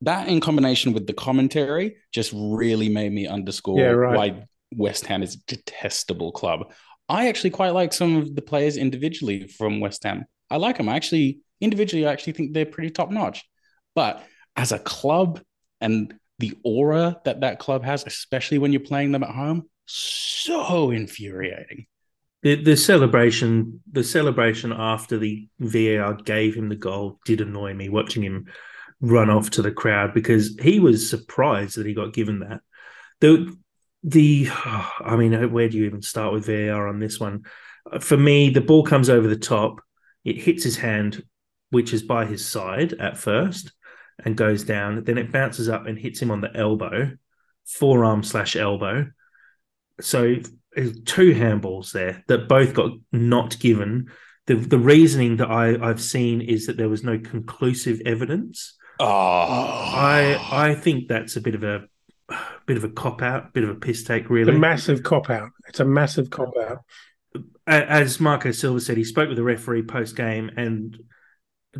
that 0.00 0.28
in 0.28 0.40
combination 0.40 0.94
with 0.94 1.06
the 1.06 1.12
commentary 1.12 1.96
just 2.10 2.32
really 2.34 2.88
made 2.88 3.12
me 3.12 3.26
underscore 3.26 3.78
yeah, 3.78 3.90
right. 3.90 4.16
why 4.16 4.44
West 4.74 5.06
Ham 5.06 5.22
is 5.22 5.34
a 5.34 5.38
detestable 5.46 6.32
club. 6.32 6.72
I 7.08 7.28
actually 7.28 7.50
quite 7.50 7.74
like 7.74 7.92
some 7.92 8.16
of 8.16 8.34
the 8.34 8.42
players 8.42 8.76
individually 8.76 9.46
from 9.46 9.80
West 9.80 10.04
Ham. 10.04 10.24
I 10.50 10.56
like 10.56 10.78
them. 10.78 10.88
I 10.88 10.96
actually 10.96 11.40
individually, 11.60 12.06
I 12.06 12.12
actually 12.12 12.34
think 12.34 12.52
they're 12.52 12.66
pretty 12.66 12.90
top 12.90 13.10
notch. 13.10 13.44
But 13.94 14.24
as 14.56 14.72
a 14.72 14.78
club 14.78 15.40
and 15.80 16.14
the 16.38 16.56
aura 16.64 17.20
that 17.24 17.40
that 17.40 17.58
club 17.58 17.84
has, 17.84 18.04
especially 18.06 18.58
when 18.58 18.72
you're 18.72 18.80
playing 18.80 19.12
them 19.12 19.22
at 19.22 19.30
home, 19.30 19.68
so 19.86 20.90
infuriating. 20.90 21.86
The, 22.42 22.56
the 22.56 22.76
celebration, 22.76 23.80
the 23.90 24.04
celebration 24.04 24.72
after 24.72 25.18
the 25.18 25.48
VAR 25.58 26.14
gave 26.14 26.54
him 26.54 26.68
the 26.68 26.76
goal 26.76 27.18
did 27.24 27.40
annoy 27.40 27.72
me. 27.74 27.88
Watching 27.88 28.22
him 28.22 28.46
run 29.00 29.30
off 29.30 29.50
to 29.50 29.62
the 29.62 29.72
crowd 29.72 30.12
because 30.12 30.56
he 30.60 30.78
was 30.78 31.08
surprised 31.08 31.76
that 31.76 31.86
he 31.86 31.94
got 31.94 32.12
given 32.12 32.40
that. 32.40 32.60
The 33.20 33.56
the 34.04 34.48
I 35.00 35.16
mean, 35.16 35.34
uh, 35.34 35.48
where 35.48 35.68
do 35.68 35.78
you 35.78 35.84
even 35.86 36.02
start 36.02 36.32
with 36.32 36.46
VAR 36.46 36.86
on 36.86 37.00
this 37.00 37.18
one? 37.18 37.44
Uh, 37.90 37.98
for 37.98 38.16
me, 38.16 38.50
the 38.50 38.60
ball 38.60 38.84
comes 38.84 39.10
over 39.10 39.26
the 39.26 39.36
top, 39.36 39.80
it 40.24 40.36
hits 40.36 40.62
his 40.62 40.76
hand, 40.76 41.24
which 41.70 41.92
is 41.92 42.02
by 42.02 42.26
his 42.26 42.46
side 42.46 42.92
at 42.94 43.16
first, 43.16 43.72
and 44.24 44.36
goes 44.36 44.62
down. 44.62 45.02
Then 45.02 45.18
it 45.18 45.32
bounces 45.32 45.68
up 45.68 45.86
and 45.86 45.98
hits 45.98 46.20
him 46.20 46.30
on 46.30 46.40
the 46.40 46.54
elbow, 46.54 47.12
forearm 47.64 48.22
slash 48.22 48.54
elbow. 48.54 49.06
So 50.00 50.36
two 50.76 51.34
handballs 51.34 51.92
there 51.92 52.24
that 52.28 52.48
both 52.48 52.74
got 52.74 52.92
not 53.10 53.58
given. 53.58 54.10
The 54.46 54.56
the 54.56 54.78
reasoning 54.78 55.38
that 55.38 55.50
I, 55.50 55.88
I've 55.88 56.02
seen 56.02 56.42
is 56.42 56.66
that 56.66 56.76
there 56.76 56.88
was 56.88 57.02
no 57.02 57.18
conclusive 57.18 58.02
evidence. 58.04 58.74
Oh, 59.00 59.06
I 59.06 60.38
I 60.50 60.74
think 60.74 61.08
that's 61.08 61.36
a 61.36 61.40
bit 61.40 61.54
of 61.54 61.64
a 61.64 61.86
bit 62.66 62.76
of 62.76 62.84
a 62.84 62.88
cop 62.88 63.22
out, 63.22 63.52
bit 63.52 63.64
of 63.64 63.70
a 63.70 63.74
piss 63.74 64.04
take, 64.04 64.30
really. 64.30 64.52
It's 64.52 64.56
a 64.56 64.60
massive 64.60 65.02
cop 65.02 65.30
out. 65.30 65.50
It's 65.68 65.80
a 65.80 65.84
massive 65.84 66.30
cop 66.30 66.52
out. 66.56 66.78
As 67.66 68.20
Marco 68.20 68.50
Silva 68.50 68.80
said, 68.80 68.96
he 68.96 69.04
spoke 69.04 69.28
with 69.28 69.36
the 69.36 69.42
referee 69.42 69.84
post 69.84 70.16
game, 70.16 70.50
and 70.56 70.98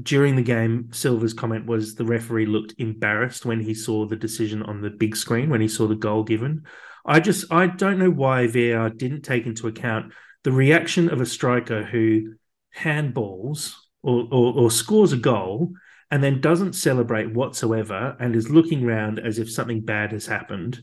during 0.02 0.36
the 0.36 0.42
game, 0.42 0.88
Silva's 0.92 1.34
comment 1.34 1.66
was 1.66 1.94
the 1.94 2.04
referee 2.04 2.46
looked 2.46 2.74
embarrassed 2.78 3.44
when 3.46 3.60
he 3.60 3.74
saw 3.74 4.06
the 4.06 4.16
decision 4.16 4.62
on 4.62 4.80
the 4.80 4.90
big 4.90 5.16
screen, 5.16 5.50
when 5.50 5.60
he 5.60 5.68
saw 5.68 5.86
the 5.86 5.94
goal 5.94 6.24
given. 6.24 6.62
I 7.06 7.20
just, 7.20 7.52
I 7.52 7.66
don't 7.66 7.98
know 7.98 8.10
why 8.10 8.46
VAR 8.46 8.90
didn't 8.90 9.22
take 9.22 9.46
into 9.46 9.68
account 9.68 10.12
the 10.42 10.52
reaction 10.52 11.10
of 11.10 11.20
a 11.20 11.26
striker 11.26 11.84
who 11.84 12.34
handballs 12.76 13.74
or, 14.02 14.26
or, 14.30 14.54
or 14.54 14.70
scores 14.70 15.12
a 15.12 15.16
goal 15.16 15.72
and 16.14 16.22
then 16.22 16.40
doesn't 16.40 16.74
celebrate 16.74 17.34
whatsoever 17.34 18.16
and 18.20 18.36
is 18.36 18.48
looking 18.48 18.84
around 18.84 19.18
as 19.18 19.40
if 19.40 19.50
something 19.50 19.80
bad 19.80 20.12
has 20.12 20.26
happened. 20.26 20.80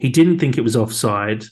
He 0.00 0.08
didn't 0.08 0.40
think 0.40 0.58
it 0.58 0.62
was 0.62 0.74
offside. 0.74 1.44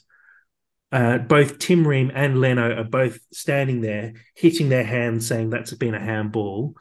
Uh, 0.91 1.17
both 1.17 1.57
Tim 1.57 1.87
Ream 1.87 2.11
and 2.13 2.41
Leno 2.41 2.77
are 2.77 2.83
both 2.83 3.19
standing 3.31 3.79
there, 3.79 4.15
hitting 4.35 4.67
their 4.67 4.83
hands, 4.83 5.27
saying 5.27 5.49
that's 5.49 5.73
been 5.75 5.95
a 5.95 5.99
handball. 6.01 6.75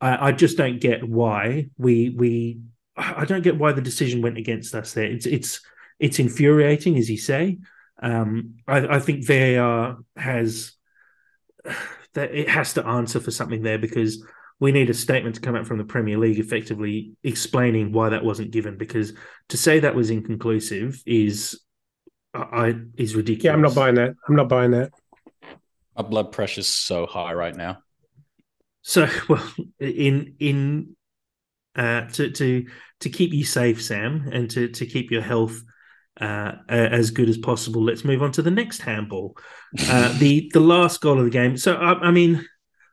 I, 0.00 0.28
I 0.28 0.32
just 0.32 0.56
don't 0.56 0.80
get 0.80 1.02
why 1.02 1.70
we 1.76 2.10
we. 2.10 2.60
I 2.96 3.24
don't 3.24 3.42
get 3.42 3.58
why 3.58 3.72
the 3.72 3.82
decision 3.82 4.22
went 4.22 4.38
against 4.38 4.76
us 4.76 4.92
there. 4.92 5.06
It's 5.10 5.26
it's 5.26 5.60
it's 5.98 6.20
infuriating, 6.20 6.98
as 6.98 7.10
you 7.10 7.18
say. 7.18 7.58
Um, 8.00 8.58
I, 8.68 8.86
I 8.86 8.98
think 9.00 9.26
VAR 9.26 9.98
has 10.14 10.70
that 12.14 12.32
it 12.32 12.48
has 12.48 12.74
to 12.74 12.86
answer 12.86 13.18
for 13.18 13.32
something 13.32 13.62
there 13.62 13.78
because 13.78 14.24
we 14.60 14.72
need 14.72 14.90
a 14.90 14.94
statement 14.94 15.34
to 15.34 15.40
come 15.40 15.56
out 15.56 15.66
from 15.66 15.78
the 15.78 15.84
Premier 15.84 16.18
League 16.18 16.38
effectively 16.38 17.16
explaining 17.24 17.92
why 17.92 18.10
that 18.10 18.22
wasn't 18.22 18.50
given 18.50 18.76
because 18.76 19.14
to 19.48 19.56
say 19.56 19.80
that 19.80 19.94
was 19.94 20.10
inconclusive 20.10 21.02
is 21.06 21.58
I 22.34 22.76
is 22.96 23.16
ridiculous. 23.16 23.44
Yeah, 23.44 23.52
I'm 23.54 23.62
not 23.62 23.74
buying 23.74 23.96
that. 23.96 24.14
I'm 24.28 24.36
not 24.36 24.48
buying 24.48 24.70
that. 24.72 24.92
My 25.96 26.02
blood 26.02 26.30
pressure's 26.30 26.68
so 26.68 27.06
high 27.06 27.32
right 27.32 27.56
now. 27.56 27.78
So, 28.82 29.08
well, 29.28 29.52
in 29.80 30.34
in 30.38 30.96
uh, 31.74 32.02
to 32.02 32.30
to 32.30 32.66
to 33.00 33.10
keep 33.10 33.32
you 33.32 33.44
safe, 33.44 33.82
Sam, 33.82 34.28
and 34.32 34.50
to 34.50 34.68
to 34.68 34.86
keep 34.86 35.10
your 35.10 35.22
health 35.22 35.60
uh, 36.20 36.52
as 36.68 37.10
good 37.10 37.28
as 37.28 37.38
possible, 37.38 37.82
let's 37.82 38.04
move 38.04 38.22
on 38.22 38.32
to 38.32 38.42
the 38.42 38.50
next 38.50 38.82
handball, 38.82 39.36
uh, 39.88 40.12
the 40.18 40.50
the 40.52 40.60
last 40.60 41.00
goal 41.00 41.18
of 41.18 41.24
the 41.24 41.30
game. 41.30 41.56
So, 41.56 41.74
I, 41.74 41.94
I 41.94 42.10
mean, 42.10 42.46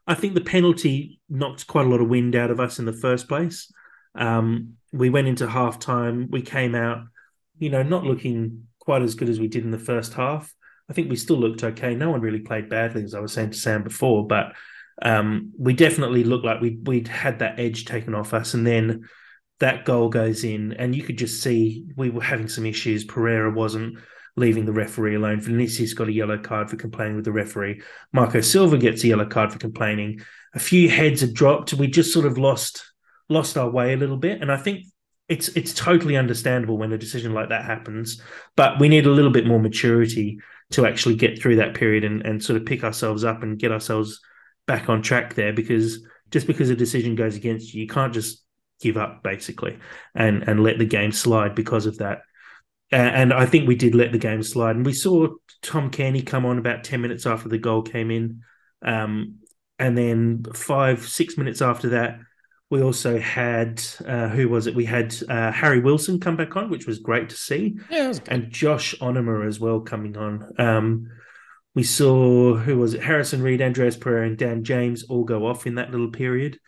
I 0.07 0.15
think 0.15 0.33
the 0.33 0.41
penalty 0.41 1.19
knocked 1.29 1.67
quite 1.67 1.85
a 1.85 1.89
lot 1.89 2.01
of 2.01 2.07
wind 2.07 2.35
out 2.35 2.49
of 2.49 2.59
us 2.59 2.79
in 2.79 2.85
the 2.85 2.93
first 2.93 3.27
place. 3.27 3.71
Um, 4.15 4.75
we 4.93 5.09
went 5.09 5.27
into 5.27 5.47
half 5.47 5.79
time. 5.79 6.29
We 6.31 6.41
came 6.41 6.75
out, 6.75 7.03
you 7.59 7.69
know, 7.69 7.83
not 7.83 8.05
looking 8.05 8.67
quite 8.79 9.01
as 9.01 9.15
good 9.15 9.29
as 9.29 9.39
we 9.39 9.47
did 9.47 9.65
in 9.65 9.71
the 9.71 9.77
first 9.77 10.13
half. 10.13 10.53
I 10.89 10.93
think 10.93 11.09
we 11.09 11.17
still 11.17 11.35
looked 11.35 11.63
okay. 11.63 11.93
No 11.93 12.09
one 12.09 12.21
really 12.21 12.39
played 12.39 12.69
badly, 12.69 13.03
as 13.03 13.13
I 13.13 13.19
was 13.19 13.33
saying 13.33 13.51
to 13.51 13.57
Sam 13.57 13.83
before, 13.83 14.25
but 14.25 14.53
um, 15.01 15.51
we 15.59 15.73
definitely 15.73 16.23
looked 16.23 16.45
like 16.45 16.61
we 16.61 16.79
we'd 16.83 17.09
had 17.09 17.39
that 17.39 17.59
edge 17.59 17.85
taken 17.85 18.15
off 18.15 18.33
us. 18.33 18.53
And 18.53 18.65
then 18.65 19.07
that 19.59 19.83
goal 19.83 20.07
goes 20.07 20.45
in, 20.45 20.73
and 20.73 20.95
you 20.95 21.03
could 21.03 21.17
just 21.17 21.43
see 21.43 21.85
we 21.97 22.09
were 22.09 22.23
having 22.23 22.47
some 22.47 22.65
issues. 22.65 23.03
Pereira 23.03 23.51
wasn't 23.51 23.99
leaving 24.37 24.65
the 24.65 24.71
referee 24.71 25.15
alone. 25.15 25.41
Vinicius 25.41 25.93
got 25.93 26.07
a 26.07 26.13
yellow 26.13 26.37
card 26.37 26.69
for 26.69 26.77
complaining 26.77 27.15
with 27.15 27.25
the 27.25 27.31
referee. 27.31 27.81
Marco 28.13 28.39
Silva 28.39 28.77
gets 28.77 29.03
a 29.03 29.07
yellow 29.07 29.25
card 29.25 29.51
for 29.51 29.59
complaining. 29.59 30.21
A 30.53 30.59
few 30.59 30.89
heads 30.89 31.21
had 31.21 31.33
dropped. 31.33 31.73
We 31.73 31.87
just 31.87 32.13
sort 32.13 32.25
of 32.25 32.37
lost 32.37 32.83
lost 33.29 33.57
our 33.57 33.69
way 33.69 33.93
a 33.93 33.97
little 33.97 34.15
bit, 34.15 34.41
and 34.41 34.51
I 34.51 34.57
think 34.57 34.85
it's 35.27 35.49
it's 35.49 35.73
totally 35.73 36.15
understandable 36.15 36.77
when 36.77 36.93
a 36.93 36.97
decision 36.97 37.33
like 37.33 37.49
that 37.49 37.65
happens. 37.65 38.21
But 38.55 38.79
we 38.79 38.87
need 38.87 39.07
a 39.07 39.11
little 39.11 39.31
bit 39.31 39.47
more 39.47 39.59
maturity 39.59 40.39
to 40.71 40.85
actually 40.85 41.15
get 41.15 41.41
through 41.41 41.57
that 41.57 41.73
period 41.73 42.03
and, 42.03 42.25
and 42.25 42.43
sort 42.43 42.59
of 42.59 42.65
pick 42.65 42.83
ourselves 42.83 43.23
up 43.23 43.41
and 43.41 43.59
get 43.59 43.71
ourselves 43.71 44.19
back 44.67 44.89
on 44.89 45.01
track 45.01 45.33
there. 45.33 45.53
Because 45.53 46.05
just 46.29 46.45
because 46.45 46.69
a 46.69 46.75
decision 46.75 47.15
goes 47.15 47.35
against 47.35 47.73
you, 47.73 47.81
you 47.81 47.87
can't 47.87 48.13
just 48.13 48.43
give 48.79 48.97
up 48.97 49.23
basically 49.23 49.79
and 50.13 50.43
and 50.43 50.61
let 50.61 50.77
the 50.77 50.85
game 50.85 51.11
slide 51.11 51.55
because 51.55 51.87
of 51.87 51.97
that 51.97 52.19
and 52.91 53.33
I 53.33 53.45
think 53.45 53.67
we 53.67 53.75
did 53.75 53.95
let 53.95 54.11
the 54.11 54.17
game 54.17 54.43
slide. 54.43 54.75
And 54.75 54.85
we 54.85 54.93
saw 54.93 55.27
Tom 55.61 55.91
Cairney 55.91 56.25
come 56.25 56.45
on 56.45 56.57
about 56.57 56.83
10 56.83 57.01
minutes 57.01 57.25
after 57.25 57.49
the 57.49 57.57
goal 57.57 57.81
came 57.81 58.11
in. 58.11 58.41
Um, 58.81 59.39
and 59.79 59.97
then 59.97 60.43
five, 60.53 61.07
six 61.07 61.37
minutes 61.37 61.61
after 61.61 61.89
that, 61.89 62.19
we 62.69 62.81
also 62.81 63.17
had, 63.19 63.81
uh, 64.05 64.27
who 64.29 64.49
was 64.49 64.67
it? 64.67 64.75
We 64.75 64.85
had 64.85 65.15
uh, 65.29 65.51
Harry 65.51 65.79
Wilson 65.79 66.19
come 66.19 66.35
back 66.35 66.55
on, 66.55 66.69
which 66.69 66.85
was 66.85 66.99
great 66.99 67.29
to 67.29 67.35
see. 67.35 67.77
Yeah, 67.89 68.13
and 68.27 68.51
Josh 68.51 68.93
Onomah 68.99 69.47
as 69.47 69.59
well 69.59 69.79
coming 69.79 70.17
on. 70.17 70.51
Um, 70.57 71.07
we 71.75 71.83
saw, 71.83 72.55
who 72.55 72.77
was 72.77 72.93
it? 72.93 73.03
Harrison 73.03 73.41
Reed, 73.41 73.61
Andreas 73.61 73.95
Pereira, 73.95 74.27
and 74.27 74.37
Dan 74.37 74.63
James 74.63 75.03
all 75.03 75.23
go 75.23 75.45
off 75.45 75.65
in 75.65 75.75
that 75.75 75.91
little 75.91 76.11
period. 76.11 76.59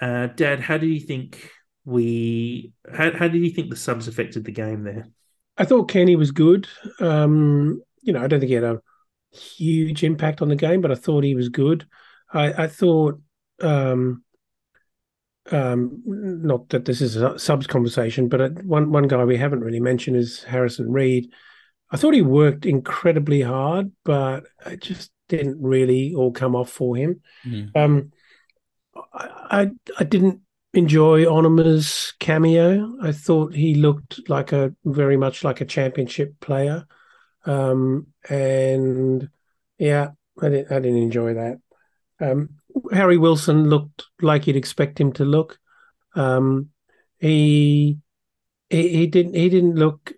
Uh, 0.00 0.26
Dad, 0.28 0.60
how 0.60 0.78
do 0.78 0.86
you 0.86 1.00
think 1.00 1.50
we 1.84 2.72
how, 2.92 3.12
how 3.12 3.28
did 3.28 3.42
you 3.42 3.50
think 3.50 3.70
the 3.70 3.76
subs 3.76 4.08
affected 4.08 4.44
the 4.44 4.52
game 4.52 4.82
there? 4.82 5.08
I 5.58 5.64
thought 5.64 5.90
Kenny 5.90 6.16
was 6.16 6.30
good. 6.30 6.68
Um, 7.00 7.82
you 8.02 8.12
know, 8.12 8.22
I 8.22 8.28
don't 8.28 8.40
think 8.40 8.48
he 8.48 8.54
had 8.54 8.64
a 8.64 8.80
huge 9.32 10.04
impact 10.04 10.40
on 10.40 10.48
the 10.48 10.56
game, 10.56 10.80
but 10.80 10.92
I 10.92 10.94
thought 10.94 11.24
he 11.24 11.34
was 11.34 11.48
good. 11.48 11.86
I, 12.32 12.64
I 12.64 12.66
thought, 12.68 13.20
um, 13.60 14.22
um, 15.50 16.02
not 16.04 16.68
that 16.68 16.84
this 16.84 17.00
is 17.00 17.16
a 17.16 17.38
subs 17.38 17.66
conversation, 17.66 18.28
but 18.28 18.62
one 18.64 18.92
one 18.92 19.08
guy 19.08 19.24
we 19.24 19.36
haven't 19.36 19.60
really 19.60 19.80
mentioned 19.80 20.16
is 20.16 20.42
Harrison 20.44 20.92
Reed. 20.92 21.32
I 21.90 21.96
thought 21.96 22.14
he 22.14 22.22
worked 22.22 22.66
incredibly 22.66 23.40
hard, 23.40 23.92
but 24.04 24.44
it 24.66 24.80
just 24.82 25.10
didn't 25.28 25.60
really 25.60 26.14
all 26.14 26.32
come 26.32 26.54
off 26.54 26.70
for 26.70 26.96
him. 26.96 27.20
Mm. 27.46 27.70
Um, 27.74 28.12
I, 29.12 29.28
I, 29.50 29.70
I 29.98 30.04
didn't 30.04 30.42
enjoy 30.72 31.24
Onomah's 31.24 32.12
cameo. 32.18 32.96
I 33.02 33.12
thought 33.12 33.54
he 33.54 33.74
looked 33.74 34.28
like 34.28 34.52
a 34.52 34.74
very 34.84 35.16
much 35.16 35.44
like 35.44 35.60
a 35.60 35.66
championship 35.66 36.38
player, 36.40 36.86
um, 37.46 38.08
and 38.28 39.28
yeah, 39.78 40.10
I 40.40 40.48
didn't 40.48 40.72
I 40.72 40.80
didn't 40.80 41.02
enjoy 41.02 41.34
that. 41.34 41.58
Um, 42.20 42.50
Harry 42.92 43.16
Wilson 43.16 43.68
looked 43.68 44.04
like 44.20 44.46
you'd 44.46 44.56
expect 44.56 45.00
him 45.00 45.12
to 45.14 45.24
look. 45.24 45.58
Um, 46.14 46.70
he, 47.18 47.98
he 48.68 48.88
he 48.88 49.06
didn't 49.06 49.34
he 49.34 49.48
didn't 49.48 49.76
look 49.76 50.12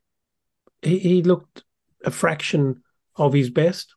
he, 0.83 0.99
he 0.99 1.23
looked 1.23 1.63
a 2.05 2.11
fraction 2.11 2.83
of 3.17 3.33
his 3.33 3.51
best. 3.51 3.95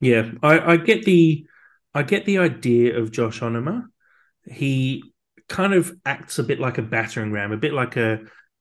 Yeah, 0.00 0.32
I, 0.42 0.72
I 0.72 0.76
get 0.76 1.04
the 1.04 1.46
I 1.94 2.02
get 2.02 2.24
the 2.24 2.38
idea 2.38 2.98
of 2.98 3.12
Josh 3.12 3.40
Onomah. 3.40 3.84
He 4.46 5.13
kind 5.54 5.72
of 5.72 5.92
acts 6.04 6.40
a 6.40 6.42
bit 6.42 6.58
like 6.58 6.78
a 6.78 6.82
battering 6.82 7.30
ram, 7.30 7.52
a 7.52 7.56
bit 7.56 7.72
like 7.72 7.96
a 7.96 8.18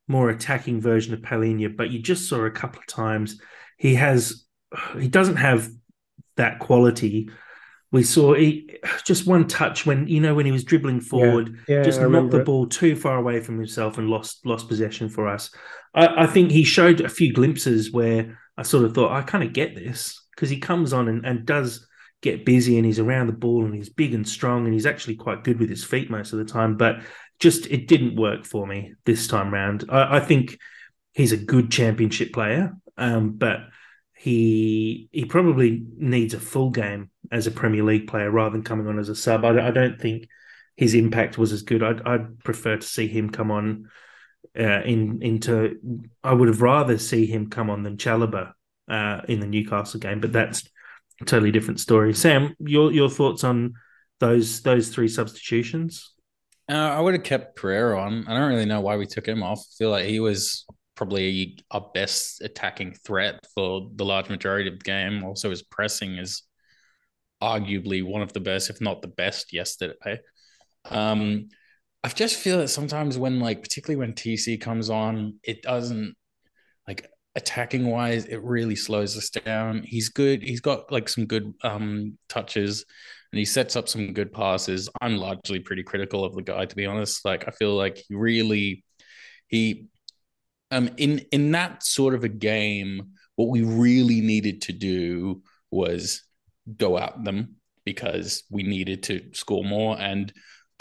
more 0.07 0.29
attacking 0.29 0.79
version 0.79 1.11
of 1.11 1.21
Palhinha, 1.21 1.75
but 1.75 1.89
you 1.89 1.99
just 1.99 2.29
saw 2.29 2.45
a 2.45 2.51
couple 2.51 2.79
of 2.79 2.85
times 2.85 3.41
he 3.77 3.95
has 3.95 4.45
he 4.99 5.07
doesn't 5.07 5.37
have 5.37 5.67
that 6.37 6.59
quality. 6.59 7.31
We 7.91 8.03
saw 8.03 8.35
he, 8.35 8.77
just 9.03 9.25
one 9.25 9.47
touch 9.47 9.87
when 9.87 10.07
you 10.07 10.21
know 10.21 10.35
when 10.35 10.45
he 10.45 10.51
was 10.51 10.63
dribbling 10.63 11.01
forward, 11.01 11.57
yeah, 11.67 11.77
yeah, 11.77 11.83
just 11.83 11.99
knocked 11.99 12.29
the 12.29 12.43
ball 12.43 12.67
too 12.67 12.95
far 12.95 13.17
away 13.17 13.39
from 13.39 13.57
himself 13.57 13.97
and 13.97 14.07
lost 14.07 14.45
lost 14.45 14.67
possession 14.67 15.09
for 15.09 15.27
us. 15.27 15.49
I, 15.95 16.23
I 16.23 16.27
think 16.27 16.51
he 16.51 16.63
showed 16.63 17.01
a 17.01 17.09
few 17.09 17.33
glimpses 17.33 17.91
where 17.91 18.39
I 18.55 18.61
sort 18.61 18.85
of 18.85 18.93
thought 18.93 19.11
I 19.11 19.23
kind 19.23 19.43
of 19.43 19.51
get 19.51 19.73
this 19.73 20.23
because 20.35 20.51
he 20.51 20.59
comes 20.59 20.93
on 20.93 21.07
and, 21.07 21.25
and 21.25 21.43
does 21.43 21.87
get 22.23 22.45
busy 22.45 22.77
and 22.77 22.85
he's 22.85 22.99
around 22.99 23.27
the 23.27 23.33
ball 23.33 23.65
and 23.65 23.75
he's 23.75 23.89
big 23.89 24.13
and 24.13 24.27
strong 24.27 24.63
and 24.65 24.73
he's 24.73 24.85
actually 24.85 25.15
quite 25.15 25.43
good 25.43 25.59
with 25.59 25.69
his 25.69 25.83
feet 25.83 26.09
most 26.09 26.33
of 26.33 26.39
the 26.39 26.45
time. 26.45 26.77
But 26.77 27.01
just 27.39 27.67
it 27.67 27.87
didn't 27.87 28.15
work 28.15 28.45
for 28.45 28.65
me 28.65 28.93
this 29.05 29.27
time 29.27 29.53
round. 29.53 29.85
I, 29.89 30.17
I 30.17 30.19
think 30.21 30.57
he's 31.11 31.33
a 31.33 31.37
good 31.37 31.69
championship 31.69 32.33
player, 32.33 32.73
um, 32.97 33.33
but 33.33 33.59
he 34.15 35.09
he 35.11 35.25
probably 35.25 35.83
needs 35.97 36.33
a 36.33 36.39
full 36.39 36.69
game 36.69 37.11
as 37.31 37.45
a 37.45 37.51
Premier 37.51 37.83
League 37.83 38.07
player 38.07 38.31
rather 38.31 38.53
than 38.53 38.63
coming 38.63 38.87
on 38.87 38.97
as 38.97 39.09
a 39.09 39.15
sub. 39.15 39.43
I, 39.43 39.67
I 39.67 39.71
don't 39.71 39.99
think 39.99 40.27
his 40.77 40.95
impact 40.95 41.37
was 41.37 41.51
as 41.51 41.61
good. 41.61 41.83
I'd, 41.83 42.01
I'd 42.07 42.39
prefer 42.39 42.77
to 42.77 42.87
see 42.87 43.07
him 43.07 43.29
come 43.29 43.51
on 43.51 43.89
uh, 44.57 44.81
in 44.81 45.21
into. 45.21 45.77
I 46.23 46.33
would 46.33 46.47
have 46.47 46.61
rather 46.61 46.97
see 46.97 47.25
him 47.25 47.49
come 47.49 47.69
on 47.69 47.83
than 47.83 47.97
Chalobah 47.97 48.53
uh, 48.87 49.21
in 49.27 49.41
the 49.41 49.47
Newcastle 49.47 49.99
game, 49.99 50.21
but 50.21 50.31
that's 50.31 50.63
totally 51.23 51.51
different 51.51 51.79
story. 51.79 52.13
Sam, 52.13 52.55
your 52.59 52.91
your 52.91 53.09
thoughts 53.09 53.43
on 53.43 53.73
those 54.19 54.61
those 54.61 54.89
three 54.89 55.07
substitutions? 55.07 56.13
Uh, 56.69 56.75
I 56.75 56.99
would 56.99 57.13
have 57.13 57.23
kept 57.23 57.57
Pereira 57.57 57.99
on. 57.99 58.25
I 58.27 58.37
don't 58.37 58.49
really 58.49 58.65
know 58.65 58.81
why 58.81 58.95
we 58.95 59.05
took 59.05 59.27
him 59.27 59.43
off. 59.43 59.59
I 59.59 59.73
feel 59.77 59.89
like 59.89 60.05
he 60.05 60.19
was 60.19 60.65
probably 60.95 61.57
our 61.71 61.89
best 61.93 62.41
attacking 62.41 62.93
threat 63.05 63.39
for 63.53 63.89
the 63.95 64.05
large 64.05 64.29
majority 64.29 64.69
of 64.69 64.79
the 64.79 64.83
game. 64.83 65.23
Also, 65.23 65.49
his 65.49 65.61
pressing 65.61 66.17
is 66.17 66.43
arguably 67.41 68.03
one 68.03 68.21
of 68.21 68.31
the 68.31 68.39
best, 68.39 68.69
if 68.69 68.79
not 68.79 69.01
the 69.01 69.09
best, 69.09 69.51
yesterday. 69.51 70.19
Um, 70.85 71.49
I 72.03 72.09
just 72.09 72.37
feel 72.37 72.59
that 72.59 72.69
sometimes 72.69 73.17
when, 73.17 73.39
like, 73.39 73.61
particularly 73.61 73.99
when 73.99 74.13
TC 74.13 74.59
comes 74.59 74.89
on, 74.89 75.39
it 75.43 75.61
doesn't 75.61 76.15
like 76.87 77.09
attacking 77.35 77.85
wise, 77.87 78.25
it 78.25 78.43
really 78.43 78.75
slows 78.75 79.17
us 79.17 79.29
down. 79.29 79.83
He's 79.83 80.09
good. 80.09 80.43
He's 80.43 80.61
got 80.61 80.91
like 80.91 81.09
some 81.09 81.25
good 81.25 81.53
um, 81.63 82.17
touches 82.29 82.85
and 83.33 83.39
he 83.39 83.45
sets 83.45 83.75
up 83.75 83.89
some 83.89 84.13
good 84.13 84.31
passes. 84.31 84.89
I'm 85.01 85.17
largely 85.17 85.59
pretty 85.59 85.81
critical 85.81 86.23
of 86.23 86.35
the 86.35 86.43
guy, 86.43 86.65
to 86.65 86.75
be 86.75 86.85
honest. 86.85 87.25
Like 87.25 87.47
I 87.47 87.51
feel 87.51 87.75
like 87.75 87.97
he 87.97 88.13
really 88.13 88.83
he 89.47 89.87
um 90.69 90.91
in 90.97 91.19
in 91.31 91.51
that 91.51 91.83
sort 91.83 92.13
of 92.13 92.23
a 92.23 92.29
game, 92.29 93.13
what 93.35 93.49
we 93.49 93.63
really 93.63 94.21
needed 94.21 94.61
to 94.63 94.71
do 94.71 95.41
was 95.71 96.21
go 96.77 96.99
at 96.99 97.23
them 97.23 97.55
because 97.85 98.43
we 98.51 98.61
needed 98.61 99.01
to 99.03 99.21
score 99.33 99.65
more 99.65 99.99
and 99.99 100.31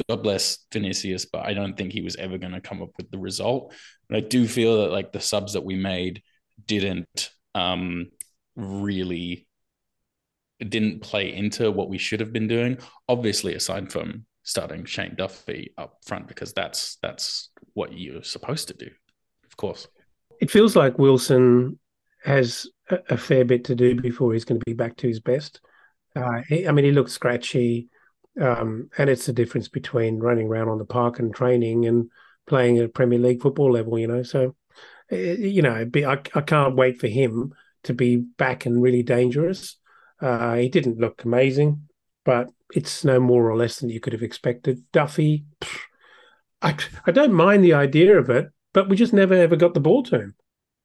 God 0.09 0.23
bless 0.23 0.59
Vinicius, 0.73 1.25
but 1.25 1.47
I 1.47 1.55
don't 1.55 1.77
think 1.77 1.93
he 1.93 2.03
was 2.03 2.17
ever 2.17 2.37
going 2.37 2.53
to 2.53 2.61
come 2.61 2.83
up 2.83 2.91
with 2.99 3.11
the 3.11 3.19
result. 3.19 3.73
But 4.09 4.19
I 4.19 4.21
do 4.21 4.47
feel 4.47 4.83
that 4.83 4.93
like 4.93 5.13
the 5.13 5.21
subs 5.21 5.55
that 5.55 5.65
we 5.65 5.77
made 5.77 6.23
didn't 6.65 7.31
um, 7.55 8.11
really 8.57 9.47
didn't 10.61 11.01
play 11.01 11.35
into 11.35 11.71
what 11.71 11.89
we 11.89 11.99
should 11.99 12.21
have 12.21 12.33
been 12.33 12.49
doing. 12.49 12.79
Obviously, 13.09 13.55
aside 13.55 13.91
from 13.91 14.27
starting 14.43 14.85
Shane 14.85 15.15
Duffy 15.17 15.73
up 15.79 15.99
front, 16.07 16.29
because 16.29 16.53
that's 16.53 16.99
that's 17.03 17.51
what 17.75 17.93
you're 17.93 18.23
supposed 18.23 18.69
to 18.69 18.75
do, 18.75 18.91
of 19.45 19.57
course. 19.57 19.89
It 20.41 20.51
feels 20.51 20.75
like 20.77 20.99
Wilson 20.99 21.79
has 22.25 22.69
a, 22.89 23.17
fair 23.17 23.45
bit 23.45 23.65
to 23.65 23.75
do 23.75 24.01
before 24.01 24.33
he's 24.33 24.45
going 24.45 24.61
to 24.61 24.65
be 24.65 24.75
back 24.75 24.97
to 24.97 25.09
his 25.09 25.21
best. 25.21 25.61
Uh, 26.15 26.43
he, 26.49 26.67
I 26.67 26.73
mean, 26.73 26.85
he 26.85 26.93
looks 26.93 27.13
scratchy, 27.13 27.89
um, 28.41 28.91
and 28.99 29.09
it's 29.09 29.27
the 29.27 29.33
difference 29.33 29.69
between 29.69 30.19
running 30.19 30.47
around 30.47 30.69
on 30.69 30.79
the 30.79 30.85
park 30.85 31.19
and 31.19 31.35
training 31.35 31.87
and 31.87 32.11
playing 32.47 32.79
at 32.79 32.95
Premier 32.95 33.19
League 33.19 33.43
football 33.43 33.73
level. 33.73 33.99
You 33.99 34.09
know, 34.09 34.23
so 34.23 34.55
you 35.13 35.63
know, 35.63 35.85
be, 35.85 36.05
I, 36.05 36.15
I 36.35 36.41
can't 36.41 36.77
wait 36.77 37.01
for 37.01 37.09
him 37.09 37.55
to 37.85 37.95
be 37.95 38.17
back 38.17 38.67
and 38.67 38.83
really 38.83 39.03
dangerous. 39.03 39.77
Uh, 40.21 40.55
he 40.55 40.69
didn't 40.69 40.99
look 40.99 41.25
amazing, 41.25 41.89
but 42.25 42.49
it's 42.75 43.05
no 43.05 43.21
more 43.21 43.51
or 43.51 43.57
less 43.57 43.79
than 43.79 43.91
you 43.91 44.01
could 44.01 44.13
have 44.13 44.23
expected. 44.23 44.83
Duffy, 44.93 45.45
pff, 45.61 45.79
I, 46.63 46.77
I 47.07 47.11
don't 47.11 47.33
mind 47.33 47.65
the 47.65 47.75
idea 47.75 48.19
of 48.19 48.31
it, 48.31 48.49
but 48.73 48.89
we 48.89 48.97
just 48.97 49.13
never 49.13 49.35
ever 49.35 49.57
got 49.57 49.75
the 49.75 49.81
ball 49.81 50.03
to 50.05 50.21
him. 50.21 50.35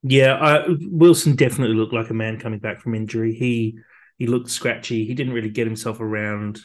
Yeah, 0.03 0.33
uh, 0.35 0.75
Wilson 0.91 1.35
definitely 1.35 1.75
looked 1.75 1.93
like 1.93 2.09
a 2.09 2.15
man 2.15 2.39
coming 2.39 2.59
back 2.59 2.79
from 2.81 2.95
injury. 2.95 3.33
He 3.33 3.77
he 4.17 4.27
looked 4.27 4.49
scratchy. 4.49 5.05
He 5.05 5.13
didn't 5.13 5.33
really 5.33 5.49
get 5.49 5.67
himself 5.67 5.99
around 5.99 6.59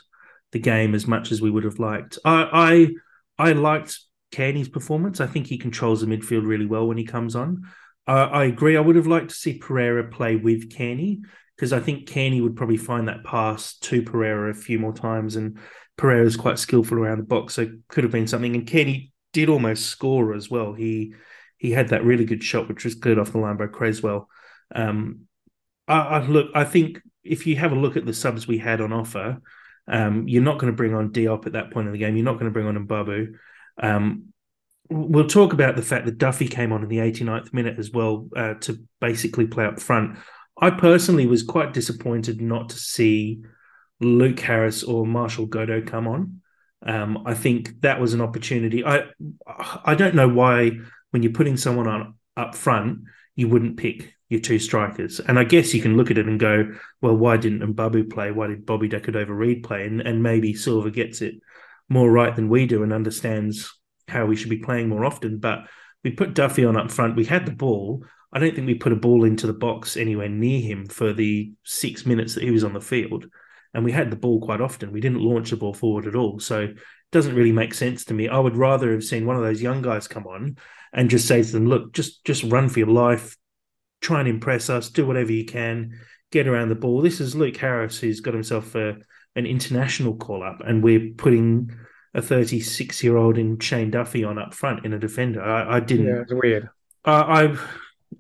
the 0.52 0.58
game 0.58 0.94
as 0.94 1.06
much 1.06 1.32
as 1.32 1.40
we 1.40 1.50
would 1.50 1.64
have 1.64 1.78
liked. 1.78 2.18
I 2.24 2.94
I, 3.38 3.50
I 3.50 3.52
liked 3.52 3.98
Cairney's 4.32 4.68
performance. 4.68 5.20
I 5.20 5.26
think 5.26 5.46
he 5.46 5.58
controls 5.58 6.00
the 6.00 6.06
midfield 6.06 6.46
really 6.46 6.66
well 6.66 6.86
when 6.86 6.96
he 6.96 7.04
comes 7.04 7.36
on. 7.36 7.62
Uh, 8.06 8.28
I 8.32 8.44
agree. 8.44 8.76
I 8.76 8.80
would 8.80 8.96
have 8.96 9.06
liked 9.06 9.28
to 9.28 9.36
see 9.36 9.58
Pereira 9.58 10.08
play 10.08 10.36
with 10.36 10.70
Cairney 10.70 11.20
because 11.56 11.72
I 11.72 11.80
think 11.80 12.08
Cairney 12.08 12.42
would 12.42 12.56
probably 12.56 12.76
find 12.76 13.06
that 13.06 13.24
pass 13.24 13.76
to 13.78 14.02
Pereira 14.02 14.50
a 14.50 14.54
few 14.54 14.78
more 14.78 14.92
times, 14.92 15.36
and 15.36 15.58
Pereira 15.96 16.26
is 16.26 16.36
quite 16.36 16.58
skillful 16.58 16.98
around 16.98 17.18
the 17.18 17.24
box, 17.24 17.54
so 17.54 17.70
could 17.88 18.04
have 18.04 18.12
been 18.12 18.26
something. 18.26 18.56
And 18.56 18.66
Cairney 18.66 19.12
did 19.32 19.48
almost 19.48 19.86
score 19.86 20.34
as 20.34 20.50
well. 20.50 20.72
He 20.72 21.14
he 21.58 21.70
had 21.70 21.90
that 21.90 22.04
really 22.04 22.24
good 22.24 22.42
shot, 22.42 22.68
which 22.68 22.84
was 22.84 22.96
good 22.96 23.18
off 23.18 23.32
the 23.32 23.38
line 23.38 23.56
by 23.56 23.68
Cresswell. 23.68 24.28
Um, 24.74 25.26
I, 25.86 25.98
I, 25.98 26.26
look, 26.26 26.50
I 26.54 26.64
think 26.64 27.00
if 27.22 27.46
you 27.46 27.54
have 27.56 27.70
a 27.70 27.76
look 27.76 27.96
at 27.96 28.04
the 28.04 28.12
subs 28.12 28.48
we 28.48 28.58
had 28.58 28.80
on 28.80 28.92
offer, 28.92 29.40
um, 29.86 30.26
you're 30.26 30.42
not 30.42 30.58
going 30.58 30.72
to 30.72 30.76
bring 30.76 30.94
on 30.94 31.12
Diop 31.12 31.46
at 31.46 31.52
that 31.52 31.70
point 31.70 31.86
in 31.86 31.92
the 31.92 31.98
game. 31.98 32.16
You're 32.16 32.24
not 32.24 32.34
going 32.34 32.46
to 32.46 32.50
bring 32.50 32.66
on 32.66 32.86
Mbabu. 32.86 33.34
Um, 33.82 34.32
we'll 34.88 35.26
talk 35.26 35.52
about 35.52 35.76
the 35.76 35.82
fact 35.82 36.06
that 36.06 36.18
Duffy 36.18 36.48
came 36.48 36.72
on 36.72 36.82
in 36.82 36.88
the 36.88 36.98
89th 36.98 37.52
minute 37.52 37.78
as 37.78 37.90
well 37.90 38.28
uh, 38.36 38.54
to 38.54 38.80
basically 39.00 39.46
play 39.46 39.64
up 39.64 39.80
front. 39.80 40.18
I 40.60 40.70
personally 40.70 41.26
was 41.26 41.42
quite 41.42 41.72
disappointed 41.72 42.40
not 42.40 42.70
to 42.70 42.76
see 42.76 43.42
Luke 44.00 44.40
Harris 44.40 44.82
or 44.82 45.06
Martial 45.06 45.46
Godo 45.46 45.86
come 45.86 46.06
on. 46.06 46.40
Um, 46.84 47.22
I 47.26 47.34
think 47.34 47.80
that 47.82 48.00
was 48.00 48.12
an 48.12 48.20
opportunity. 48.20 48.84
I 48.84 49.04
I 49.84 49.94
don't 49.94 50.16
know 50.16 50.28
why 50.28 50.72
when 51.10 51.22
you're 51.22 51.32
putting 51.32 51.56
someone 51.56 51.86
on 51.86 52.14
up 52.36 52.54
front, 52.54 53.00
you 53.36 53.48
wouldn't 53.48 53.76
pick 53.76 54.14
your 54.28 54.40
two 54.40 54.58
strikers. 54.58 55.20
And 55.20 55.38
I 55.38 55.44
guess 55.44 55.74
you 55.74 55.82
can 55.82 55.96
look 55.96 56.10
at 56.10 56.18
it 56.18 56.26
and 56.26 56.40
go, 56.40 56.72
well, 57.00 57.14
why 57.14 57.36
didn't 57.36 57.76
Mbabu 57.76 58.10
play? 58.10 58.30
Why 58.32 58.46
did 58.48 58.66
Bobby 58.66 58.88
De 58.88 58.98
Cordova-Reid 58.98 59.62
play? 59.62 59.86
And, 59.86 60.00
and 60.00 60.22
maybe 60.22 60.54
Silva 60.54 60.90
gets 60.90 61.20
it 61.20 61.34
more 61.88 62.10
right 62.10 62.34
than 62.34 62.48
we 62.48 62.66
do 62.66 62.82
and 62.82 62.92
understands 62.92 63.78
how 64.08 64.26
we 64.26 64.36
should 64.36 64.50
be 64.50 64.58
playing 64.58 64.88
more 64.88 65.04
often. 65.04 65.38
But 65.38 65.66
we 66.04 66.10
put 66.10 66.34
Duffy 66.34 66.64
on 66.64 66.76
up 66.76 66.90
front. 66.90 67.16
We 67.16 67.24
had 67.24 67.46
the 67.46 67.52
ball. 67.52 68.04
I 68.32 68.38
don't 68.38 68.54
think 68.54 68.66
we 68.66 68.74
put 68.74 68.92
a 68.92 68.96
ball 68.96 69.24
into 69.24 69.46
the 69.46 69.52
box 69.52 69.96
anywhere 69.96 70.28
near 70.28 70.60
him 70.60 70.86
for 70.86 71.12
the 71.12 71.52
six 71.64 72.06
minutes 72.06 72.34
that 72.34 72.42
he 72.42 72.50
was 72.50 72.64
on 72.64 72.72
the 72.72 72.80
field. 72.80 73.26
And 73.74 73.84
we 73.84 73.92
had 73.92 74.10
the 74.10 74.16
ball 74.16 74.40
quite 74.40 74.60
often. 74.60 74.92
We 74.92 75.00
didn't 75.00 75.20
launch 75.20 75.50
the 75.50 75.56
ball 75.56 75.74
forward 75.74 76.06
at 76.06 76.14
all. 76.14 76.40
So 76.40 76.62
it 76.62 76.76
doesn't 77.10 77.34
really 77.34 77.52
make 77.52 77.74
sense 77.74 78.04
to 78.06 78.14
me. 78.14 78.28
I 78.28 78.38
would 78.38 78.56
rather 78.56 78.92
have 78.92 79.04
seen 79.04 79.26
one 79.26 79.36
of 79.36 79.42
those 79.42 79.62
young 79.62 79.82
guys 79.82 80.08
come 80.08 80.26
on 80.26 80.56
and 80.92 81.10
just 81.10 81.26
say 81.26 81.42
to 81.42 81.52
them, 81.52 81.66
"Look, 81.66 81.92
just 81.92 82.24
just 82.24 82.44
run 82.44 82.68
for 82.68 82.80
your 82.80 82.88
life, 82.88 83.36
try 84.00 84.20
and 84.20 84.28
impress 84.28 84.68
us, 84.68 84.90
do 84.90 85.06
whatever 85.06 85.32
you 85.32 85.44
can, 85.44 85.98
get 86.30 86.46
around 86.46 86.68
the 86.68 86.74
ball." 86.74 87.00
This 87.00 87.20
is 87.20 87.34
Luke 87.34 87.56
Harris, 87.56 87.98
who's 87.98 88.20
got 88.20 88.34
himself 88.34 88.74
a, 88.74 88.96
an 89.36 89.46
international 89.46 90.16
call 90.16 90.42
up, 90.42 90.60
and 90.64 90.82
we're 90.82 91.10
putting 91.16 91.70
a 92.14 92.22
36 92.22 93.02
year 93.02 93.16
old 93.16 93.38
in 93.38 93.58
Shane 93.58 93.90
Duffy 93.90 94.24
on 94.24 94.38
up 94.38 94.54
front 94.54 94.84
in 94.84 94.92
a 94.92 94.98
defender. 94.98 95.42
I, 95.42 95.76
I 95.76 95.80
didn't. 95.80 96.06
Yeah, 96.06 96.22
it's 96.22 96.32
weird. 96.34 96.68
I, 97.04 97.12
I, 97.12 97.58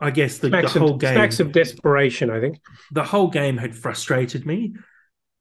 I 0.00 0.10
guess 0.10 0.38
the, 0.38 0.48
the 0.48 0.68
whole 0.68 0.94
of, 0.94 1.00
game, 1.00 1.14
smacks 1.14 1.40
of 1.40 1.52
desperation, 1.52 2.30
I 2.30 2.40
think. 2.40 2.58
the 2.90 3.04
whole 3.04 3.28
game 3.28 3.58
had 3.58 3.76
frustrated 3.76 4.46
me, 4.46 4.74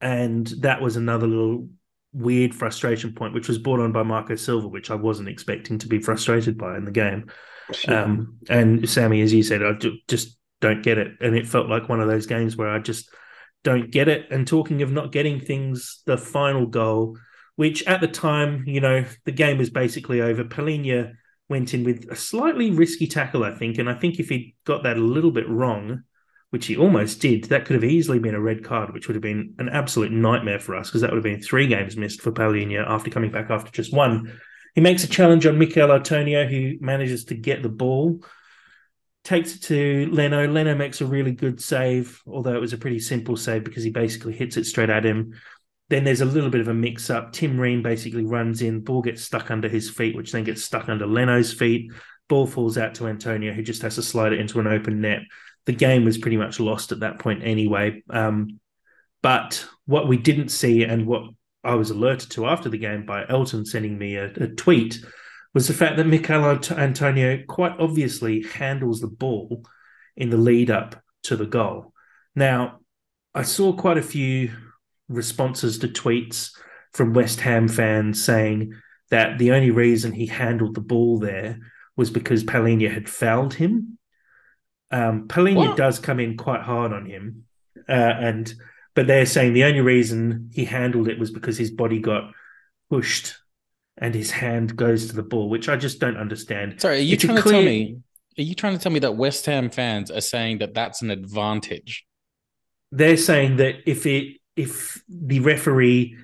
and 0.01 0.47
that 0.59 0.81
was 0.81 0.97
another 0.97 1.27
little 1.27 1.69
weird 2.13 2.53
frustration 2.53 3.13
point, 3.13 3.33
which 3.33 3.47
was 3.47 3.57
brought 3.57 3.79
on 3.79 3.91
by 3.91 4.03
Marco 4.03 4.35
Silva, 4.35 4.67
which 4.67 4.91
I 4.91 4.95
wasn't 4.95 5.29
expecting 5.29 5.77
to 5.79 5.87
be 5.87 5.99
frustrated 5.99 6.57
by 6.57 6.75
in 6.75 6.85
the 6.85 6.91
game. 6.91 7.31
Um, 7.87 8.37
and 8.49 8.87
Sammy, 8.89 9.21
as 9.21 9.33
you 9.33 9.43
said, 9.43 9.63
I 9.63 9.73
just 10.09 10.37
don't 10.59 10.83
get 10.83 10.97
it, 10.97 11.13
and 11.21 11.35
it 11.35 11.47
felt 11.47 11.69
like 11.69 11.87
one 11.87 12.01
of 12.01 12.09
those 12.09 12.25
games 12.25 12.57
where 12.57 12.69
I 12.69 12.79
just 12.79 13.09
don't 13.63 13.91
get 13.91 14.07
it. 14.07 14.27
And 14.31 14.47
talking 14.47 14.81
of 14.81 14.91
not 14.91 15.11
getting 15.11 15.39
things, 15.39 16.01
the 16.05 16.17
final 16.17 16.65
goal, 16.65 17.17
which 17.55 17.83
at 17.85 18.01
the 18.01 18.07
time, 18.07 18.63
you 18.65 18.81
know, 18.81 19.05
the 19.25 19.31
game 19.31 19.57
was 19.57 19.69
basically 19.69 20.21
over. 20.21 20.43
Palhinha 20.43 21.13
went 21.49 21.73
in 21.73 21.83
with 21.83 22.07
a 22.09 22.15
slightly 22.15 22.71
risky 22.71 23.07
tackle, 23.07 23.43
I 23.43 23.53
think, 23.53 23.77
and 23.77 23.89
I 23.89 23.93
think 23.93 24.19
if 24.19 24.29
he 24.29 24.55
got 24.65 24.83
that 24.83 24.97
a 24.97 25.01
little 25.01 25.31
bit 25.31 25.47
wrong, 25.49 26.03
which 26.49 26.65
he 26.65 26.77
almost 26.77 27.21
did, 27.21 27.45
that 27.45 27.65
could 27.65 27.75
have 27.75 27.83
easily 27.83 28.19
been 28.19 28.35
a 28.35 28.41
red 28.41 28.63
card, 28.63 28.93
which 28.93 29.07
would 29.07 29.15
have 29.15 29.21
been 29.21 29.53
an 29.57 29.69
absolute 29.69 30.11
nightmare 30.11 30.59
for 30.59 30.75
us 30.75 30.89
because 30.89 31.01
that 31.01 31.11
would 31.11 31.17
have 31.17 31.23
been 31.23 31.41
three 31.41 31.67
games 31.67 31.95
missed 31.95 32.21
for 32.21 32.31
Palhinha 32.31 32.85
after 32.87 33.09
coming 33.09 33.31
back 33.31 33.49
after 33.49 33.71
just 33.71 33.93
one. 33.93 34.39
He 34.75 34.81
makes 34.81 35.03
a 35.03 35.07
challenge 35.07 35.45
on 35.45 35.59
Michail 35.59 35.91
Antonio, 35.91 36.47
who 36.47 36.73
manages 36.79 37.25
to 37.25 37.35
get 37.35 37.63
the 37.63 37.69
ball, 37.69 38.23
takes 39.23 39.55
it 39.55 39.63
to 39.63 40.09
Leno. 40.11 40.47
Leno 40.47 40.75
makes 40.75 41.01
a 41.01 41.05
really 41.05 41.31
good 41.31 41.61
save, 41.61 42.21
although 42.25 42.55
it 42.55 42.61
was 42.61 42.73
a 42.73 42.77
pretty 42.77 42.99
simple 42.99 43.37
save 43.37 43.63
because 43.63 43.83
he 43.83 43.89
basically 43.89 44.33
hits 44.33 44.57
it 44.57 44.65
straight 44.65 44.89
at 44.89 45.05
him. 45.05 45.33
Then 45.89 46.03
there's 46.03 46.21
a 46.21 46.25
little 46.25 46.49
bit 46.49 46.61
of 46.61 46.69
a 46.69 46.73
mix 46.73 47.09
up. 47.09 47.33
Tim 47.33 47.59
Ream 47.59 47.83
basically 47.83 48.25
runs 48.25 48.61
in, 48.61 48.79
ball 48.79 49.01
gets 49.01 49.21
stuck 49.21 49.51
under 49.51 49.67
his 49.67 49.89
feet, 49.89 50.15
which 50.15 50.31
then 50.31 50.43
gets 50.43 50.63
stuck 50.63 50.89
under 50.89 51.05
Leno's 51.05 51.53
feet. 51.53 51.91
Ball 52.29 52.47
falls 52.47 52.77
out 52.77 52.95
to 52.95 53.07
Antonio, 53.07 53.51
who 53.51 53.61
just 53.61 53.81
has 53.81 53.95
to 53.95 54.01
slide 54.01 54.31
it 54.31 54.39
into 54.39 54.59
an 54.59 54.67
open 54.67 55.01
net. 55.01 55.19
The 55.65 55.73
game 55.73 56.05
was 56.05 56.17
pretty 56.17 56.37
much 56.37 56.59
lost 56.59 56.91
at 56.91 57.01
that 57.01 57.19
point 57.19 57.43
anyway. 57.43 58.03
Um, 58.09 58.59
but 59.21 59.65
what 59.85 60.07
we 60.07 60.17
didn't 60.17 60.49
see, 60.49 60.83
and 60.83 61.05
what 61.05 61.23
I 61.63 61.75
was 61.75 61.91
alerted 61.91 62.31
to 62.31 62.47
after 62.47 62.69
the 62.69 62.77
game 62.77 63.05
by 63.05 63.25
Elton 63.27 63.65
sending 63.65 63.97
me 63.97 64.15
a, 64.15 64.25
a 64.25 64.47
tweet, 64.47 65.03
was 65.53 65.67
the 65.67 65.73
fact 65.73 65.97
that 65.97 66.07
Michail 66.07 66.59
Antonio 66.71 67.43
quite 67.47 67.73
obviously 67.79 68.43
handles 68.43 69.01
the 69.01 69.07
ball 69.07 69.65
in 70.15 70.29
the 70.29 70.37
lead 70.37 70.69
up 70.71 71.01
to 71.23 71.35
the 71.35 71.45
goal. 71.45 71.93
Now, 72.35 72.79
I 73.33 73.43
saw 73.43 73.73
quite 73.73 73.97
a 73.97 74.03
few 74.03 74.51
responses 75.09 75.79
to 75.79 75.87
tweets 75.87 76.51
from 76.93 77.13
West 77.13 77.41
Ham 77.41 77.67
fans 77.67 78.23
saying 78.23 78.73
that 79.09 79.37
the 79.37 79.51
only 79.51 79.71
reason 79.71 80.13
he 80.13 80.25
handled 80.25 80.75
the 80.75 80.81
ball 80.81 81.19
there 81.19 81.59
was 81.97 82.09
because 82.09 82.43
Palhinha 82.43 82.91
had 82.91 83.09
fouled 83.09 83.53
him. 83.53 83.97
Um, 84.89 85.27
does 85.75 85.99
come 85.99 86.19
in 86.19 86.35
quite 86.35 86.61
hard 86.61 86.91
on 86.91 87.05
him, 87.05 87.45
uh, 87.87 87.91
and 87.91 88.53
but 88.93 89.07
they're 89.07 89.25
saying 89.25 89.53
the 89.53 89.63
only 89.63 89.79
reason 89.79 90.49
he 90.53 90.65
handled 90.65 91.07
it 91.07 91.17
was 91.17 91.31
because 91.31 91.57
his 91.57 91.71
body 91.71 91.99
got 91.99 92.31
pushed 92.89 93.37
and 94.01 94.13
his 94.13 94.31
hand 94.31 94.75
goes 94.75 95.07
to 95.07 95.15
the 95.15 95.23
ball, 95.23 95.47
which 95.49 95.69
I 95.69 95.77
just 95.77 95.99
don't 95.99 96.17
understand. 96.17 96.81
Sorry, 96.81 96.97
are 96.97 96.99
you 96.99 97.13
It's 97.13 97.23
trying 97.23 97.37
to 97.37 97.49
tell 97.49 97.61
me? 97.61 97.99
Are 98.37 98.41
you 98.41 98.55
trying 98.55 98.75
to 98.75 98.83
tell 98.83 98.91
me 98.91 98.99
that 98.99 99.15
West 99.15 99.45
Ham 99.45 99.69
fans 99.69 100.09
are 100.11 100.21
saying 100.21 100.57
that 100.57 100.73
that's 100.73 101.01
an 101.01 101.11
advantage? 101.11 102.05
they're 102.91 103.17
saying 103.17 103.57
that 103.57 103.75
if 103.85 104.05
it 104.05 104.37
if 104.55 105.01
the 105.07 105.39
referee 105.39 106.17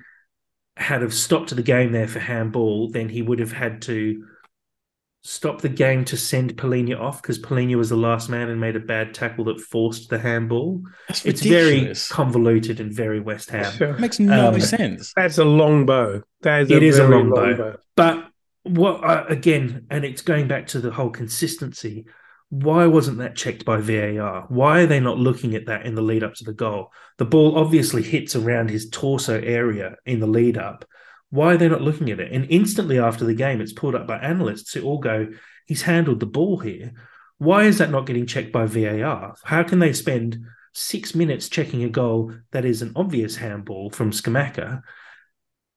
had 0.76 1.02
have 1.02 1.14
stopped 1.14 1.54
the 1.54 1.62
game 1.62 1.92
there 1.92 2.06
for 2.06 2.18
handball, 2.18 2.90
then 2.90 3.08
he 3.08 3.22
would 3.22 3.38
have 3.38 3.52
had 3.52 3.82
to 3.82 4.24
stop 5.22 5.60
the 5.60 5.68
game 5.68 6.04
to 6.06 6.16
send 6.16 6.56
Palhinha 6.56 6.98
off 6.98 7.20
because 7.20 7.38
Palhinha 7.38 7.76
was 7.76 7.88
the 7.90 7.96
last 7.96 8.28
man 8.28 8.48
and 8.48 8.60
made 8.60 8.76
a 8.76 8.80
bad 8.80 9.14
tackle 9.14 9.44
that 9.46 9.60
forced 9.60 10.08
the 10.10 10.18
handball. 10.18 10.82
That's 11.08 11.24
It's 11.26 11.42
very 11.42 11.92
convoluted 12.10 12.80
and 12.80 12.92
very 12.92 13.20
West 13.20 13.50
Ham. 13.50 13.72
Sure. 13.72 13.90
It 13.90 14.00
makes 14.00 14.18
no 14.18 14.48
Um, 14.50 14.60
sense. 14.60 15.12
That's 15.16 15.38
a 15.38 15.44
long 15.44 15.86
bow. 15.86 16.22
That 16.42 16.62
is 16.62 16.70
It 16.70 16.82
a 16.82 16.86
is 16.86 16.98
a 16.98 17.06
very 17.06 17.22
long 17.24 17.30
bow. 17.30 17.76
But 17.96 18.28
what 18.62 19.04
uh, 19.04 19.24
again, 19.28 19.86
and 19.90 20.04
it's 20.04 20.22
going 20.22 20.46
back 20.48 20.68
to 20.68 20.80
the 20.80 20.90
whole 20.90 21.10
consistency. 21.10 22.06
Why 22.50 22.86
wasn't 22.86 23.18
that 23.18 23.36
checked 23.36 23.66
by 23.66 23.76
VAR? 23.78 24.46
Why 24.48 24.80
are 24.80 24.86
they 24.86 25.00
not 25.00 25.18
looking 25.18 25.54
at 25.54 25.66
that 25.66 25.84
in 25.84 25.94
the 25.94 26.00
lead 26.00 26.24
up 26.24 26.32
to 26.36 26.44
the 26.44 26.54
goal? 26.54 26.92
The 27.18 27.26
ball 27.26 27.58
obviously 27.58 28.02
hits 28.02 28.34
around 28.34 28.70
his 28.70 28.88
torso 28.88 29.38
area 29.38 29.96
in 30.06 30.18
the 30.20 30.26
lead 30.26 30.56
up. 30.56 30.86
Why 31.30 31.54
are 31.54 31.56
they 31.56 31.68
not 31.68 31.82
looking 31.82 32.10
at 32.10 32.20
it? 32.20 32.32
And 32.32 32.46
instantly 32.50 32.98
after 32.98 33.24
the 33.24 33.34
game, 33.34 33.60
it's 33.60 33.72
pulled 33.72 33.94
up 33.94 34.06
by 34.06 34.18
analysts 34.18 34.72
who 34.72 34.82
all 34.82 34.98
go, 34.98 35.28
"He's 35.66 35.82
handled 35.82 36.20
the 36.20 36.26
ball 36.26 36.58
here." 36.58 36.92
Why 37.38 37.64
is 37.64 37.78
that 37.78 37.90
not 37.90 38.06
getting 38.06 38.26
checked 38.26 38.52
by 38.52 38.66
VAR? 38.66 39.34
How 39.44 39.62
can 39.62 39.78
they 39.78 39.92
spend 39.92 40.38
six 40.72 41.14
minutes 41.14 41.48
checking 41.48 41.84
a 41.84 41.88
goal 41.88 42.32
that 42.50 42.64
is 42.64 42.82
an 42.82 42.92
obvious 42.96 43.36
handball 43.36 43.90
from 43.90 44.10
Scamacca 44.10 44.82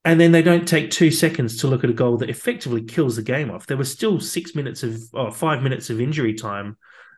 and 0.03 0.19
then 0.19 0.31
they 0.31 0.41
don't 0.41 0.67
take 0.67 0.89
two 0.89 1.11
seconds 1.11 1.57
to 1.57 1.67
look 1.67 1.83
at 1.83 1.89
a 1.89 1.93
goal 1.93 2.17
that 2.17 2.29
effectively 2.29 2.83
kills 2.83 3.17
the 3.17 3.21
game 3.21 3.51
off. 3.51 3.67
There 3.67 3.77
was 3.77 3.91
still 3.91 4.19
six 4.19 4.55
minutes 4.55 4.81
of, 4.83 4.99
or 5.13 5.31
five 5.31 5.61
minutes 5.61 5.89
of 5.89 6.01
injury 6.01 6.33
time 6.33 6.77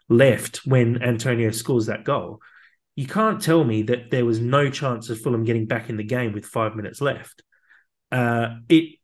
left 0.10 0.66
when 0.66 1.02
Antonio 1.02 1.52
scores 1.52 1.86
that 1.86 2.04
goal. 2.04 2.40
You 2.96 3.08
can't 3.08 3.42
tell 3.42 3.64
me 3.64 3.84
that 3.84 4.12
there 4.12 4.26
was 4.26 4.40
no 4.40 4.70
chance 4.70 5.10
of 5.10 5.20
Fulham 5.20 5.46
getting 5.46 5.66
back 5.66 5.90
in 5.90 5.98
the 5.98 6.04
game 6.04 6.34
with 6.34 6.46
five 6.46 6.76
minutes 6.76 7.00
left. 7.00 7.42
Uh, 8.14 8.58
it 8.70 9.00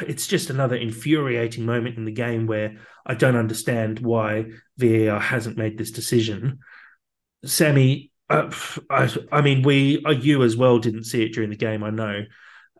it's 0.00 0.26
just 0.26 0.50
another 0.50 0.76
infuriating 0.76 1.64
moment 1.64 1.96
in 1.96 2.04
the 2.04 2.12
game 2.12 2.46
where 2.46 2.78
I 3.06 3.14
don't 3.14 3.36
understand 3.36 4.00
why 4.00 4.46
VAR 4.78 5.20
hasn't 5.20 5.56
made 5.56 5.78
this 5.78 5.90
decision. 5.90 6.58
Sammy, 7.44 8.12
uh, 8.28 8.50
I, 8.90 9.14
I 9.32 9.40
mean, 9.40 9.62
we, 9.62 10.02
uh, 10.04 10.10
you 10.10 10.42
as 10.42 10.56
well, 10.56 10.78
didn't 10.78 11.04
see 11.04 11.22
it 11.22 11.32
during 11.32 11.50
the 11.50 11.56
game. 11.56 11.82
I 11.82 11.90
know, 11.90 12.24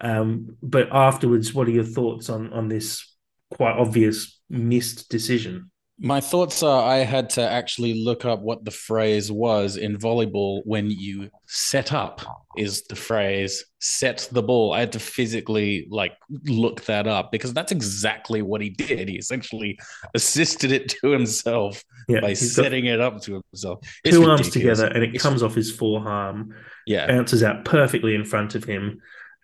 um, 0.00 0.56
but 0.62 0.88
afterwards, 0.92 1.52
what 1.52 1.68
are 1.68 1.72
your 1.72 1.84
thoughts 1.84 2.30
on 2.30 2.52
on 2.52 2.68
this 2.68 3.06
quite 3.50 3.76
obvious 3.76 4.40
missed 4.48 5.10
decision? 5.10 5.70
My 6.02 6.20
thoughts 6.20 6.62
are 6.62 6.82
I 6.82 6.98
had 6.98 7.28
to 7.30 7.42
actually 7.42 8.02
look 8.02 8.24
up 8.24 8.40
what 8.40 8.64
the 8.64 8.70
phrase 8.70 9.30
was 9.30 9.76
in 9.76 9.98
volleyball 9.98 10.62
when 10.64 10.90
you 10.90 11.28
set 11.46 11.92
up 11.92 12.22
is 12.56 12.82
the 12.84 12.96
phrase 12.96 13.66
set 13.80 14.26
the 14.32 14.42
ball. 14.42 14.72
I 14.72 14.80
had 14.80 14.92
to 14.92 14.98
physically 14.98 15.86
like 15.90 16.12
look 16.46 16.82
that 16.84 17.06
up 17.06 17.30
because 17.30 17.52
that's 17.52 17.70
exactly 17.70 18.40
what 18.40 18.62
he 18.62 18.70
did. 18.70 19.08
He 19.10 19.16
essentially 19.16 19.78
assisted 20.14 20.72
it 20.72 20.88
to 21.00 21.10
himself 21.10 21.84
Yeah, 22.08 22.20
by 22.20 22.32
setting 22.32 22.86
it 22.86 23.00
up 23.00 23.20
to 23.22 23.42
himself. 23.52 23.80
It's 24.02 24.16
two 24.16 24.24
arms 24.24 24.48
together, 24.48 24.86
and 24.86 25.04
it 25.04 25.20
comes 25.20 25.42
off 25.42 25.54
his 25.54 25.70
forearm, 25.70 26.54
Yeah. 26.86 27.06
bounces 27.08 27.42
out 27.42 27.64
perfectly 27.66 28.14
in 28.14 28.24
front 28.24 28.54
of 28.54 28.64
him, 28.64 29.00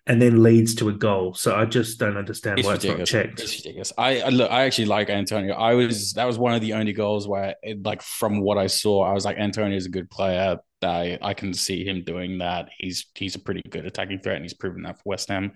and 0.07 0.21
then 0.21 0.41
leads 0.41 0.73
to 0.75 0.89
a 0.89 0.93
goal. 0.93 1.33
So 1.33 1.55
I 1.55 1.65
just 1.65 1.99
don't 1.99 2.17
understand 2.17 2.59
It's 2.59 2.65
why 2.65 2.75
it's 2.75 2.85
not 2.85 3.05
checked. 3.05 3.39
It's 3.41 3.55
ridiculous. 3.57 3.93
I 3.97 4.21
I- 4.21 4.29
look. 4.29 4.51
I 4.51 4.63
actually 4.63 4.85
like 4.85 5.09
Antonio. 5.09 5.53
I 5.53 5.73
was 5.75 6.13
that 6.13 6.25
was 6.25 6.39
one 6.39 6.53
of 6.53 6.61
the 6.61 6.73
only 6.73 6.93
goals 6.93 7.27
where, 7.27 7.55
it, 7.61 7.83
like, 7.85 8.01
from 8.01 8.41
what 8.41 8.57
I 8.57 8.67
saw, 8.67 9.03
I 9.03 9.13
was 9.13 9.25
like, 9.25 9.37
Antonio's 9.37 9.85
a 9.85 9.89
good 9.89 10.09
player. 10.09 10.57
I 10.83 11.17
I 11.21 11.33
can 11.33 11.53
see 11.53 11.83
him 11.83 12.03
doing 12.03 12.37
that. 12.37 12.69
He's 12.77 13.07
he's 13.15 13.35
a 13.35 13.39
pretty 13.39 13.63
good 13.69 13.85
attacking 13.85 14.19
threat, 14.19 14.35
and 14.35 14.45
he's 14.45 14.53
proven 14.53 14.83
that 14.83 14.97
for 14.97 15.03
West 15.05 15.27
Ham 15.29 15.53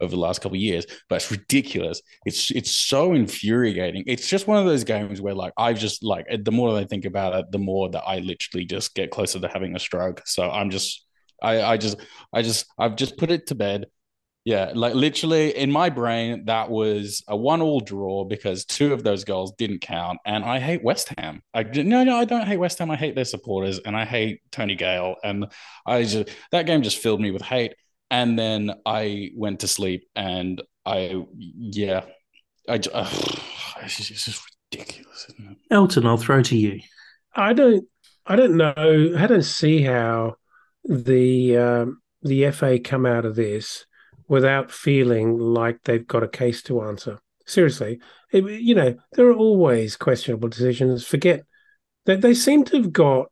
over 0.00 0.10
the 0.10 0.20
last 0.20 0.40
couple 0.40 0.56
of 0.56 0.60
years. 0.62 0.86
But 1.08 1.16
it's 1.16 1.30
ridiculous. 1.30 2.02
It's 2.24 2.50
it's 2.50 2.72
so 2.72 3.14
infuriating. 3.14 4.04
It's 4.06 4.28
just 4.28 4.46
one 4.48 4.58
of 4.58 4.66
those 4.66 4.84
games 4.84 5.20
where, 5.20 5.34
like, 5.34 5.52
I've 5.56 5.78
just 5.78 6.02
like 6.02 6.26
the 6.42 6.52
more 6.52 6.72
that 6.72 6.80
I 6.80 6.84
think 6.84 7.04
about 7.04 7.34
it, 7.34 7.46
the 7.52 7.58
more 7.60 7.88
that 7.90 8.02
I 8.02 8.18
literally 8.18 8.66
just 8.66 8.94
get 8.94 9.10
closer 9.10 9.38
to 9.40 9.48
having 9.48 9.74
a 9.76 9.78
stroke. 9.78 10.22
So 10.26 10.50
I'm 10.50 10.70
just. 10.70 11.05
I, 11.42 11.62
I 11.62 11.76
just 11.76 11.98
I 12.32 12.42
just 12.42 12.66
I've 12.78 12.96
just 12.96 13.16
put 13.16 13.30
it 13.30 13.48
to 13.48 13.54
bed. 13.54 13.86
Yeah, 14.44 14.70
like 14.76 14.94
literally 14.94 15.56
in 15.56 15.72
my 15.72 15.90
brain, 15.90 16.44
that 16.44 16.70
was 16.70 17.24
a 17.26 17.36
one-all 17.36 17.80
draw 17.80 18.24
because 18.24 18.64
two 18.64 18.92
of 18.92 19.02
those 19.02 19.24
goals 19.24 19.52
didn't 19.58 19.80
count, 19.80 20.20
and 20.24 20.44
I 20.44 20.60
hate 20.60 20.84
West 20.84 21.12
Ham. 21.18 21.42
I 21.52 21.64
no, 21.64 22.04
no, 22.04 22.16
I 22.16 22.24
don't 22.24 22.46
hate 22.46 22.58
West 22.58 22.78
Ham. 22.78 22.88
I 22.88 22.96
hate 22.96 23.16
their 23.16 23.24
supporters, 23.24 23.80
and 23.80 23.96
I 23.96 24.04
hate 24.04 24.42
Tony 24.52 24.76
Gale, 24.76 25.16
and 25.24 25.46
I 25.84 26.04
just 26.04 26.28
that 26.52 26.66
game 26.66 26.82
just 26.82 26.98
filled 26.98 27.20
me 27.20 27.32
with 27.32 27.42
hate. 27.42 27.74
And 28.08 28.38
then 28.38 28.72
I 28.86 29.30
went 29.34 29.60
to 29.60 29.68
sleep, 29.68 30.08
and 30.14 30.62
I 30.84 31.24
yeah, 31.36 32.04
I 32.68 32.78
ju- 32.78 32.90
ugh, 32.94 33.40
it's 33.82 33.96
just, 33.96 34.10
it's 34.12 34.24
just 34.26 34.48
ridiculous, 34.72 35.26
isn't 35.30 35.50
it? 35.50 35.56
Elton, 35.72 36.06
I'll 36.06 36.16
throw 36.16 36.40
to 36.42 36.56
you. 36.56 36.80
I 37.34 37.52
don't. 37.52 37.84
I 38.24 38.36
don't 38.36 38.56
know. 38.56 39.14
I 39.16 39.26
don't 39.26 39.42
see 39.42 39.82
how 39.82 40.36
the 40.88 41.56
um, 41.56 42.02
the 42.22 42.50
FA 42.50 42.78
come 42.78 43.06
out 43.06 43.24
of 43.24 43.36
this 43.36 43.86
without 44.28 44.70
feeling 44.70 45.38
like 45.38 45.82
they've 45.82 46.06
got 46.06 46.22
a 46.22 46.28
case 46.28 46.62
to 46.64 46.82
answer. 46.82 47.18
Seriously, 47.46 48.00
it, 48.32 48.44
you 48.44 48.74
know, 48.74 48.96
there 49.12 49.28
are 49.28 49.34
always 49.34 49.96
questionable 49.96 50.48
decisions. 50.48 51.06
Forget 51.06 51.42
that 52.06 52.20
they 52.20 52.34
seem 52.34 52.64
to 52.64 52.76
have 52.76 52.92
got 52.92 53.30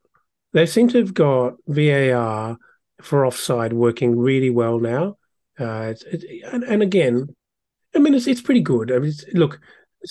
they 0.53 0.67
seem 0.67 0.89
to 0.89 0.99
have 0.99 1.15
got 1.15 1.55
VAR 1.67 2.57
for 3.03 3.27
offside 3.27 3.73
working 3.73 4.17
really 4.17 4.51
well 4.51 4.79
now. 4.79 5.17
Uh, 5.59 5.95
it, 6.07 6.45
and, 6.53 6.65
and, 6.65 6.83
again, 6.83 7.29
I 7.95 7.99
mean, 7.99 8.15
it's 8.15 8.27
it's 8.27 8.41
pretty 8.41 8.61
good. 8.61 8.93
I 8.93 8.99
mean, 8.99 9.13
look, 9.33 9.61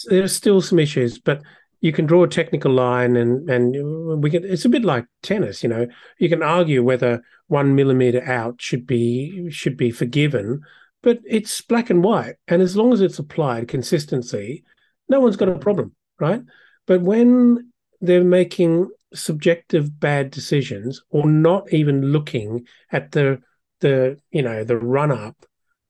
there 0.07 0.23
are 0.23 0.27
still 0.27 0.61
some 0.61 0.79
issues, 0.79 1.19
but 1.19 1.41
you 1.84 1.91
can 1.91 2.05
draw 2.05 2.23
a 2.23 2.29
technical 2.29 2.71
line, 2.71 3.17
and 3.17 3.49
and 3.49 4.23
we 4.23 4.29
can. 4.29 4.45
It's 4.45 4.63
a 4.63 4.69
bit 4.69 4.86
like 4.86 5.05
tennis, 5.21 5.61
you 5.63 5.67
know. 5.67 5.86
You 6.17 6.29
can 6.29 6.41
argue 6.41 6.81
whether 6.81 7.21
one 7.47 7.75
millimeter 7.75 8.23
out 8.23 8.61
should 8.61 8.88
be 8.88 9.49
should 9.51 9.75
be 9.75 9.91
forgiven, 9.91 10.61
but 11.01 11.19
it's 11.25 11.59
black 11.59 11.89
and 11.89 12.01
white, 12.01 12.36
and 12.47 12.61
as 12.61 12.77
long 12.77 12.93
as 12.93 13.01
it's 13.01 13.19
applied 13.19 13.67
consistency, 13.67 14.63
no 15.09 15.19
one's 15.19 15.36
got 15.36 15.49
a 15.49 15.59
problem, 15.59 15.93
right? 16.21 16.41
But 16.88 17.01
when 17.01 17.73
they're 17.99 18.23
making 18.23 18.89
subjective 19.13 19.99
bad 19.99 20.31
decisions 20.31 21.01
or 21.09 21.27
not 21.27 21.71
even 21.73 22.13
looking 22.13 22.65
at 22.93 23.11
the 23.11 23.41
the 23.81 24.17
you 24.31 24.41
know 24.41 24.63
the 24.63 24.77
run 24.77 25.11
up 25.11 25.36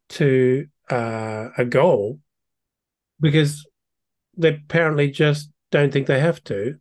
to 0.10 0.66
uh, 0.89 1.50
a 1.56 1.66
goal 1.66 2.20
because 3.22 3.64
they're 4.36 4.60
apparently 4.66 5.12
just 5.12 5.53
don't 5.74 5.92
think 5.92 6.08
they 6.08 6.20
have 6.20 6.42
to. 6.46 6.76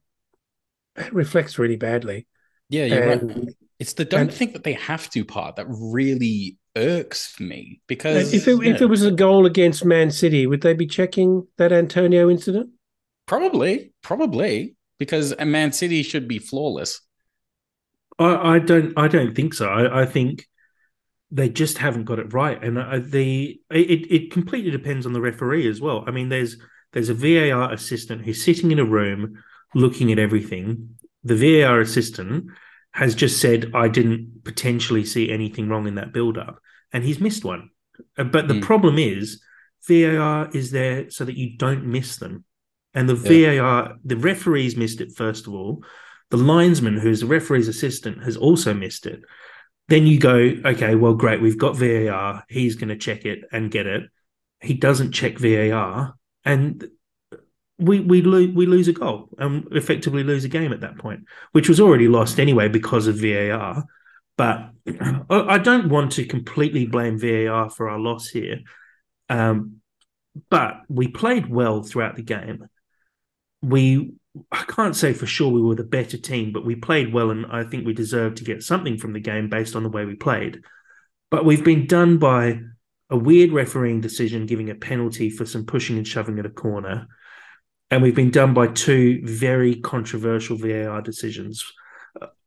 It 0.96 1.12
reflects 1.14 1.58
really 1.58 1.76
badly. 1.76 2.26
Yeah, 2.68 2.84
you're 2.84 3.02
and, 3.02 3.36
right. 3.36 3.54
It's 3.78 3.94
the 3.94 4.04
don't 4.04 4.20
and, 4.20 4.32
think 4.32 4.52
that 4.52 4.64
they 4.64 4.74
have 4.74 5.10
to 5.10 5.24
part 5.24 5.56
that 5.56 5.66
really 5.68 6.58
irks 6.76 7.40
me 7.40 7.80
because 7.86 8.32
if 8.32 8.46
it, 8.46 8.62
yeah. 8.62 8.74
if 8.74 8.80
it 8.80 8.86
was 8.86 9.02
a 9.02 9.10
goal 9.10 9.46
against 9.46 9.84
Man 9.84 10.10
City, 10.10 10.46
would 10.46 10.60
they 10.60 10.74
be 10.74 10.86
checking 10.86 11.46
that 11.56 11.72
Antonio 11.72 12.30
incident? 12.30 12.70
Probably, 13.26 13.92
probably 14.02 14.76
because 14.98 15.34
a 15.38 15.46
Man 15.46 15.72
City 15.72 16.02
should 16.02 16.28
be 16.28 16.38
flawless. 16.38 17.00
I, 18.18 18.54
I 18.54 18.58
don't. 18.58 18.92
I 18.96 19.08
don't 19.08 19.34
think 19.34 19.54
so. 19.54 19.68
I, 19.68 20.02
I, 20.02 20.06
think 20.06 20.46
they 21.30 21.48
just 21.48 21.78
haven't 21.78 22.04
got 22.04 22.18
it 22.18 22.34
right, 22.34 22.62
and 22.62 22.78
uh, 22.78 23.00
the 23.02 23.58
it 23.70 24.12
it 24.12 24.30
completely 24.30 24.70
depends 24.70 25.06
on 25.06 25.14
the 25.14 25.20
referee 25.20 25.66
as 25.66 25.80
well. 25.80 26.04
I 26.06 26.10
mean, 26.10 26.28
there's 26.28 26.58
there's 26.92 27.08
a 27.08 27.14
VAR 27.14 27.72
assistant 27.72 28.22
who's 28.22 28.44
sitting 28.44 28.70
in 28.70 28.78
a 28.78 28.84
room 28.84 29.42
looking 29.74 30.12
at 30.12 30.18
everything. 30.18 30.96
The 31.24 31.36
VAR 31.36 31.80
assistant 31.80 32.50
has 32.92 33.14
just 33.14 33.40
said, 33.40 33.70
"I 33.74 33.88
didn't 33.88 34.44
potentially 34.44 35.04
see 35.04 35.30
anything 35.30 35.68
wrong 35.68 35.86
in 35.86 35.94
that 35.96 36.12
build-up," 36.12 36.60
and 36.92 37.04
he's 37.04 37.20
missed 37.20 37.44
one. 37.44 37.70
Uh, 38.18 38.24
but 38.24 38.48
the 38.48 38.54
mm. 38.54 38.62
problem 38.62 38.98
is, 38.98 39.42
VAR 39.88 40.50
is 40.52 40.70
there 40.70 41.10
so 41.10 41.24
that 41.24 41.36
you 41.36 41.56
don't 41.56 41.86
miss 41.86 42.16
them. 42.16 42.44
And 42.94 43.08
the 43.08 43.16
yeah. 43.16 43.60
VAR, 43.60 43.96
the 44.04 44.16
referees 44.16 44.76
missed 44.76 45.00
it 45.00 45.16
first 45.16 45.46
of 45.46 45.54
all. 45.54 45.84
The 46.30 46.36
linesman, 46.36 46.98
who's 46.98 47.20
the 47.20 47.26
referee's 47.26 47.68
assistant, 47.68 48.22
has 48.24 48.36
also 48.36 48.74
missed 48.74 49.06
it. 49.06 49.22
Then 49.88 50.06
you 50.06 50.18
go, 50.18 50.36
okay, 50.64 50.94
well, 50.94 51.14
great, 51.14 51.42
we've 51.42 51.58
got 51.58 51.76
VAR. 51.76 52.44
He's 52.48 52.76
going 52.76 52.88
to 52.88 52.96
check 52.96 53.24
it 53.24 53.40
and 53.52 53.70
get 53.70 53.86
it. 53.86 54.04
He 54.60 54.74
doesn't 54.74 55.12
check 55.12 55.38
VAR, 55.38 56.14
and 56.44 56.84
we 57.78 58.00
we 58.00 58.22
lose 58.22 58.54
we 58.54 58.66
lose 58.66 58.88
a 58.88 58.92
goal 58.92 59.28
and 59.38 59.66
effectively 59.72 60.22
lose 60.22 60.44
a 60.44 60.48
game 60.48 60.72
at 60.72 60.80
that 60.80 60.98
point, 60.98 61.24
which 61.52 61.68
was 61.68 61.80
already 61.80 62.08
lost 62.08 62.38
anyway 62.38 62.68
because 62.68 63.06
of 63.06 63.20
VAR. 63.20 63.84
But 64.36 64.70
I 65.30 65.58
don't 65.58 65.88
want 65.88 66.12
to 66.12 66.24
completely 66.24 66.86
blame 66.86 67.18
VAR 67.18 67.70
for 67.70 67.88
our 67.88 67.98
loss 67.98 68.28
here. 68.28 68.60
Um, 69.28 69.76
but 70.48 70.80
we 70.88 71.08
played 71.08 71.48
well 71.48 71.82
throughout 71.82 72.16
the 72.16 72.22
game 72.22 72.66
we 73.62 74.12
I 74.50 74.64
can't 74.64 74.96
say 74.96 75.12
for 75.12 75.26
sure 75.26 75.50
we 75.50 75.60
were 75.60 75.74
the 75.74 75.84
better 75.84 76.16
team, 76.16 76.52
but 76.52 76.64
we 76.64 76.74
played 76.74 77.12
well, 77.12 77.30
and 77.30 77.46
I 77.46 77.64
think 77.64 77.86
we 77.86 77.92
deserved 77.92 78.38
to 78.38 78.44
get 78.44 78.62
something 78.62 78.96
from 78.96 79.12
the 79.12 79.20
game 79.20 79.48
based 79.48 79.76
on 79.76 79.82
the 79.82 79.90
way 79.90 80.04
we 80.04 80.14
played. 80.14 80.62
But 81.30 81.44
we've 81.44 81.64
been 81.64 81.86
done 81.86 82.18
by 82.18 82.60
a 83.12 83.16
weird 83.16 83.52
refereeing 83.52 84.00
decision, 84.00 84.46
giving 84.46 84.70
a 84.70 84.74
penalty 84.74 85.30
for 85.30 85.46
some 85.46 85.64
pushing 85.64 85.96
and 85.96 86.08
shoving 86.08 86.40
at 86.40 86.46
a 86.46 86.50
corner, 86.50 87.06
and 87.90 88.02
we've 88.02 88.16
been 88.16 88.30
done 88.30 88.54
by 88.54 88.66
two 88.66 89.20
very 89.24 89.76
controversial 89.76 90.56
VAR 90.56 91.00
decisions. 91.00 91.64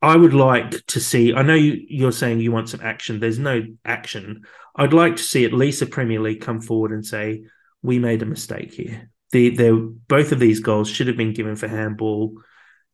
I 0.01 0.16
would 0.16 0.34
like 0.34 0.86
to 0.88 0.99
see. 0.99 1.34
I 1.34 1.41
know 1.41 1.55
you, 1.55 2.07
are 2.07 2.11
saying 2.11 2.39
you 2.39 2.51
want 2.51 2.70
some 2.70 2.82
action. 2.82 3.20
There's 3.20 3.39
no 3.39 3.63
action. 3.86 4.43
I'd 4.76 4.93
like 4.93 5.16
to 5.16 5.24
see 5.24 5.45
at 5.45 5.53
least 5.53 5.80
the 5.80 5.86
Premier 5.86 6.20
League 6.20 6.41
come 6.41 6.61
forward 6.61 6.91
and 6.91 7.05
say 7.05 7.45
we 7.82 7.97
made 7.97 8.22
a 8.22 8.26
mistake 8.26 8.74
here 8.74 9.09
the, 9.36 9.49
the 9.49 9.95
both 10.07 10.32
of 10.32 10.39
these 10.39 10.61
goals 10.61 10.89
should 10.89 11.07
have 11.07 11.18
been 11.18 11.34
given 11.34 11.57
for 11.57 11.68
handball, 11.68 12.41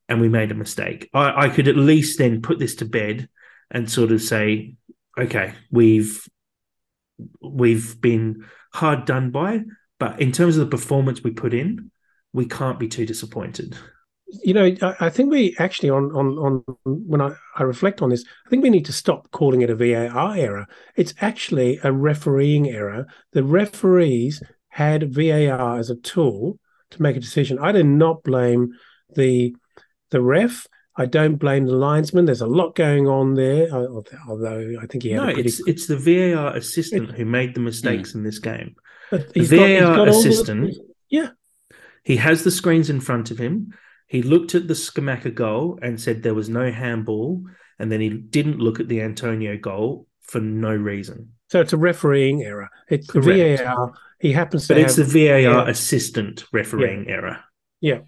and 0.10 0.20
we 0.20 0.28
made 0.28 0.50
a 0.50 0.56
mistake. 0.56 1.08
I, 1.14 1.46
I 1.46 1.50
could 1.50 1.68
at 1.68 1.76
least 1.76 2.18
then 2.18 2.42
put 2.42 2.58
this 2.58 2.76
to 2.76 2.86
bed 2.86 3.30
and 3.70 3.90
sort 3.90 4.12
of 4.12 4.24
say, 4.24 4.74
okay, 5.16 5.54
we've 5.70 6.28
we've 7.42 8.00
been 8.02 8.46
hard 8.74 9.06
done 9.06 9.32
by, 9.32 9.62
but 10.00 10.20
in 10.22 10.32
terms 10.32 10.58
of 10.58 10.70
the 10.70 10.78
performance 10.78 11.24
we 11.24 11.32
put 11.32 11.54
in, 11.54 11.92
we 12.34 12.46
can't 12.46 12.80
be 12.80 12.88
too 12.88 13.06
disappointed. 13.06 13.78
You 14.44 14.54
know, 14.54 14.76
I, 14.82 14.96
I 15.08 15.10
think 15.10 15.30
we 15.30 15.56
actually 15.60 15.90
on 15.90 16.06
on 16.16 16.38
on 16.38 16.64
when 16.86 17.20
I, 17.20 17.36
I 17.58 17.64
reflect 17.64 18.02
on 18.02 18.10
this, 18.10 18.24
I 18.46 18.50
think 18.50 18.64
we 18.64 18.70
need 18.70 18.86
to 18.86 18.94
stop 18.94 19.30
calling 19.32 19.62
it 19.62 19.70
a 19.70 19.76
VAR 19.76 20.36
error. 20.38 20.68
It's 20.96 21.14
actually 21.20 21.80
a 21.84 21.92
refereeing 21.92 22.70
error. 22.70 23.08
The 23.34 23.44
referees 23.44 24.42
had 24.70 25.14
VAR 25.14 25.78
as 25.78 25.90
a 25.90 25.96
tool 25.98 26.60
to 26.92 27.02
make 27.02 27.18
a 27.18 27.20
decision. 27.20 27.60
I 27.60 27.74
do 27.74 27.84
not 27.84 28.24
blame 28.24 28.72
the 29.16 29.54
the 30.12 30.22
ref. 30.22 30.66
I 31.02 31.06
don't 31.08 31.38
blame 31.38 31.66
the 31.66 31.76
linesman. 31.76 32.26
There's 32.26 32.42
a 32.42 32.48
lot 32.48 32.76
going 32.76 33.08
on 33.08 33.34
there, 33.34 33.72
although 34.30 34.76
I 34.80 34.86
think 34.86 35.04
he 35.04 35.12
had. 35.12 35.18
No, 35.18 35.34
pretty... 35.34 35.50
it's 35.50 35.68
it's 35.68 35.88
the 35.88 35.98
VAR 35.98 36.56
assistant 36.56 37.10
it, 37.10 37.16
who 37.16 37.26
made 37.26 37.56
the 37.56 37.60
mistakes 37.60 38.12
mm. 38.12 38.16
in 38.16 38.24
this 38.24 38.38
game. 38.38 38.76
But 39.10 39.34
the 39.34 39.42
VAR 39.42 39.96
got, 39.96 40.08
assistant, 40.08 40.74
the, 40.74 40.80
yeah, 41.10 41.30
he 42.04 42.18
has 42.18 42.44
the 42.44 42.52
screens 42.52 42.90
in 42.92 43.02
front 43.02 43.32
of 43.32 43.40
him. 43.40 43.74
He 44.06 44.22
looked 44.22 44.54
at 44.54 44.68
the 44.68 44.76
Scamacca 44.76 45.34
goal 45.34 45.80
and 45.82 46.00
said 46.00 46.22
there 46.22 46.36
was 46.36 46.50
no 46.50 46.72
handball, 46.72 47.44
and 47.80 47.92
then 47.92 48.00
he 48.00 48.10
didn't 48.10 48.60
look 48.60 48.80
at 48.80 48.88
the 48.88 49.02
Antonio 49.02 49.58
goal 49.58 50.08
for 50.22 50.40
no 50.40 50.76
reason. 50.76 51.32
So 51.50 51.62
it's 51.62 51.74
a 51.74 51.78
refereeing 51.78 52.44
error. 52.44 52.70
It's 52.90 53.08
Correct. 53.08 53.58
the 53.58 53.64
VAR 53.64 53.94
he 54.20 54.34
happens 54.34 54.68
to. 54.68 54.76
But 54.76 54.84
it's 54.84 54.98
the 54.98 55.04
VAR 55.04 55.68
assistant 55.68 56.46
refereeing 56.54 57.06
yeah. 57.06 57.12
error. 57.12 57.40
Yeah. 57.80 58.00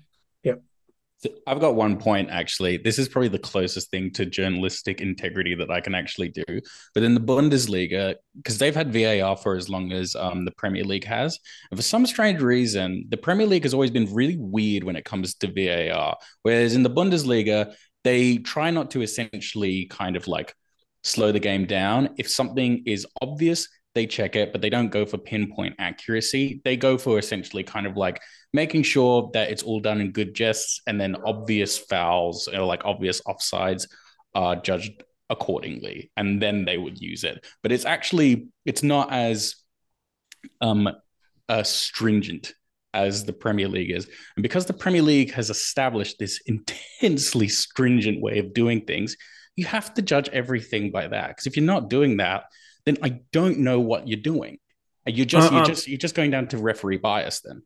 I've 1.48 1.60
got 1.60 1.76
one 1.76 1.98
point 1.98 2.30
actually. 2.30 2.78
This 2.78 3.00
is 3.00 3.08
probably 3.10 3.30
the 3.30 3.40
closest 3.40 3.90
thing 3.92 4.12
to 4.12 4.26
journalistic 4.26 5.02
integrity 5.02 5.56
that 5.56 5.72
I 5.72 5.82
can 5.82 5.96
actually 5.96 6.30
do. 6.30 6.44
But 6.94 7.04
in 7.04 7.14
the 7.14 7.22
Bundesliga, 7.22 8.16
because 8.38 8.58
they've 8.58 8.76
had 8.76 8.94
VAR 8.94 9.38
for 9.38 9.56
as 9.56 9.70
long 9.70 9.92
as 9.92 10.16
um, 10.16 10.46
the 10.46 10.52
Premier 10.52 10.84
League 10.84 11.06
has, 11.06 11.40
and 11.72 11.78
for 11.78 11.84
some 11.84 12.06
strange 12.06 12.42
reason, 12.42 13.06
the 13.10 13.18
Premier 13.18 13.46
League 13.46 13.64
has 13.64 13.74
always 13.74 13.92
been 13.92 14.14
really 14.14 14.38
weird 14.38 14.84
when 14.84 14.96
it 14.96 15.06
comes 15.06 15.36
to 15.36 15.48
VAR. 15.48 16.18
Whereas 16.42 16.76
in 16.76 16.84
the 16.84 16.90
Bundesliga, 16.90 17.74
they 18.04 18.38
try 18.38 18.72
not 18.72 18.92
to 18.92 19.02
essentially 19.02 19.86
kind 19.86 20.16
of 20.16 20.28
like 20.28 20.54
slow 21.04 21.32
the 21.32 21.40
game 21.40 21.66
down. 21.66 22.10
If 22.18 22.30
something 22.30 22.84
is 22.86 23.06
obvious, 23.22 23.68
they 23.96 24.08
check 24.08 24.36
it, 24.36 24.52
but 24.52 24.62
they 24.62 24.70
don't 24.70 24.90
go 24.90 25.06
for 25.06 25.18
pinpoint 25.18 25.76
accuracy. 25.80 26.62
They 26.64 26.78
go 26.78 26.98
for 26.98 27.20
essentially 27.20 27.64
kind 27.64 27.86
of 27.86 27.96
like 27.96 28.22
making 28.52 28.84
sure 28.84 29.30
that 29.34 29.52
it's 29.52 29.64
all 29.64 29.80
done 29.80 30.02
in 30.02 30.12
good 30.12 30.34
jests 30.34 30.82
and 30.88 31.00
then 31.00 31.16
obvious 31.26 31.78
fouls 31.78 32.48
or 32.48 32.64
like 32.66 32.86
obvious 32.86 33.22
offsides 33.22 33.88
are 34.34 34.56
judged 34.56 35.04
accordingly. 35.30 36.12
And 36.18 36.42
then 36.42 36.66
they 36.66 36.78
would 36.78 37.00
use 37.00 37.24
it. 37.24 37.46
But 37.62 37.72
it's 37.72 37.86
actually, 37.86 38.48
it's 38.66 38.84
not 38.84 39.12
as 39.12 39.56
um 40.60 40.90
uh, 41.50 41.64
stringent 41.64 42.54
as 42.94 43.26
the 43.26 43.34
Premier 43.34 43.68
League 43.68 43.92
is. 43.92 44.08
And 44.36 44.44
because 44.44 44.66
the 44.66 44.74
Premier 44.74 45.02
League 45.02 45.34
has 45.34 45.50
established 45.50 46.20
this 46.20 46.42
intensely 46.46 47.48
stringent 47.48 48.22
way 48.22 48.40
of 48.40 48.54
doing 48.54 48.86
things, 48.86 49.18
you 49.56 49.66
have 49.66 49.94
to 49.96 50.02
judge 50.02 50.30
everything 50.30 50.92
by 50.92 51.08
that. 51.08 51.30
Because 51.30 51.48
if 51.48 51.58
you're 51.58 51.66
not 51.66 51.90
doing 51.90 52.18
that, 52.18 52.46
then 52.86 52.98
I 53.02 53.22
don't 53.32 53.60
know 53.60 53.80
what 53.80 54.08
you're 54.08 54.20
doing. 54.20 54.60
You're 55.06 55.26
just 55.26 55.52
uh, 55.52 55.56
you're 55.56 55.66
just 55.66 55.88
you're 55.88 55.98
just 55.98 56.16
going 56.16 56.32
down 56.32 56.48
to 56.50 56.58
referee 56.58 56.98
bias 56.98 57.42
then. 57.42 57.64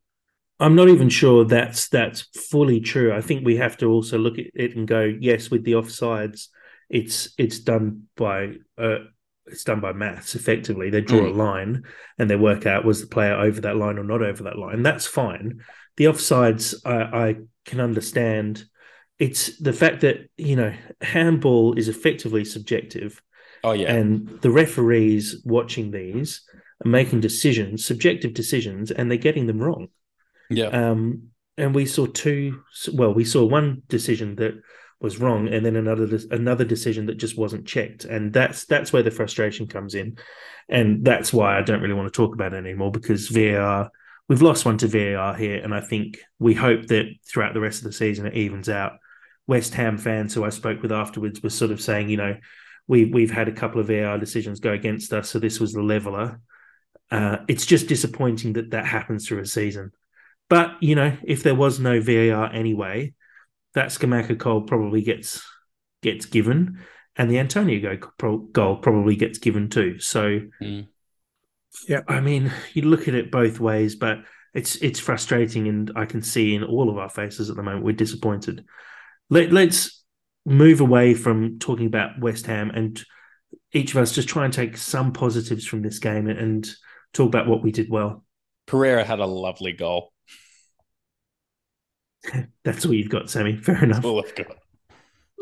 I'm 0.60 0.74
not 0.74 0.88
even 0.88 1.08
sure 1.08 1.44
that's 1.44 1.88
that's 1.88 2.22
fully 2.22 2.80
true. 2.80 3.14
I 3.14 3.20
think 3.20 3.44
we 3.44 3.56
have 3.56 3.76
to 3.78 3.86
also 3.86 4.18
look 4.18 4.38
at 4.38 4.46
it 4.54 4.76
and 4.76 4.88
go, 4.88 5.02
yes, 5.02 5.50
with 5.50 5.64
the 5.64 5.72
offsides, 5.72 6.48
it's 6.90 7.32
it's 7.38 7.60
done 7.60 8.08
by 8.16 8.54
uh, 8.76 8.98
it's 9.46 9.64
done 9.64 9.80
by 9.80 9.92
maths. 9.92 10.34
Effectively, 10.34 10.90
they 10.90 11.00
draw 11.00 11.20
mm. 11.20 11.30
a 11.30 11.36
line 11.36 11.84
and 12.18 12.28
they 12.28 12.36
work 12.36 12.66
out 12.66 12.84
was 12.84 13.00
the 13.00 13.06
player 13.06 13.34
over 13.34 13.60
that 13.62 13.76
line 13.76 13.98
or 13.98 14.04
not 14.04 14.22
over 14.22 14.44
that 14.44 14.58
line. 14.58 14.82
That's 14.82 15.06
fine. 15.06 15.60
The 15.96 16.06
offsides, 16.06 16.74
I, 16.84 17.28
I 17.28 17.36
can 17.64 17.80
understand. 17.80 18.64
It's 19.18 19.58
the 19.58 19.72
fact 19.72 20.00
that 20.00 20.28
you 20.36 20.56
know 20.56 20.74
handball 21.00 21.74
is 21.74 21.88
effectively 21.88 22.44
subjective 22.44 23.22
Oh 23.64 23.72
yeah, 23.72 23.92
and 23.92 24.28
the 24.40 24.50
referees 24.50 25.42
watching 25.44 25.90
these 25.90 26.42
are 26.84 26.88
making 26.88 27.20
decisions, 27.20 27.84
subjective 27.84 28.34
decisions, 28.34 28.90
and 28.90 29.10
they're 29.10 29.18
getting 29.18 29.46
them 29.46 29.58
wrong. 29.58 29.88
Yeah. 30.50 30.68
Um, 30.68 31.30
and 31.56 31.74
we 31.74 31.86
saw 31.86 32.06
two. 32.06 32.62
Well, 32.92 33.12
we 33.12 33.24
saw 33.24 33.44
one 33.44 33.82
decision 33.88 34.36
that 34.36 34.60
was 35.00 35.18
wrong, 35.18 35.48
and 35.48 35.64
then 35.64 35.76
another 35.76 36.18
another 36.30 36.64
decision 36.64 37.06
that 37.06 37.16
just 37.16 37.36
wasn't 37.36 37.66
checked, 37.66 38.04
and 38.04 38.32
that's 38.32 38.64
that's 38.66 38.92
where 38.92 39.02
the 39.02 39.10
frustration 39.10 39.66
comes 39.66 39.94
in, 39.94 40.18
and 40.68 41.04
that's 41.04 41.32
why 41.32 41.58
I 41.58 41.62
don't 41.62 41.80
really 41.80 41.94
want 41.94 42.12
to 42.12 42.16
talk 42.16 42.34
about 42.34 42.54
it 42.54 42.58
anymore 42.58 42.90
because 42.90 43.28
VAR. 43.28 43.90
We've 44.28 44.42
lost 44.42 44.66
one 44.66 44.76
to 44.78 44.86
VAR 44.86 45.34
here, 45.34 45.56
and 45.64 45.74
I 45.74 45.80
think 45.80 46.18
we 46.38 46.52
hope 46.52 46.88
that 46.88 47.06
throughout 47.26 47.54
the 47.54 47.60
rest 47.60 47.78
of 47.78 47.84
the 47.84 47.92
season 47.92 48.26
it 48.26 48.34
evens 48.34 48.68
out. 48.68 48.92
West 49.46 49.72
Ham 49.74 49.96
fans 49.96 50.34
who 50.34 50.44
I 50.44 50.50
spoke 50.50 50.82
with 50.82 50.92
afterwards 50.92 51.42
were 51.42 51.48
sort 51.48 51.70
of 51.70 51.80
saying, 51.80 52.10
you 52.10 52.18
know, 52.18 52.36
we've 52.88 53.12
we've 53.12 53.30
had 53.30 53.48
a 53.48 53.52
couple 53.52 53.80
of 53.80 53.86
VAR 53.86 54.18
decisions 54.18 54.58
go 54.58 54.72
against 54.72 55.12
us, 55.12 55.30
so 55.30 55.38
this 55.38 55.60
was 55.60 55.72
the 55.72 55.82
leveler. 55.82 56.40
Uh, 57.10 57.38
it's 57.46 57.64
just 57.64 57.86
disappointing 57.86 58.54
that 58.54 58.70
that 58.70 58.86
happens 58.86 59.26
through 59.26 59.40
a 59.40 59.46
season. 59.46 59.92
But 60.48 60.82
you 60.82 60.94
know, 60.94 61.16
if 61.22 61.42
there 61.42 61.54
was 61.54 61.78
no 61.78 62.00
VAR 62.00 62.52
anyway, 62.52 63.14
that 63.74 63.88
Scamacca 63.88 64.36
goal 64.36 64.62
probably 64.62 65.02
gets 65.02 65.46
gets 66.02 66.26
given, 66.26 66.80
and 67.16 67.30
the 67.30 67.38
Antonio 67.38 67.98
goal 68.52 68.76
probably 68.76 69.16
gets 69.16 69.38
given 69.38 69.68
too. 69.68 69.98
So, 69.98 70.40
mm. 70.62 70.88
yeah, 71.86 72.00
I 72.08 72.20
mean, 72.20 72.52
you 72.72 72.82
look 72.82 73.08
at 73.08 73.14
it 73.14 73.30
both 73.30 73.60
ways, 73.60 73.96
but 73.96 74.18
it's 74.54 74.76
it's 74.76 74.98
frustrating, 74.98 75.68
and 75.68 75.92
I 75.94 76.06
can 76.06 76.22
see 76.22 76.54
in 76.54 76.64
all 76.64 76.88
of 76.88 76.96
our 76.96 77.10
faces 77.10 77.50
at 77.50 77.56
the 77.56 77.62
moment 77.62 77.84
we're 77.84 77.92
disappointed. 77.92 78.64
Let, 79.30 79.52
let's 79.52 80.02
move 80.48 80.80
away 80.80 81.14
from 81.14 81.58
talking 81.58 81.86
about 81.86 82.20
West 82.20 82.46
Ham 82.46 82.70
and 82.70 83.02
each 83.72 83.92
of 83.92 83.98
us 83.98 84.12
just 84.12 84.28
try 84.28 84.44
and 84.44 84.52
take 84.52 84.76
some 84.76 85.12
positives 85.12 85.66
from 85.66 85.82
this 85.82 85.98
game 85.98 86.26
and 86.26 86.68
talk 87.12 87.28
about 87.28 87.46
what 87.46 87.62
we 87.62 87.70
did 87.70 87.88
well. 87.90 88.24
Pereira 88.66 89.04
had 89.04 89.20
a 89.20 89.26
lovely 89.26 89.72
goal. 89.72 90.12
That's 92.64 92.84
all 92.84 92.94
you've 92.94 93.10
got, 93.10 93.30
Sammy. 93.30 93.56
Fair 93.62 93.84
enough. 93.84 93.96
That's 93.96 94.06
all 94.06 94.24
I've 94.24 94.34
got. 94.34 94.56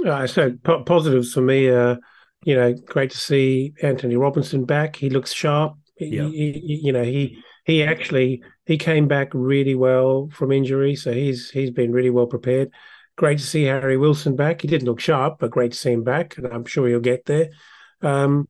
Uh, 0.07 0.27
so 0.27 0.53
po- 0.63 0.85
positives 0.85 1.33
for 1.33 1.41
me, 1.41 1.71
uh, 1.71 1.97
you 2.45 2.55
know, 2.55 2.75
great 2.75 3.11
to 3.11 3.19
see 3.19 3.73
Anthony 3.83 4.17
Robinson 4.17 4.65
back. 4.65 4.97
He 4.97 5.11
looks 5.11 5.33
sharp. 5.33 5.75
Yeah. 5.99 6.29
He, 6.29 6.53
he, 6.53 6.81
you 6.85 6.93
know, 6.93 7.03
he 7.03 7.43
he 7.65 7.83
actually 7.83 8.43
he 8.67 8.77
came 8.77 9.09
back 9.09 9.31
really 9.33 9.75
well 9.75 10.29
from 10.33 10.53
injury, 10.53 10.95
so 10.95 11.13
he's 11.13 11.51
he's 11.51 11.71
been 11.71 11.93
really 11.93 12.11
well 12.11 12.27
prepared. 12.27 12.71
Great 13.17 13.39
to 13.39 13.45
see 13.45 13.65
Harry 13.65 13.97
Wilson 13.97 14.37
back. 14.37 14.61
He 14.61 14.69
didn't 14.69 14.87
look 14.87 15.01
sharp, 15.01 15.39
but 15.41 15.51
great 15.51 15.73
to 15.73 15.79
see 15.79 15.93
him 15.93 16.05
back, 16.05 16.37
and 16.37 16.47
I'm 16.47 16.67
sure 16.67 16.87
he'll 16.87 17.01
get 17.01 17.25
there. 17.25 17.49
Um, 18.03 18.49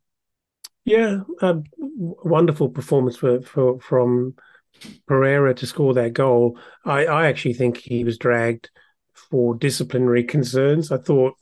yeah, 0.84 1.20
a 1.40 1.62
wonderful 1.78 2.68
performance 2.68 3.16
for, 3.16 3.42
for 3.42 3.80
from 3.80 4.34
Pereira 5.06 5.54
to 5.54 5.66
score 5.66 5.94
that 5.94 6.12
goal. 6.12 6.58
I, 6.84 7.06
I 7.06 7.26
actually 7.26 7.54
think 7.54 7.78
he 7.78 8.04
was 8.04 8.18
dragged 8.18 8.70
for 9.14 9.54
disciplinary 9.54 10.24
concerns. 10.24 10.92
I 10.92 10.98
thought, 10.98 11.34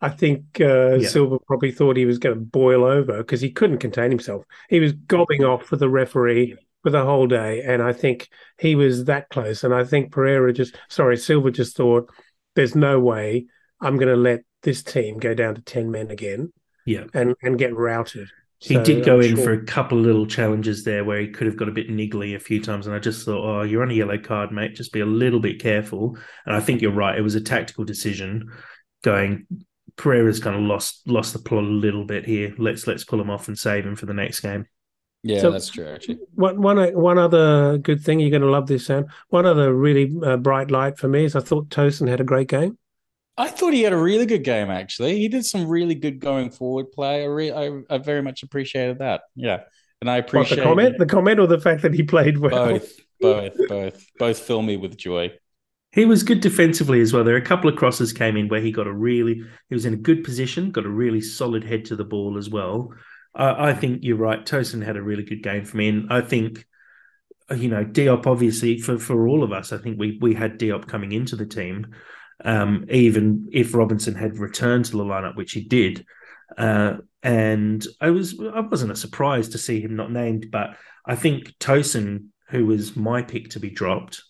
I 0.00 0.08
think 0.08 0.60
uh, 0.60 0.94
yeah. 0.94 1.08
Silva 1.08 1.38
probably 1.46 1.72
thought 1.72 1.96
he 1.96 2.06
was 2.06 2.18
going 2.18 2.34
to 2.34 2.40
boil 2.40 2.84
over 2.84 3.18
because 3.18 3.40
he 3.40 3.50
couldn't 3.50 3.78
contain 3.78 4.10
himself. 4.10 4.44
He 4.68 4.80
was 4.80 4.92
gobbing 4.92 5.44
off 5.44 5.64
for 5.64 5.76
the 5.76 5.88
referee 5.88 6.56
for 6.82 6.90
the 6.90 7.04
whole 7.04 7.26
day, 7.26 7.62
and 7.62 7.82
I 7.82 7.92
think 7.92 8.28
he 8.58 8.74
was 8.74 9.04
that 9.04 9.28
close. 9.28 9.62
And 9.62 9.72
I 9.72 9.84
think 9.84 10.10
Pereira 10.10 10.52
just, 10.52 10.76
sorry, 10.88 11.16
Silva 11.16 11.50
just 11.50 11.76
thought, 11.76 12.10
"There's 12.54 12.74
no 12.74 13.00
way 13.00 13.46
I'm 13.80 13.96
going 13.96 14.08
to 14.08 14.16
let 14.16 14.40
this 14.62 14.82
team 14.82 15.18
go 15.18 15.34
down 15.34 15.54
to 15.54 15.62
ten 15.62 15.90
men 15.90 16.10
again." 16.10 16.52
Yeah, 16.86 17.04
and 17.14 17.34
and 17.42 17.58
get 17.58 17.76
routed. 17.76 18.28
He 18.62 18.74
so 18.74 18.84
did 18.84 19.04
go 19.04 19.16
I'm 19.16 19.22
in 19.22 19.34
sure. 19.34 19.44
for 19.44 19.52
a 19.54 19.64
couple 19.64 19.98
of 19.98 20.04
little 20.04 20.26
challenges 20.26 20.84
there 20.84 21.04
where 21.04 21.20
he 21.20 21.26
could 21.26 21.48
have 21.48 21.56
got 21.56 21.68
a 21.68 21.72
bit 21.72 21.88
niggly 21.88 22.36
a 22.36 22.38
few 22.38 22.62
times. 22.62 22.86
And 22.86 22.94
I 22.94 23.00
just 23.00 23.24
thought, 23.24 23.44
oh, 23.44 23.62
you're 23.62 23.82
on 23.82 23.90
a 23.90 23.94
yellow 23.94 24.18
card, 24.18 24.52
mate. 24.52 24.76
Just 24.76 24.92
be 24.92 25.00
a 25.00 25.06
little 25.06 25.40
bit 25.40 25.60
careful. 25.60 26.16
And 26.46 26.54
I 26.54 26.60
think 26.60 26.80
you're 26.80 26.92
right. 26.92 27.18
It 27.18 27.22
was 27.22 27.34
a 27.34 27.40
tactical 27.40 27.84
decision 27.84 28.52
going. 29.02 29.46
Pereira's 29.96 30.38
kind 30.40 30.56
of 30.56 30.62
lost 30.62 31.06
lost 31.06 31.32
the 31.32 31.40
plot 31.40 31.64
a 31.64 31.66
little 31.66 32.06
bit 32.06 32.24
here. 32.24 32.54
Let's 32.56 32.86
let's 32.86 33.04
pull 33.04 33.20
him 33.20 33.30
off 33.30 33.48
and 33.48 33.58
save 33.58 33.84
him 33.84 33.96
for 33.96 34.06
the 34.06 34.14
next 34.14 34.40
game. 34.40 34.66
Yeah, 35.24 35.40
so 35.40 35.50
that's 35.52 35.68
true. 35.68 35.86
Actually, 35.86 36.18
one 36.34 36.60
one 36.60 36.78
one 36.94 37.18
other 37.18 37.78
good 37.78 38.02
thing 38.02 38.18
you're 38.18 38.30
going 38.30 38.42
to 38.42 38.50
love 38.50 38.66
this, 38.66 38.86
Sam. 38.86 39.06
One 39.28 39.46
other 39.46 39.72
really 39.72 40.12
uh, 40.24 40.36
bright 40.36 40.70
light 40.70 40.98
for 40.98 41.06
me 41.08 41.24
is 41.24 41.36
I 41.36 41.40
thought 41.40 41.68
Tosin 41.68 42.08
had 42.08 42.20
a 42.20 42.24
great 42.24 42.48
game. 42.48 42.76
I 43.38 43.48
thought 43.48 43.72
he 43.72 43.82
had 43.82 43.92
a 43.92 43.98
really 43.98 44.26
good 44.26 44.42
game. 44.42 44.68
Actually, 44.68 45.18
he 45.18 45.28
did 45.28 45.46
some 45.46 45.68
really 45.68 45.94
good 45.94 46.18
going 46.18 46.50
forward 46.50 46.90
play. 46.92 47.22
I, 47.22 47.26
re- 47.26 47.52
I, 47.52 47.82
I 47.88 47.98
very 47.98 48.20
much 48.20 48.42
appreciated 48.42 48.98
that. 48.98 49.22
Yeah, 49.36 49.60
and 50.00 50.10
I 50.10 50.16
appreciate 50.16 50.58
what, 50.58 50.64
the 50.64 50.68
comment, 50.68 50.98
the 50.98 51.06
comment, 51.06 51.38
or 51.38 51.46
the 51.46 51.60
fact 51.60 51.82
that 51.82 51.94
he 51.94 52.02
played 52.02 52.38
well. 52.38 52.70
Both, 52.70 52.92
both, 53.20 53.68
both, 53.68 54.06
both 54.18 54.38
fill 54.40 54.62
me 54.62 54.76
with 54.76 54.96
joy. 54.96 55.32
He 55.92 56.04
was 56.04 56.22
good 56.22 56.40
defensively 56.40 57.00
as 57.00 57.12
well. 57.12 57.22
There 57.22 57.34
are 57.34 57.38
a 57.38 57.42
couple 57.42 57.70
of 57.70 57.76
crosses 57.76 58.12
came 58.12 58.36
in 58.36 58.48
where 58.48 58.62
he 58.62 58.72
got 58.72 58.86
a 58.86 58.92
really, 58.92 59.44
he 59.68 59.74
was 59.74 59.84
in 59.84 59.92
a 59.92 59.98
good 59.98 60.24
position, 60.24 60.70
got 60.70 60.86
a 60.86 60.90
really 60.90 61.20
solid 61.20 61.62
head 61.62 61.84
to 61.86 61.96
the 61.96 62.04
ball 62.04 62.38
as 62.38 62.48
well. 62.48 62.94
I, 63.34 63.70
I 63.70 63.74
think 63.74 64.00
you're 64.02 64.16
right. 64.16 64.44
Tosin 64.44 64.84
had 64.84 64.96
a 64.96 65.02
really 65.02 65.24
good 65.24 65.42
game 65.42 65.64
for 65.64 65.76
me, 65.76 65.88
and 65.88 66.12
I 66.12 66.20
think 66.20 66.64
you 67.54 67.68
know 67.68 67.84
Diop 67.84 68.26
obviously 68.26 68.78
for 68.78 68.98
for 68.98 69.28
all 69.28 69.42
of 69.42 69.52
us. 69.52 69.72
I 69.72 69.78
think 69.78 69.98
we 69.98 70.18
we 70.20 70.34
had 70.34 70.58
Diop 70.58 70.86
coming 70.86 71.12
into 71.12 71.36
the 71.36 71.46
team 71.46 71.94
um, 72.44 72.86
even 72.88 73.48
if 73.52 73.74
Robinson 73.74 74.14
had 74.14 74.38
returned 74.38 74.86
to 74.86 74.92
the 74.92 75.04
lineup, 75.04 75.36
which 75.36 75.52
he 75.52 75.62
did. 75.62 76.04
Uh, 76.56 76.98
and 77.22 77.86
I 78.00 78.10
was 78.10 78.38
I 78.40 78.60
wasn't 78.60 78.92
a 78.92 78.96
surprise 78.96 79.50
to 79.50 79.58
see 79.58 79.80
him 79.80 79.96
not 79.96 80.10
named, 80.10 80.46
but 80.50 80.76
I 81.06 81.16
think 81.16 81.56
Tosin, 81.58 82.26
who 82.48 82.66
was 82.66 82.96
my 82.96 83.22
pick 83.22 83.50
to 83.50 83.60
be 83.60 83.70
dropped, 83.70 84.22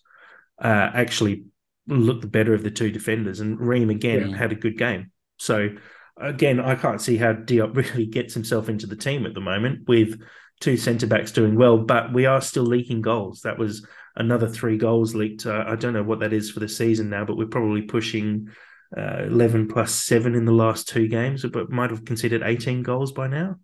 uh, 0.61 0.91
actually 0.93 1.45
looked 1.87 2.21
the 2.21 2.27
better 2.27 2.53
of 2.53 2.63
the 2.63 2.71
two 2.71 2.91
defenders, 2.91 3.39
and 3.39 3.59
Ream 3.59 3.89
again 3.89 4.29
yeah. 4.29 4.37
had 4.37 4.51
a 4.51 4.55
good 4.55 4.77
game. 4.77 5.11
So 5.37 5.69
again, 6.17 6.59
I 6.59 6.75
can't 6.75 7.01
see 7.01 7.17
how 7.17 7.33
Diop 7.33 7.75
really 7.93 8.05
gets 8.05 8.33
himself 8.33 8.69
into 8.69 8.87
the 8.87 8.95
team 8.95 9.25
at 9.25 9.33
the 9.33 9.41
moment 9.41 9.87
with 9.87 10.21
two 10.59 10.77
centre 10.77 11.07
backs 11.07 11.31
doing 11.31 11.55
well, 11.55 11.77
but 11.77 12.13
we 12.13 12.25
are 12.25 12.41
still 12.41 12.63
leaking 12.63 13.01
goals. 13.01 13.41
That 13.41 13.57
was 13.57 13.85
another 14.15 14.47
three 14.47 14.77
goals 14.77 15.15
leaked. 15.15 15.45
Uh, 15.45 15.63
I 15.67 15.75
don't 15.75 15.93
know 15.93 16.03
what 16.03 16.19
that 16.19 16.33
is 16.33 16.51
for 16.51 16.59
the 16.59 16.69
season 16.69 17.09
now, 17.09 17.25
but 17.25 17.37
we're 17.37 17.47
probably 17.47 17.81
pushing 17.81 18.49
uh, 18.95 19.23
11 19.23 19.67
plus 19.67 19.93
seven 19.93 20.35
in 20.35 20.45
the 20.45 20.51
last 20.51 20.87
two 20.87 21.07
games, 21.07 21.43
but 21.51 21.71
might 21.71 21.89
have 21.89 22.05
conceded 22.05 22.43
18 22.43 22.83
goals 22.83 23.11
by 23.11 23.27
now. 23.27 23.57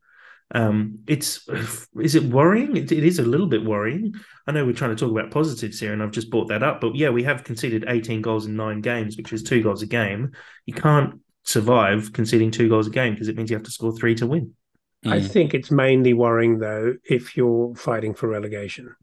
Um, 0.51 0.99
it's 1.07 1.47
is 1.99 2.15
it 2.15 2.23
worrying? 2.23 2.75
It, 2.75 2.91
it 2.91 3.03
is 3.03 3.19
a 3.19 3.23
little 3.23 3.47
bit 3.47 3.63
worrying. 3.63 4.13
I 4.47 4.51
know 4.51 4.65
we're 4.65 4.73
trying 4.73 4.95
to 4.95 4.95
talk 4.95 5.11
about 5.11 5.31
positives 5.31 5.79
here, 5.79 5.93
and 5.93 6.01
I've 6.01 6.11
just 6.11 6.31
brought 6.31 6.47
that 6.49 6.63
up. 6.63 6.81
But 6.81 6.95
yeah, 6.95 7.09
we 7.09 7.23
have 7.23 7.43
conceded 7.43 7.85
18 7.87 8.21
goals 8.21 8.45
in 8.45 8.55
nine 8.55 8.81
games, 8.81 9.17
which 9.17 9.31
is 9.31 9.43
two 9.43 9.61
goals 9.61 9.83
a 9.83 9.87
game. 9.87 10.31
You 10.65 10.73
can't 10.73 11.19
survive 11.43 12.13
conceding 12.13 12.51
two 12.51 12.69
goals 12.69 12.87
a 12.87 12.89
game 12.89 13.13
because 13.13 13.27
it 13.27 13.35
means 13.35 13.49
you 13.49 13.55
have 13.55 13.65
to 13.65 13.71
score 13.71 13.95
three 13.95 14.15
to 14.15 14.27
win. 14.27 14.53
I 15.05 15.19
mm. 15.19 15.29
think 15.29 15.53
it's 15.53 15.71
mainly 15.71 16.13
worrying 16.13 16.59
though 16.59 16.95
if 17.09 17.37
you're 17.37 17.73
fighting 17.75 18.13
for 18.13 18.27
relegation, 18.27 18.95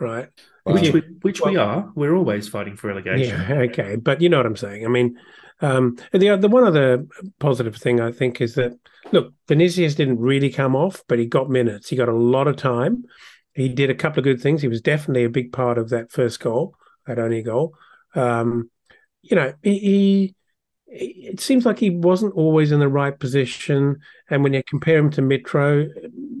right? 0.00 0.28
Which, 0.64 0.92
we, 0.92 1.00
which 1.20 1.40
well, 1.42 1.52
we 1.52 1.58
are. 1.58 1.92
We're 1.94 2.14
always 2.14 2.48
fighting 2.48 2.76
for 2.76 2.88
relegation. 2.88 3.38
Yeah, 3.38 3.56
okay. 3.70 3.96
But 3.96 4.22
you 4.22 4.30
know 4.30 4.38
what 4.38 4.46
I'm 4.46 4.56
saying. 4.56 4.86
I 4.86 4.88
mean, 4.88 5.18
um, 5.60 5.98
the 6.12 6.36
the 6.36 6.48
one 6.48 6.64
other 6.64 7.04
positive 7.38 7.76
thing 7.76 8.00
I 8.00 8.10
think 8.10 8.40
is 8.40 8.54
that 8.54 8.72
look, 9.12 9.34
Vinicius 9.46 9.94
didn't 9.94 10.18
really 10.18 10.50
come 10.50 10.74
off, 10.74 11.02
but 11.06 11.18
he 11.18 11.26
got 11.26 11.50
minutes. 11.50 11.90
He 11.90 11.96
got 11.96 12.08
a 12.08 12.16
lot 12.16 12.48
of 12.48 12.56
time. 12.56 13.04
He 13.52 13.68
did 13.68 13.90
a 13.90 13.94
couple 13.94 14.20
of 14.20 14.24
good 14.24 14.40
things. 14.40 14.62
He 14.62 14.68
was 14.68 14.80
definitely 14.80 15.24
a 15.24 15.30
big 15.30 15.52
part 15.52 15.78
of 15.78 15.90
that 15.90 16.10
first 16.10 16.40
goal, 16.40 16.74
that 17.06 17.18
only 17.18 17.42
goal. 17.42 17.74
Um, 18.14 18.70
you 19.22 19.36
know, 19.36 19.52
he, 19.62 19.78
he 19.78 20.34
it 20.96 21.40
seems 21.40 21.66
like 21.66 21.78
he 21.78 21.90
wasn't 21.90 22.34
always 22.34 22.72
in 22.72 22.80
the 22.80 22.88
right 22.88 23.18
position. 23.18 23.96
And 24.30 24.42
when 24.42 24.52
you 24.52 24.62
compare 24.66 24.98
him 24.98 25.10
to 25.10 25.22
Mitro, 25.22 25.88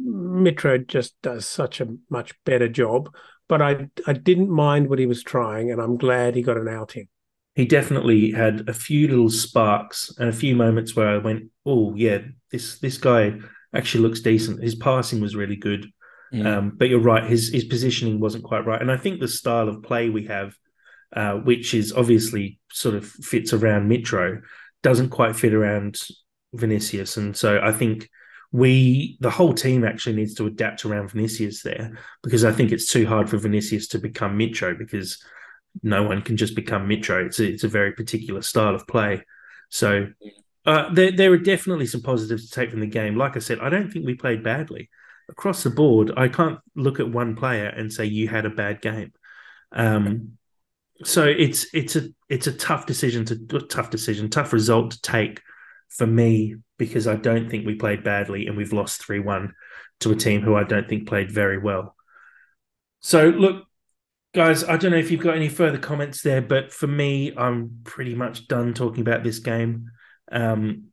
Mitro 0.08 0.86
just 0.86 1.20
does 1.22 1.46
such 1.46 1.80
a 1.80 1.88
much 2.10 2.32
better 2.44 2.68
job 2.68 3.08
but 3.48 3.60
I 3.60 3.88
I 4.06 4.12
didn't 4.12 4.50
mind 4.50 4.88
what 4.88 4.98
he 4.98 5.06
was 5.06 5.22
trying, 5.22 5.70
and 5.70 5.80
I'm 5.80 5.96
glad 5.96 6.34
he 6.34 6.42
got 6.42 6.56
an 6.56 6.68
outing. 6.68 7.08
He 7.54 7.66
definitely 7.66 8.32
had 8.32 8.68
a 8.68 8.72
few 8.72 9.06
little 9.08 9.30
sparks 9.30 10.12
and 10.18 10.28
a 10.28 10.32
few 10.32 10.56
moments 10.56 10.96
where 10.96 11.08
I 11.08 11.18
went, 11.18 11.50
"Oh 11.64 11.94
yeah, 11.94 12.18
this 12.50 12.78
this 12.78 12.98
guy 12.98 13.38
actually 13.74 14.02
looks 14.02 14.20
decent." 14.20 14.62
His 14.62 14.74
passing 14.74 15.20
was 15.20 15.36
really 15.36 15.56
good, 15.56 15.86
mm. 16.32 16.46
um, 16.46 16.72
but 16.76 16.88
you're 16.88 17.00
right, 17.00 17.24
his 17.24 17.50
his 17.50 17.64
positioning 17.64 18.20
wasn't 18.20 18.44
quite 18.44 18.66
right, 18.66 18.80
and 18.80 18.90
I 18.90 18.96
think 18.96 19.20
the 19.20 19.28
style 19.28 19.68
of 19.68 19.82
play 19.82 20.10
we 20.10 20.24
have, 20.26 20.56
uh, 21.14 21.34
which 21.34 21.74
is 21.74 21.92
obviously 21.92 22.58
sort 22.72 22.94
of 22.94 23.06
fits 23.06 23.52
around 23.52 23.90
Mitro, 23.90 24.42
doesn't 24.82 25.10
quite 25.10 25.36
fit 25.36 25.54
around 25.54 26.00
Vinicius, 26.52 27.16
and 27.16 27.36
so 27.36 27.60
I 27.62 27.72
think 27.72 28.08
we 28.52 29.16
the 29.20 29.30
whole 29.30 29.52
team 29.52 29.84
actually 29.84 30.14
needs 30.14 30.34
to 30.34 30.46
adapt 30.46 30.84
around 30.84 31.10
Vinicius 31.10 31.62
there 31.62 31.98
because 32.22 32.44
I 32.44 32.52
think 32.52 32.70
it's 32.70 32.88
too 32.88 33.04
hard 33.04 33.28
for 33.28 33.36
Vinicius 33.36 33.88
to 33.88 33.98
become 33.98 34.38
Mitro 34.38 34.78
because 34.78 35.20
no 35.82 36.04
one 36.04 36.22
can 36.22 36.36
just 36.36 36.54
become 36.54 36.88
Mitro. 36.88 37.26
It's 37.26 37.40
a, 37.40 37.44
it's 37.48 37.64
a 37.64 37.68
very 37.68 37.92
particular 37.92 38.42
style 38.42 38.76
of 38.76 38.86
play. 38.86 39.22
So 39.70 40.08
uh, 40.66 40.92
there 40.92 41.10
there 41.10 41.32
are 41.32 41.38
definitely 41.38 41.86
some 41.86 42.02
positives 42.02 42.48
to 42.48 42.54
take 42.54 42.70
from 42.70 42.80
the 42.80 42.86
game. 42.86 43.16
Like 43.16 43.36
I 43.36 43.40
said, 43.40 43.58
I 43.60 43.70
don't 43.70 43.90
think 43.90 44.06
we 44.06 44.14
played 44.14 44.42
badly. 44.44 44.88
across 45.28 45.62
the 45.62 45.70
board, 45.70 46.12
I 46.16 46.28
can't 46.28 46.58
look 46.76 47.00
at 47.00 47.10
one 47.10 47.34
player 47.36 47.66
and 47.66 47.92
say 47.92 48.04
you 48.04 48.28
had 48.28 48.46
a 48.46 48.50
bad 48.50 48.80
game. 48.80 49.12
Um, 49.72 50.38
so 51.02 51.24
it's 51.24 51.66
it's 51.74 51.96
a 51.96 52.08
it's 52.28 52.46
a 52.46 52.52
tough 52.52 52.86
decision 52.86 53.24
to 53.26 53.36
tough 53.60 53.90
decision, 53.90 54.30
tough 54.30 54.52
result 54.52 54.92
to 54.92 55.00
take 55.00 55.40
for 55.88 56.06
me 56.06 56.56
because 56.78 57.06
I 57.06 57.16
don't 57.16 57.48
think 57.48 57.66
we 57.66 57.74
played 57.74 58.04
badly 58.04 58.46
and 58.46 58.56
we've 58.56 58.72
lost 58.72 59.02
three 59.02 59.20
one 59.20 59.54
to 60.00 60.12
a 60.12 60.16
team 60.16 60.40
who 60.40 60.54
I 60.54 60.64
don't 60.64 60.88
think 60.88 61.08
played 61.08 61.30
very 61.30 61.58
well. 61.58 61.96
So 63.00 63.28
look, 63.28 63.64
guys, 64.34 64.64
I 64.64 64.76
don't 64.76 64.92
know 64.92 64.98
if 64.98 65.10
you've 65.10 65.20
got 65.20 65.36
any 65.36 65.48
further 65.48 65.78
comments 65.78 66.22
there, 66.22 66.42
but 66.42 66.72
for 66.72 66.86
me, 66.86 67.32
I'm 67.36 67.80
pretty 67.84 68.14
much 68.14 68.48
done 68.48 68.74
talking 68.74 69.00
about 69.00 69.24
this 69.24 69.40
game. 69.40 69.90
Um, 70.30 70.84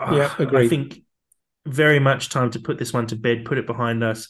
yeah, 0.00 0.34
agreed. 0.38 0.66
I 0.66 0.68
think 0.68 1.02
very 1.66 1.98
much 1.98 2.28
time 2.28 2.50
to 2.50 2.60
put 2.60 2.78
this 2.78 2.92
one 2.92 3.06
to 3.08 3.16
bed, 3.16 3.44
put 3.44 3.58
it 3.58 3.66
behind 3.66 4.04
us. 4.04 4.28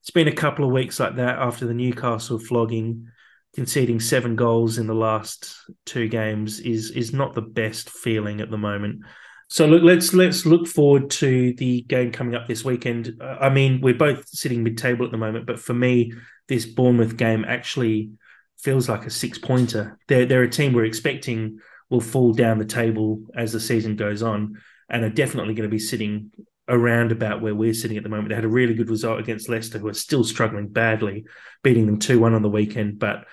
It's 0.00 0.10
been 0.10 0.28
a 0.28 0.32
couple 0.32 0.64
of 0.64 0.70
weeks 0.70 1.00
like 1.00 1.16
that 1.16 1.38
after 1.38 1.66
the 1.66 1.74
Newcastle 1.74 2.38
flogging 2.38 3.08
conceding 3.56 3.98
seven 3.98 4.36
goals 4.36 4.76
in 4.78 4.86
the 4.86 4.94
last 4.94 5.56
two 5.86 6.08
games 6.08 6.60
is 6.60 6.90
is 6.92 7.12
not 7.12 7.34
the 7.34 7.42
best 7.42 7.90
feeling 7.90 8.40
at 8.40 8.50
the 8.50 8.58
moment. 8.58 9.00
So 9.48 9.66
look, 9.66 9.82
let's 9.82 10.12
let's 10.12 10.44
look 10.44 10.68
forward 10.68 11.10
to 11.22 11.54
the 11.54 11.82
game 11.82 12.12
coming 12.12 12.34
up 12.34 12.46
this 12.46 12.64
weekend. 12.64 13.16
Uh, 13.20 13.38
I 13.40 13.48
mean, 13.48 13.80
we're 13.80 13.94
both 13.94 14.28
sitting 14.28 14.62
mid-table 14.62 15.06
at 15.06 15.10
the 15.10 15.16
moment, 15.16 15.46
but 15.46 15.58
for 15.58 15.72
me, 15.72 16.12
this 16.48 16.66
Bournemouth 16.66 17.16
game 17.16 17.44
actually 17.44 18.10
feels 18.58 18.88
like 18.88 19.06
a 19.06 19.10
six-pointer. 19.10 19.98
They're 20.06 20.26
they're 20.26 20.42
a 20.42 20.50
team 20.50 20.72
we're 20.72 20.84
expecting 20.84 21.58
will 21.88 22.00
fall 22.00 22.32
down 22.32 22.58
the 22.58 22.64
table 22.64 23.22
as 23.34 23.52
the 23.52 23.60
season 23.60 23.96
goes 23.96 24.22
on, 24.22 24.60
and 24.90 25.02
are 25.02 25.08
definitely 25.08 25.54
going 25.54 25.68
to 25.68 25.74
be 25.74 25.78
sitting 25.78 26.30
around 26.68 27.12
about 27.12 27.40
where 27.40 27.54
we're 27.54 27.72
sitting 27.72 27.96
at 27.96 28.02
the 28.02 28.08
moment. 28.08 28.28
They 28.28 28.34
had 28.34 28.44
a 28.44 28.48
really 28.48 28.74
good 28.74 28.90
result 28.90 29.20
against 29.20 29.48
Leicester, 29.48 29.78
who 29.78 29.88
are 29.88 29.94
still 29.94 30.24
struggling 30.24 30.68
badly, 30.68 31.24
beating 31.62 31.86
them 31.86 31.98
two 31.98 32.18
one 32.20 32.34
on 32.34 32.42
the 32.42 32.50
weekend, 32.50 32.98
but 32.98 33.24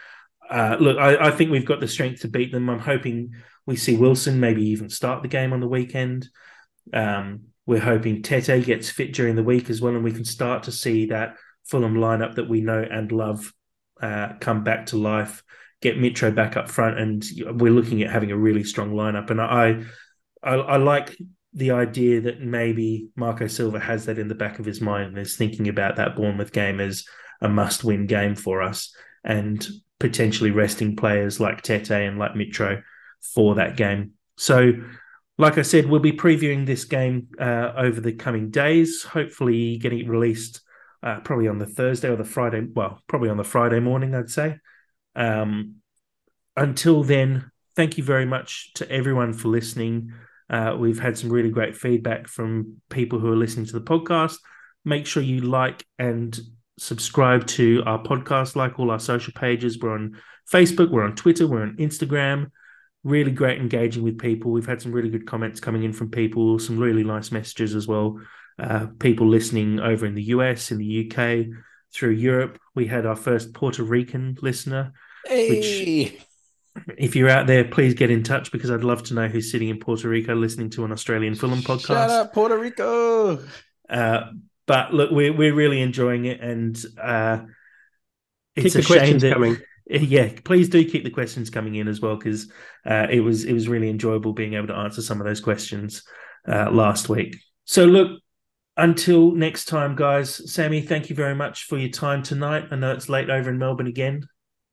uh, 0.49 0.77
look, 0.79 0.97
I, 0.97 1.27
I, 1.27 1.31
think 1.31 1.51
we've 1.51 1.65
got 1.65 1.79
the 1.79 1.87
strength 1.87 2.21
to 2.21 2.27
beat 2.27 2.51
them. 2.51 2.69
I'm 2.69 2.79
hoping 2.79 3.31
we 3.65 3.75
see 3.75 3.95
Wilson 3.95 4.39
maybe 4.39 4.69
even 4.69 4.89
start 4.89 5.21
the 5.21 5.27
game 5.27 5.53
on 5.53 5.59
the 5.59 5.67
weekend. 5.67 6.27
Um, 6.93 7.45
we're 7.65 7.79
hoping 7.79 8.21
Tete 8.21 8.65
gets 8.65 8.89
fit 8.89 9.13
during 9.13 9.35
the 9.35 9.43
week 9.43 9.69
as 9.69 9.81
well, 9.81 9.95
and 9.95 10.03
we 10.03 10.11
can 10.11 10.25
start 10.25 10.63
to 10.63 10.71
see 10.71 11.07
that 11.07 11.37
Fulham 11.65 11.95
lineup 11.95 12.35
that 12.35 12.49
we 12.49 12.61
know 12.61 12.85
and 12.89 13.11
love 13.11 13.53
uh, 14.01 14.33
come 14.39 14.63
back 14.63 14.87
to 14.87 14.97
life. 14.97 15.43
Get 15.81 15.97
Mitro 15.97 16.33
back 16.33 16.57
up 16.57 16.69
front, 16.69 16.99
and 16.99 17.23
we're 17.59 17.71
looking 17.71 18.03
at 18.03 18.11
having 18.11 18.31
a 18.31 18.37
really 18.37 18.63
strong 18.63 18.91
lineup. 18.91 19.29
And 19.29 19.41
I, 19.41 19.83
I, 20.41 20.55
I 20.55 20.77
like 20.77 21.15
the 21.53 21.71
idea 21.71 22.21
that 22.21 22.41
maybe 22.41 23.09
Marco 23.15 23.47
Silva 23.47 23.79
has 23.79 24.05
that 24.05 24.17
in 24.17 24.27
the 24.27 24.35
back 24.35 24.59
of 24.59 24.65
his 24.65 24.81
mind 24.81 25.09
and 25.09 25.19
is 25.19 25.35
thinking 25.35 25.67
about 25.67 25.97
that 25.97 26.15
Bournemouth 26.15 26.51
game 26.51 26.79
as 26.79 27.05
a 27.41 27.47
must-win 27.47 28.07
game 28.07 28.35
for 28.35 28.61
us. 28.61 28.93
And 29.23 29.65
potentially 30.03 30.51
resting 30.51 30.97
players 30.97 31.39
like 31.39 31.61
Tete 31.61 31.89
and 31.91 32.19
like 32.19 32.33
Mitro 32.33 32.83
for 33.33 33.55
that 33.55 33.77
game. 33.77 34.11
So, 34.35 34.73
like 35.37 35.57
I 35.57 35.61
said, 35.61 35.85
we'll 35.85 36.01
be 36.01 36.11
previewing 36.11 36.65
this 36.65 36.83
game 36.83 37.29
uh, 37.39 37.71
over 37.77 38.01
the 38.01 38.11
coming 38.11 38.49
days, 38.49 39.01
hopefully 39.01 39.77
getting 39.77 39.99
it 39.99 40.09
released 40.09 40.59
uh, 41.01 41.21
probably 41.21 41.47
on 41.47 41.57
the 41.57 41.65
Thursday 41.65 42.09
or 42.09 42.17
the 42.17 42.25
Friday. 42.25 42.67
Well, 42.75 42.99
probably 43.07 43.29
on 43.29 43.37
the 43.37 43.45
Friday 43.45 43.79
morning, 43.79 44.13
I'd 44.13 44.29
say. 44.29 44.57
Um, 45.15 45.75
until 46.57 47.03
then, 47.03 47.49
thank 47.77 47.97
you 47.97 48.03
very 48.03 48.25
much 48.25 48.73
to 48.73 48.91
everyone 48.91 49.31
for 49.31 49.47
listening. 49.47 50.11
Uh, 50.49 50.75
we've 50.77 50.99
had 50.99 51.17
some 51.17 51.31
really 51.31 51.49
great 51.49 51.77
feedback 51.77 52.27
from 52.27 52.81
people 52.89 53.19
who 53.19 53.31
are 53.31 53.37
listening 53.37 53.67
to 53.67 53.79
the 53.79 53.85
podcast. 53.85 54.35
Make 54.83 55.07
sure 55.07 55.23
you 55.23 55.39
like 55.39 55.85
and 55.97 56.37
subscribe 56.77 57.45
to 57.47 57.83
our 57.85 58.01
podcast, 58.01 58.55
like 58.55 58.79
all 58.79 58.91
our 58.91 58.99
social 58.99 59.33
pages. 59.33 59.79
We're 59.79 59.93
on 59.93 60.19
Facebook, 60.51 60.89
we're 60.89 61.03
on 61.03 61.15
Twitter, 61.15 61.47
we're 61.47 61.63
on 61.63 61.77
Instagram. 61.77 62.51
Really 63.03 63.31
great 63.31 63.59
engaging 63.59 64.03
with 64.03 64.17
people. 64.17 64.51
We've 64.51 64.65
had 64.65 64.81
some 64.81 64.91
really 64.91 65.09
good 65.09 65.27
comments 65.27 65.59
coming 65.59 65.83
in 65.83 65.93
from 65.93 66.09
people, 66.09 66.57
some 66.59 66.79
really 66.79 67.03
nice 67.03 67.31
messages 67.31 67.75
as 67.75 67.87
well. 67.87 68.19
Uh, 68.57 68.87
people 68.99 69.27
listening 69.27 69.79
over 69.79 70.05
in 70.05 70.15
the 70.15 70.23
US, 70.23 70.71
in 70.71 70.77
the 70.77 71.11
UK, 71.11 71.57
through 71.93 72.11
Europe. 72.11 72.59
We 72.75 72.87
had 72.87 73.05
our 73.05 73.15
first 73.15 73.53
Puerto 73.53 73.83
Rican 73.83 74.37
listener, 74.41 74.93
hey. 75.25 75.49
which 75.49 76.23
if 76.97 77.15
you're 77.15 77.29
out 77.29 77.47
there, 77.47 77.63
please 77.63 77.93
get 77.93 78.09
in 78.09 78.23
touch 78.23 78.51
because 78.51 78.71
I'd 78.71 78.83
love 78.83 79.03
to 79.03 79.13
know 79.13 79.27
who's 79.27 79.51
sitting 79.51 79.69
in 79.69 79.79
Puerto 79.79 80.07
Rico 80.07 80.35
listening 80.35 80.69
to 80.71 80.85
an 80.85 80.91
Australian 80.91 81.35
film 81.35 81.61
podcast. 81.61 81.87
Shout 81.87 82.09
out 82.09 82.33
Puerto 82.33 82.57
Rico. 82.57 83.43
Uh, 83.89 84.31
but 84.67 84.93
look, 84.93 85.11
we're 85.11 85.33
we're 85.33 85.53
really 85.53 85.81
enjoying 85.81 86.25
it, 86.25 86.41
and 86.41 86.77
uh, 87.01 87.39
it's 88.55 88.73
keep 88.75 88.83
the 88.83 88.87
questions 88.87 89.21
that, 89.21 89.33
coming. 89.33 89.57
Yeah, 89.85 90.31
please 90.45 90.69
do 90.69 90.89
keep 90.89 91.03
the 91.03 91.09
questions 91.09 91.49
coming 91.49 91.75
in 91.75 91.89
as 91.89 91.99
well, 91.99 92.15
because 92.15 92.49
uh, 92.85 93.07
it 93.09 93.19
was 93.19 93.43
it 93.43 93.51
was 93.51 93.67
really 93.67 93.89
enjoyable 93.89 94.31
being 94.31 94.53
able 94.53 94.67
to 94.67 94.75
answer 94.75 95.01
some 95.01 95.19
of 95.19 95.27
those 95.27 95.41
questions 95.41 96.03
uh, 96.47 96.71
last 96.71 97.09
week. 97.09 97.35
So 97.65 97.83
look, 97.83 98.21
until 98.77 99.31
next 99.31 99.65
time, 99.65 99.95
guys. 99.95 100.51
Sammy, 100.51 100.81
thank 100.81 101.09
you 101.09 101.15
very 101.15 101.35
much 101.35 101.65
for 101.65 101.77
your 101.77 101.89
time 101.89 102.23
tonight. 102.23 102.67
I 102.71 102.75
know 102.77 102.93
it's 102.93 103.09
late 103.09 103.29
over 103.29 103.49
in 103.49 103.57
Melbourne 103.57 103.87
again. 103.87 104.25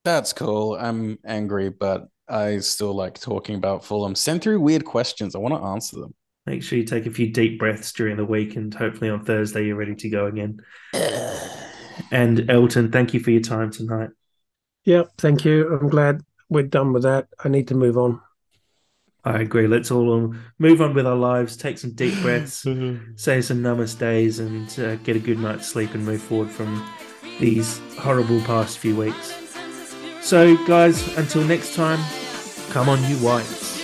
That's 0.05 0.32
cool. 0.32 0.76
I'm 0.76 1.18
angry, 1.26 1.70
but 1.70 2.07
I 2.28 2.59
still 2.59 2.95
like 2.95 3.20
talking 3.20 3.57
about 3.57 3.84
Fulham. 3.84 4.14
Send 4.14 4.43
through 4.43 4.61
weird 4.61 4.84
questions. 4.84 5.34
I 5.34 5.38
want 5.38 5.55
to 5.55 5.66
answer 5.66 5.97
them. 6.01 6.14
Make 6.47 6.62
sure 6.62 6.78
you 6.78 6.84
take 6.84 7.07
a 7.07 7.11
few 7.11 7.30
deep 7.30 7.59
breaths 7.59 7.93
during 7.93 8.16
the 8.16 8.24
week, 8.24 8.57
and 8.57 8.72
hopefully 8.72 9.11
on 9.11 9.24
Thursday 9.24 9.66
you're 9.66 9.76
ready 9.76 9.95
to 9.95 10.09
go 10.09 10.26
again. 10.26 10.61
and 12.11 12.51
Elton, 12.51 12.91
thank 12.91 13.14
you 13.14 13.20
for 13.20 13.30
your 13.30 13.43
time 13.43 13.70
tonight. 13.70 14.11
Yeah, 14.84 15.05
thank 15.18 15.45
you. 15.45 15.78
I'm 15.78 15.88
glad 15.88 16.22
we're 16.49 16.64
done 16.64 16.93
with 16.93 17.03
that. 17.03 17.28
I 17.45 17.49
need 17.49 17.68
to 17.68 17.74
move 17.74 17.99
on. 17.99 18.20
I 19.22 19.41
agree. 19.41 19.66
Let's 19.66 19.91
all 19.91 20.34
move 20.59 20.80
on 20.80 20.95
with 20.95 21.07
our 21.07 21.16
lives, 21.16 21.57
take 21.57 21.76
some 21.78 21.93
deep 21.93 22.18
breaths, 22.22 22.55
say 23.16 23.41
some 23.43 23.59
namaste, 23.59 24.41
and 24.41 24.78
uh, 24.80 24.97
get 24.97 25.16
a 25.16 25.18
good 25.18 25.38
night's 25.38 25.66
sleep 25.66 25.95
and 25.95 26.05
move 26.05 26.22
forward 26.22 26.51
from 26.51 26.86
these 27.38 27.78
horrible 27.99 28.41
past 28.43 28.78
few 28.78 28.97
weeks. 28.97 29.34
So, 30.22 30.57
guys, 30.66 31.16
until 31.16 31.45
next 31.45 31.74
time, 31.74 32.01
come 32.70 32.88
on, 32.88 33.03
you 33.11 33.16
whites. 33.16 33.80